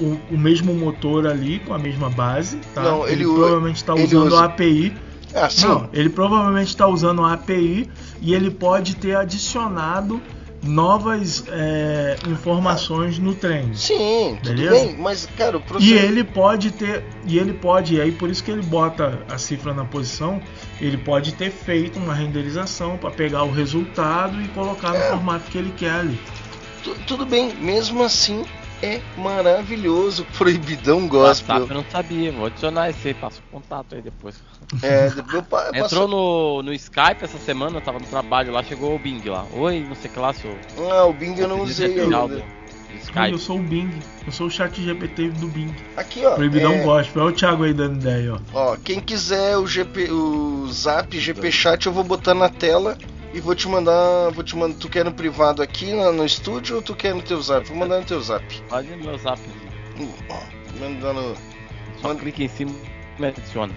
[0.00, 2.82] o, o mesmo motor ali com a mesma base, tá?
[2.82, 4.96] Não, ele u- provavelmente está ele usando usa- a API.
[5.34, 5.66] Ah, sim.
[5.66, 7.88] Não, ele provavelmente está usando a API
[8.20, 10.20] e ele pode ter adicionado
[10.68, 13.74] novas é, informações no treino.
[13.74, 14.70] Sim, tudo Beleza?
[14.70, 18.42] bem, mas, cara, o E ele pode ter, e ele pode, e aí por isso
[18.44, 20.40] que ele bota a cifra na posição,
[20.80, 25.58] ele pode ter feito uma renderização para pegar o resultado e colocar no formato que
[25.58, 26.20] ele quer ali.
[26.84, 28.44] Tu- tudo bem, mesmo assim
[28.82, 30.24] é maravilhoso.
[30.36, 31.56] Proibidão gospel.
[31.56, 34.36] WhatsApp eu não sabia, vou adicionar esse aí, passa o contato aí depois.
[34.82, 38.62] É, eu pa- Entrou passo- no, no Skype essa semana, eu tava no trabalho lá,
[38.62, 39.46] chegou o Bing lá.
[39.52, 40.56] Oi, não sei o que lá, seu.
[40.90, 42.44] Ah, o Bing eu não usei Final ainda.
[43.02, 43.32] Skype.
[43.32, 45.74] eu sou o Bing, eu sou o chat GPT do Bing.
[45.96, 46.34] Aqui, ó.
[46.34, 48.72] Proibidão é, gospel, olha o Thiago aí dando ideia, ó.
[48.72, 52.96] ó, quem quiser o GP, o Zap GP Chat, eu vou botar na tela
[53.34, 54.76] e vou te mandar, vou te mandar.
[54.78, 57.66] Tu quer no privado aqui no, no estúdio ou tu quer no teu Zap?
[57.68, 58.44] Vou mandar no teu Zap.
[58.68, 59.40] Pode no meu zap.
[59.98, 60.12] Hum,
[60.80, 61.34] Mandar no.
[62.00, 62.72] Só clica em cima
[63.18, 63.74] e me adiciona.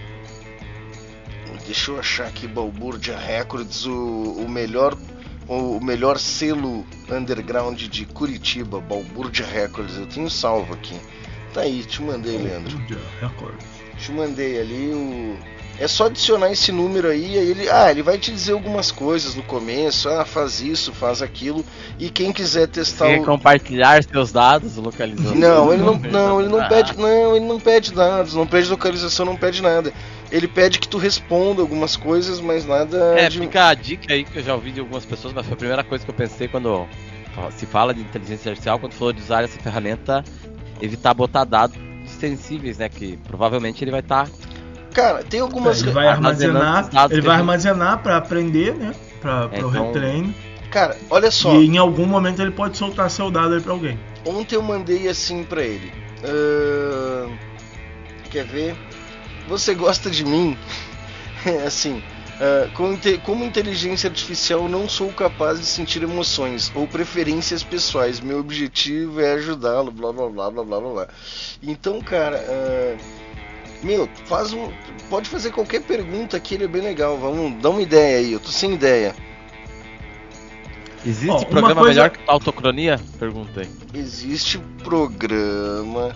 [1.65, 4.97] Deixa eu achar aqui Balbúrdia Records, o, o melhor
[5.47, 9.97] o melhor selo underground de Curitiba, Balbúrdia Records.
[9.97, 10.99] Eu tenho salvo aqui.
[11.53, 12.77] Tá aí, te mandei, Leandro.
[13.19, 13.65] Records.
[13.97, 15.37] Te mandei ali o.
[15.77, 19.35] É só adicionar esse número aí, aí ele, ah, ele vai te dizer algumas coisas
[19.35, 21.65] no começo, ah, faz isso, faz aquilo,
[21.97, 25.35] e quem quiser testar Quer o compartilhar seus dados localizando.
[25.35, 28.69] não, ele não, não, ele não Ah, pede, não, ele não pede dados, não pede
[28.69, 29.93] localização, não pede nada.
[30.31, 34.23] Ele pede que tu responda algumas coisas, mas nada É, de fica a dica aí
[34.25, 36.47] que eu já ouvi de algumas pessoas, mas foi a primeira coisa que eu pensei
[36.47, 36.87] quando
[37.51, 40.23] se fala de inteligência artificial, quando falou de usar essa ferramenta,
[40.79, 42.89] evitar botar dados sensíveis, né?
[42.89, 44.31] Que provavelmente ele vai estar.
[44.93, 48.93] Cara, tem algumas Ele vai armazenar, ele vai armazenar para aprender, né?
[49.21, 50.33] Para É, o então- retreino.
[50.69, 51.53] Cara, olha só.
[51.55, 53.99] E em algum momento ele pode soltar seu dado aí para alguém.
[54.25, 55.91] Ontem eu mandei assim pra ele.
[56.23, 57.31] Ahn,
[58.29, 58.75] quer ver?
[59.47, 60.57] Você gosta de mim?
[61.65, 62.01] Assim.
[62.39, 68.19] ah, como, inte- como inteligência artificial, não sou capaz de sentir emoções ou preferências pessoais.
[68.21, 71.07] Meu objetivo é ajudá-lo, blá blá blá blá blá blá.
[71.61, 72.95] Então, cara, ah,
[73.83, 74.69] Meu, faz um.
[75.09, 77.17] Pode fazer qualquer pergunta que ele é bem legal.
[77.17, 79.15] Vamos, dá uma ideia aí, eu tô sem ideia.
[81.05, 82.99] Existe programa coisa- melhor que autocronia?
[83.19, 83.67] Perguntei.
[83.93, 86.15] Existe programa.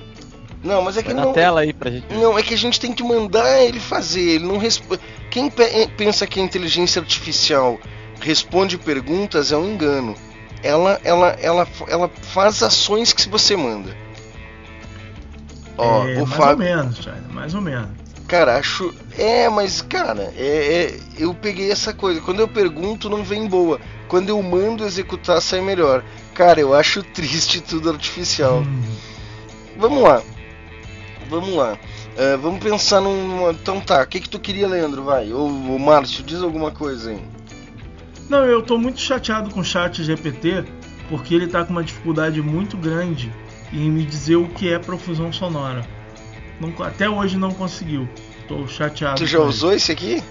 [0.63, 1.33] Não, mas é que Põe na não.
[1.33, 2.05] tela aí pra gente.
[2.13, 4.21] Não, é que a gente tem que mandar ele fazer.
[4.35, 5.01] Ele não responde.
[5.31, 7.79] Quem pe- pensa que a inteligência artificial
[8.21, 10.15] responde perguntas é um engano.
[10.63, 13.95] Ela, ela, ela, ela faz ações que você manda.
[15.77, 16.51] Ó, é, o mais Fábio.
[16.53, 17.89] ou menos, China, mais ou menos.
[18.27, 18.93] Cara, acho.
[19.17, 22.19] É, mas, cara, é, é- eu peguei essa coisa.
[22.21, 23.79] Quando eu pergunto, não vem boa.
[24.07, 26.03] Quando eu mando executar, sai melhor.
[26.33, 28.63] Cara, eu acho triste tudo artificial.
[29.77, 30.21] Vamos lá.
[31.29, 31.77] Vamos lá.
[32.17, 33.49] É, vamos pensar num.
[33.51, 35.03] Então tá, o que, que tu queria, Leandro?
[35.03, 35.31] Vai.
[35.33, 37.21] Ô, ô Márcio, diz alguma coisa aí.
[38.29, 40.63] Não, eu tô muito chateado com o chat GPT
[41.09, 43.31] porque ele tá com uma dificuldade muito grande
[43.77, 45.85] em me dizer o que é profusão sonora.
[46.59, 48.07] Não- até hoje não conseguiu.
[48.47, 49.17] Tô chateado.
[49.17, 49.49] Tu já com ele.
[49.53, 50.23] usou esse aqui?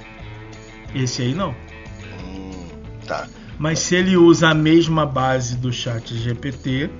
[0.94, 1.54] Esse aí não.
[3.06, 3.26] tá.
[3.58, 6.90] Mas se ele usa a mesma base do chat GPT,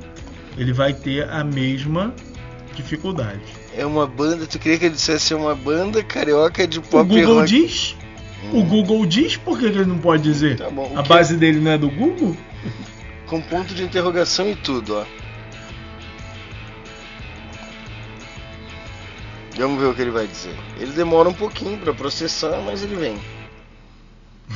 [0.57, 2.15] ele vai ter a mesma
[2.77, 3.41] dificuldade.
[3.77, 7.09] É uma banda, tu queria que ele dissesse é uma banda carioca de O pop
[7.09, 7.49] Google rock.
[7.49, 7.97] diz?
[8.53, 10.57] O Google diz por que ele não pode dizer?
[10.59, 12.37] Tá bom, o a que- base dele não é do Google?
[13.27, 15.05] Com ponto de interrogação e tudo, ó.
[19.57, 20.55] Vamos ver o que ele vai dizer.
[20.79, 23.17] Ele demora um pouquinho pra processar, mas ele vem.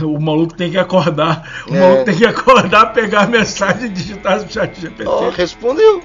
[0.02, 1.64] O maluco tem que acordar.
[1.68, 1.80] O É.
[1.80, 5.04] maluco tem que acordar, pegar a mensagem e digitar no chat GPT.
[5.08, 6.02] Ó, respondeu.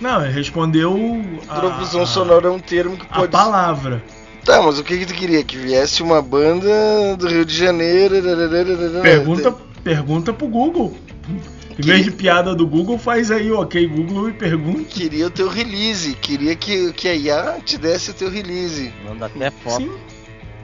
[0.00, 0.96] Não, ele respondeu
[1.48, 4.02] a, Profusão a- sonora é um termo que a pode palavra.
[4.44, 5.42] Tá, mas o que que tu queria?
[5.44, 8.14] Que viesse uma banda do Rio de Janeiro.
[9.02, 10.96] Pergunta, pergunta pro Google.
[11.78, 14.82] Em vez de piada do Google, faz aí ok Google e pergunta.
[14.84, 16.14] Queria o teu release.
[16.14, 18.92] Queria que, que a IA te desse o teu release.
[19.04, 19.82] Manda até foto.
[19.82, 19.96] Sim.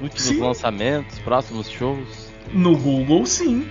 [0.02, 0.40] Últimos Sim.
[0.40, 2.32] lançamentos, próximos shows.
[2.52, 3.68] No Google, sim.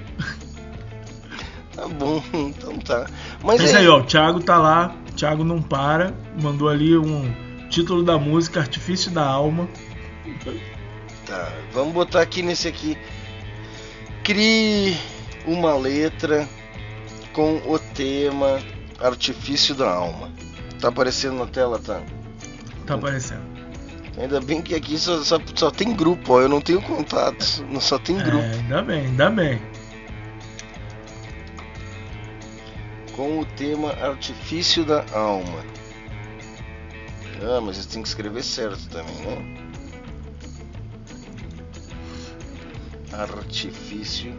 [1.76, 3.07] Tá bom, então tá.
[3.44, 4.95] Mas, Mas é, aí, ó, o Thiago tá lá.
[5.11, 6.14] O Thiago não para.
[6.41, 7.34] Mandou ali um
[7.70, 9.68] título da música, Artifício da Alma.
[11.26, 12.98] Tá, vamos botar aqui nesse aqui.
[14.24, 14.95] Crie
[15.45, 16.48] uma letra
[17.34, 18.61] com o tema
[18.99, 20.31] Artifício da Alma.
[20.80, 22.01] Tá aparecendo na tela, tá?
[22.85, 23.53] Tá aparecendo.
[24.18, 26.41] Ainda bem que aqui só, só, só tem grupo, ó.
[26.41, 28.43] Eu não tenho contatos, só tem grupo.
[28.43, 29.61] É, ainda bem, ainda bem.
[33.15, 35.65] Com o tema Artifício da Alma.
[37.41, 39.64] Ah, mas você tem que escrever certo também, né?
[43.11, 44.35] Artifício.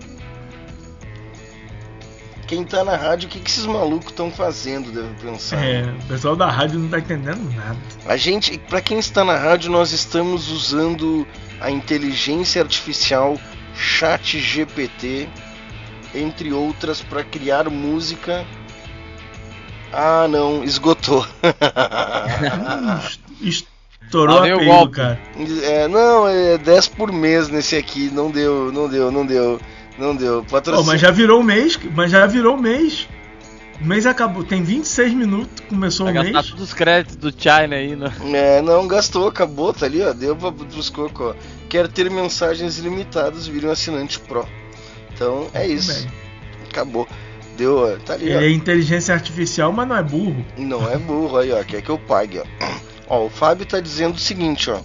[2.55, 5.61] Quem tá na rádio, o que, que esses malucos estão fazendo, deve pensar.
[5.65, 7.77] É, o pessoal da rádio não tá entendendo nada.
[8.07, 11.27] A gente, para quem está na rádio, nós estamos usando
[11.61, 13.37] a inteligência artificial
[13.75, 15.29] Chat GPT,
[16.15, 18.47] entre outras, para criar música.
[19.93, 21.27] Ah, não, esgotou.
[23.43, 24.95] Estourou a vem o peido, golpe.
[24.95, 25.19] cara.
[25.65, 28.11] É, não, é 10 por mês nesse aqui.
[28.13, 29.61] Não deu, não deu, não deu,
[29.99, 30.45] não deu.
[30.45, 30.87] Patrocínio.
[30.87, 33.09] mas já virou mês, mas já virou mês.
[33.81, 36.47] O mês acabou, tem 26 minutos, começou Vai o gastar mês.
[36.47, 38.13] todos os créditos do China aí, né?
[38.33, 40.13] É, não gastou, acabou, tá ali, ó.
[40.13, 41.31] Deu pra, pros cocô.
[41.31, 41.35] ó.
[41.69, 44.47] Quer ter mensagens ilimitadas, vire um assinante Pro.
[45.13, 45.93] Então é isso.
[45.93, 46.13] bem.
[46.71, 47.07] Acabou.
[47.57, 48.41] Deu, ó, tá ali, ó.
[48.41, 50.45] Ele é inteligência artificial, mas não é burro.
[50.57, 51.63] Não é burro aí, ó.
[51.65, 52.45] Quer que eu pague, ó.
[53.09, 54.79] Ó, o Fábio tá dizendo o seguinte, ó.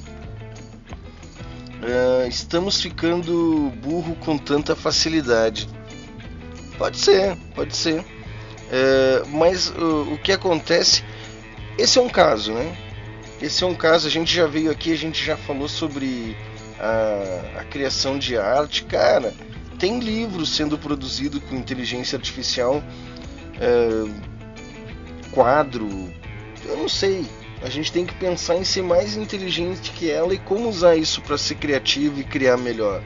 [1.82, 5.70] É, estamos ficando burro com tanta facilidade.
[6.78, 8.04] Pode ser, pode ser.
[8.72, 11.04] É, mas o, o que acontece.
[11.78, 12.76] Esse é um caso, né?
[13.42, 16.36] Esse é um caso, a gente já veio aqui, a gente já falou sobre
[16.78, 18.84] a, a criação de arte.
[18.84, 19.34] Cara,
[19.78, 22.84] tem livros sendo produzido com inteligência artificial.
[23.60, 24.30] é,
[25.32, 25.88] quadro,
[26.66, 27.26] eu não sei.
[27.62, 31.22] A gente tem que pensar em ser mais inteligente que ela e como usar isso
[31.22, 33.02] para ser criativo e criar melhor.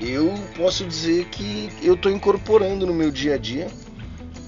[0.00, 3.68] Eu posso dizer que eu estou incorporando no meu dia a dia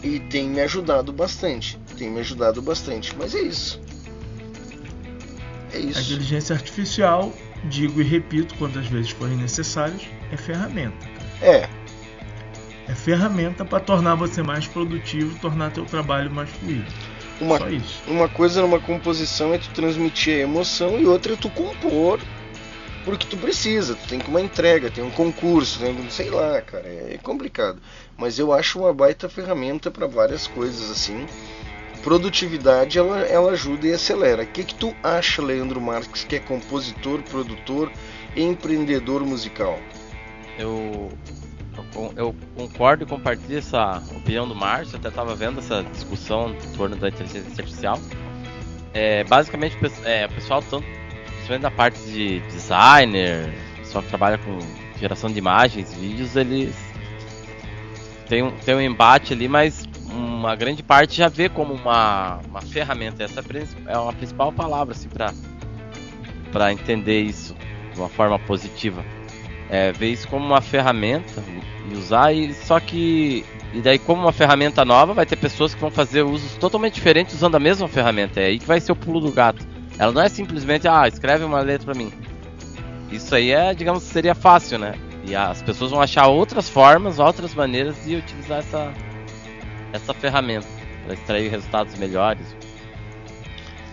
[0.02, 1.78] e tem me ajudado bastante.
[1.96, 3.80] Tem me ajudado bastante, mas é isso.
[5.72, 6.00] É A isso.
[6.12, 7.32] inteligência artificial,
[7.64, 10.02] digo e repito quantas vezes forem necessárias,
[10.32, 11.08] é ferramenta.
[11.40, 11.68] É,
[12.88, 16.90] É ferramenta para tornar você mais produtivo, tornar teu trabalho mais fluido.
[17.40, 18.02] Uma, Só isso.
[18.06, 22.20] uma coisa numa composição é tu transmitir a emoção e outra é tu compor
[23.04, 26.60] porque tu precisa, tu tem que uma entrega, tem um concurso, tem, um- sei lá,
[26.60, 27.78] cara, é complicado.
[28.16, 31.26] Mas eu acho uma baita ferramenta para várias coisas assim.
[32.02, 34.42] produtividade ela, ela ajuda e acelera.
[34.42, 37.90] O que, que tu acha, Leandro Marques, que é compositor, produtor,
[38.36, 39.78] empreendedor musical?
[40.58, 41.10] Eu,
[41.94, 46.50] eu, con- eu concordo e compartilho essa opinião do Márcio, até estava vendo essa discussão
[46.50, 47.98] em torno da inteligência artificial.
[48.92, 50.86] É, basicamente, é, o pessoal, tanto,
[51.26, 54.58] principalmente na parte de designer, pessoal que trabalha com
[54.98, 56.74] geração de imagens, vídeos, eles
[58.28, 62.60] tem um, tem um embate ali, mas uma grande parte já vê como uma, uma
[62.60, 63.24] ferramenta.
[63.24, 65.08] Essa é a prin- é uma principal palavra assim,
[66.52, 67.56] para entender isso
[67.92, 69.04] de uma forma positiva.
[69.70, 71.42] É, ver isso como uma ferramenta
[71.88, 73.44] e usar, e só que.
[73.72, 77.36] E daí, como uma ferramenta nova, vai ter pessoas que vão fazer usos totalmente diferentes
[77.36, 78.40] usando a mesma ferramenta.
[78.40, 79.64] É aí que vai ser o pulo do gato.
[79.97, 82.12] Ela não é simplesmente, ah, escreve uma letra pra mim.
[83.12, 84.94] Isso aí é, digamos, seria fácil, né?
[85.24, 88.92] E as pessoas vão achar outras formas, outras maneiras de utilizar essa,
[89.92, 90.66] essa ferramenta
[91.05, 92.56] para extrair resultados melhores.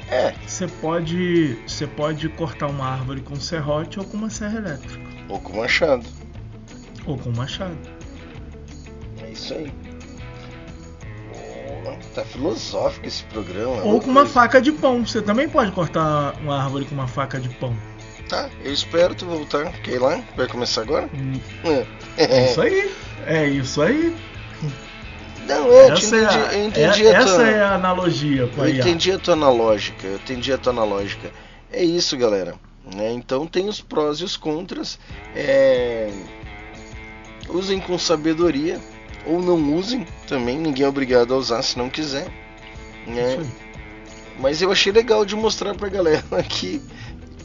[0.10, 0.34] É.
[0.46, 5.17] Você pode, você pode cortar uma árvore com serrote ou com uma serra elétrica.
[5.30, 6.06] Ou com machado.
[7.06, 7.78] Ou com machado.
[9.24, 9.72] É isso aí.
[12.14, 13.82] Tá filosófico esse programa.
[13.84, 15.06] Ou com uma faca de pão.
[15.06, 17.76] Você também pode cortar uma árvore com uma faca de pão.
[18.28, 19.72] Tá, eu espero tu voltar.
[19.82, 20.22] Quer lá?
[20.36, 21.10] Vai começar agora?
[22.18, 22.92] É isso aí.
[23.26, 24.16] É isso aí.
[25.48, 27.48] Não, é, eu Essa é entendi, a- eu entendi é- a essa tua...
[27.48, 31.32] é a analogia Eu entendi a tua analógica, eu entendi a tua analógica.
[31.72, 32.56] É isso, galera.
[32.96, 33.12] Né?
[33.12, 35.00] Então tem os prós e os contras.
[35.36, 36.12] É,
[37.50, 38.80] Usem com sabedoria
[39.26, 40.58] ou não usem também.
[40.58, 42.28] Ninguém é obrigado a usar se não quiser.
[43.06, 43.38] né?
[44.40, 46.82] Mas eu achei legal de mostrar pra galera que,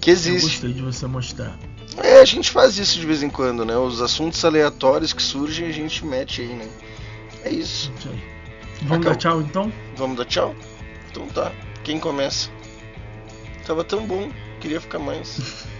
[0.00, 0.42] que Eu existe.
[0.50, 1.56] gostei de você mostrar.
[2.02, 3.76] É, a gente faz isso de vez em quando, né?
[3.76, 6.68] Os assuntos aleatórios que surgem a gente mete aí, né?
[7.44, 7.92] É isso.
[8.82, 9.72] Vamos dar tchau então?
[9.96, 10.54] Vamos dar tchau?
[11.10, 11.52] Então tá.
[11.84, 12.48] Quem começa?
[13.66, 14.30] Tava tão bom,
[14.62, 15.66] queria ficar mais.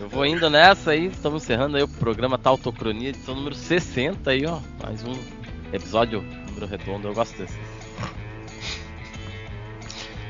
[0.00, 4.46] Eu vou indo nessa aí, estamos encerrando aí o programa Tautocronia, edição número 60 aí,
[4.46, 4.60] ó.
[4.80, 5.12] Mais um
[5.72, 7.58] episódio número redondo, eu gosto desse.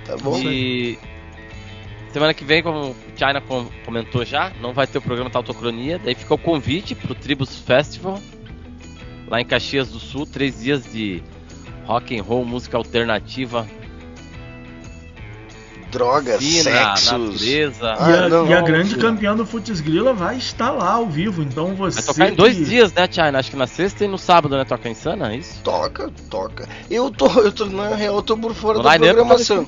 [0.07, 0.39] Tá bom.
[0.39, 0.99] E
[2.13, 5.99] semana que vem, como o China com- comentou já, não vai ter o programa Tautocronia,
[5.99, 8.19] daí fica o convite pro Tribus Festival,
[9.29, 11.23] lá em Caxias do Sul, três dias de
[11.85, 13.69] rock and roll, música alternativa,
[15.97, 17.11] Drogas, Piscina, sexos.
[17.13, 17.85] natureza.
[17.87, 19.01] E, Ah, a, não, e a não, grande não.
[19.01, 21.97] campeã do Futs Grila vai estar lá ao vivo, então você.
[22.03, 23.39] Vai tocar em dois que- dias, né, China?
[23.39, 24.65] Acho que na sexta e no sábado, né?
[24.65, 25.61] Toca insana, é isso?
[25.63, 26.69] Toca, toca.
[26.91, 29.67] Eu tô, eu tô, na real, eu tô por fora da programação.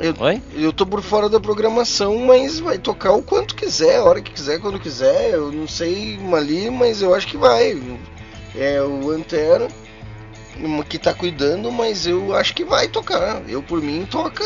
[0.00, 0.40] Eu, Oi?
[0.54, 4.30] eu tô por fora da programação, mas vai tocar o quanto quiser, a hora que
[4.30, 5.30] quiser, quando quiser.
[5.32, 7.80] Eu não sei ali, mas eu acho que vai.
[8.54, 9.66] É o Antero
[10.60, 13.42] uma que tá cuidando, mas eu acho que vai tocar.
[13.48, 14.44] Eu por mim toca,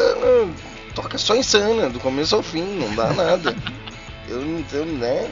[0.94, 3.54] toca só insana, do começo ao fim, não dá nada.
[4.28, 5.30] eu não entendo, né?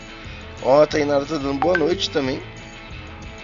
[0.62, 2.40] Ó, a Tainara tá dando boa noite também.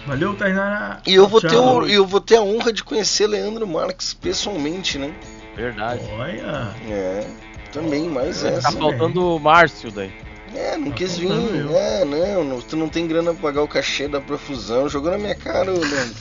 [0.05, 1.01] Valeu, Tainara.
[1.05, 1.79] E eu vou ter Tchau.
[1.79, 5.13] o, eu vou ter a honra de conhecer Leandro Marques pessoalmente, né?
[5.55, 6.01] Verdade.
[6.17, 6.71] Olha.
[6.89, 7.27] É,
[7.73, 8.71] também mais Tá essa.
[8.71, 10.11] faltando o Márcio daí.
[10.55, 11.29] É, não quis vir.
[11.29, 14.89] É, não, não, tu não tem grana pra pagar o cachê da profusão.
[14.89, 16.15] Jogou na minha cara, ô Leandro.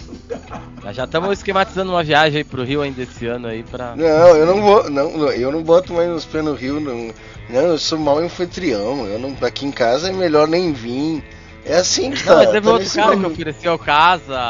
[0.92, 3.96] Já estamos esquematizando uma viagem aí pro Rio ainda esse ano aí pra.
[3.96, 4.90] Não, eu não vou.
[4.90, 7.12] Não, eu não boto mais nos pés no rio, não.
[7.48, 9.06] Não, eu sou mal anfitrião.
[9.06, 11.22] Eu não, aqui em casa é melhor nem vir.
[11.68, 12.30] É assim que tá.
[12.30, 14.40] Não, mas teve tá outro cara que ofereceu casa.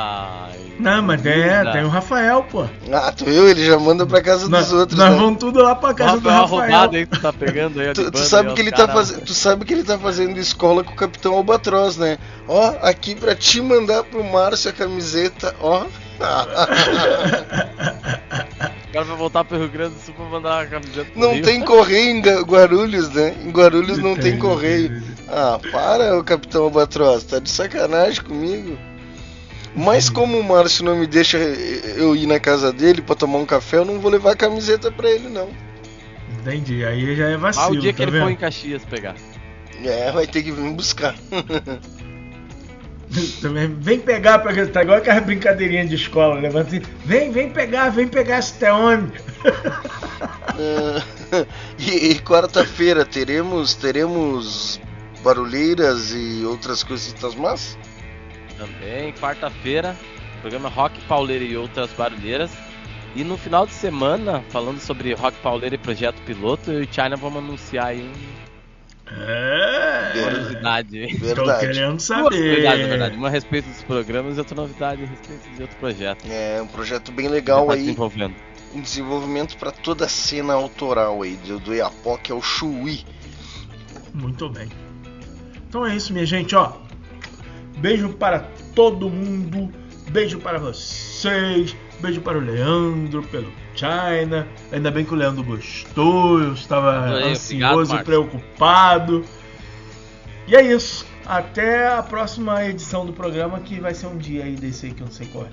[0.55, 2.67] e Não, mas é, tem o Rafael, pô.
[2.93, 3.49] Ah, tu viu?
[3.49, 4.99] Ele já manda pra casa Nós, dos outros.
[4.99, 5.17] nós né?
[5.17, 6.61] vamos tudo lá pra casa do Rafael Rafael.
[6.61, 7.93] roubado aí que tu tá pegando aí.
[7.95, 10.85] Tu, tu sabe aí, que ele tá fazendo, tu sabe que ele tá fazendo escola
[10.85, 12.19] com o Capitão Albatroz, né?
[12.47, 15.85] Ó, aqui pra te mandar pro Márcio a camiseta, ó.
[18.89, 21.45] O cara vai voltar pro Rio Grande do Sul pra mandar a camiseta Não Rio.
[21.45, 23.35] tem correio em Guarulhos, né?
[23.45, 25.03] Em Guarulhos não tem correio.
[25.29, 28.79] Ah, para, o Capitão Albatroz, tá de sacanagem comigo.
[29.75, 33.45] Mas como o Márcio não me deixa eu ir na casa dele pra tomar um
[33.45, 35.51] café, eu não vou levar a camiseta pra ele, não.
[36.41, 38.23] Entendi, aí já é Ah, vacilo, o dia que tá ele vendo?
[38.23, 39.15] for em Caxias pegar.
[39.85, 41.15] É, vai ter que vir buscar.
[43.41, 47.91] Também, vem pegar, pra, tá igual aquela brincadeirinha de escola, levanta assim, vem, vem pegar,
[47.91, 49.11] vem pegar esse teu homem.
[50.59, 51.47] Ah,
[51.79, 54.81] e e quarta-feira teremos teremos
[55.23, 57.79] barulheiras e outras coisitas más?
[58.57, 59.97] Também, quarta-feira,
[60.41, 62.51] programa Rock Pauleira e outras barulheiras.
[63.15, 66.89] E no final de semana, falando sobre Rock Pauleira e projeto piloto, eu e o
[66.93, 68.11] China vamos anunciar aí
[69.09, 70.11] É.
[70.23, 71.19] Curiosidade.
[71.19, 71.61] Tô Verdade.
[71.61, 72.89] querendo curiosidades, na saber.
[72.89, 73.17] verdade.
[73.17, 76.25] Uma a respeito dos programas e outra novidade a respeito de outro projeto.
[76.29, 77.81] É um projeto bem legal Tá aí.
[77.81, 78.35] desenvolvendo.
[78.75, 83.05] Um desenvolvimento para toda a cena autoral aí do, do Iapó, que é o Chuí.
[84.13, 84.69] Muito bem.
[85.69, 86.73] Então é isso, minha gente, ó.
[87.79, 88.41] Beijo para
[88.75, 89.71] todo mundo.
[90.11, 91.77] Beijo para vocês.
[92.01, 94.47] Beijo para o Leandro, pelo China.
[94.73, 96.41] Ainda bem que o Leandro gostou.
[96.41, 99.25] Eu estava Adorei, ansioso obrigado, e preocupado.
[100.49, 101.07] E é isso.
[101.27, 105.03] Até a próxima edição do programa, que vai ser um dia aí desse aí que
[105.03, 105.49] eu não sei qual é.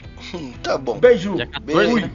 [0.62, 0.98] Tá bom.
[1.00, 1.36] Beijo.
[1.36, 1.96] Dia 14, Beijo.
[1.96, 2.12] né?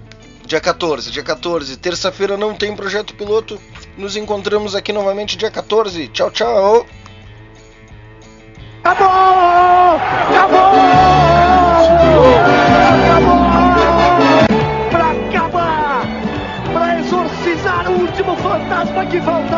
[0.47, 1.77] Dia 14, dia 14.
[1.77, 3.61] Terça-feira não tem projeto piloto.
[3.99, 6.09] Nos encontramos aqui novamente dia 14.
[6.09, 6.87] Tchau, tchau.
[8.85, 9.97] Acabou!
[10.31, 10.59] Acabou!
[13.17, 13.38] Acabou!
[19.09, 19.58] Pra acabar!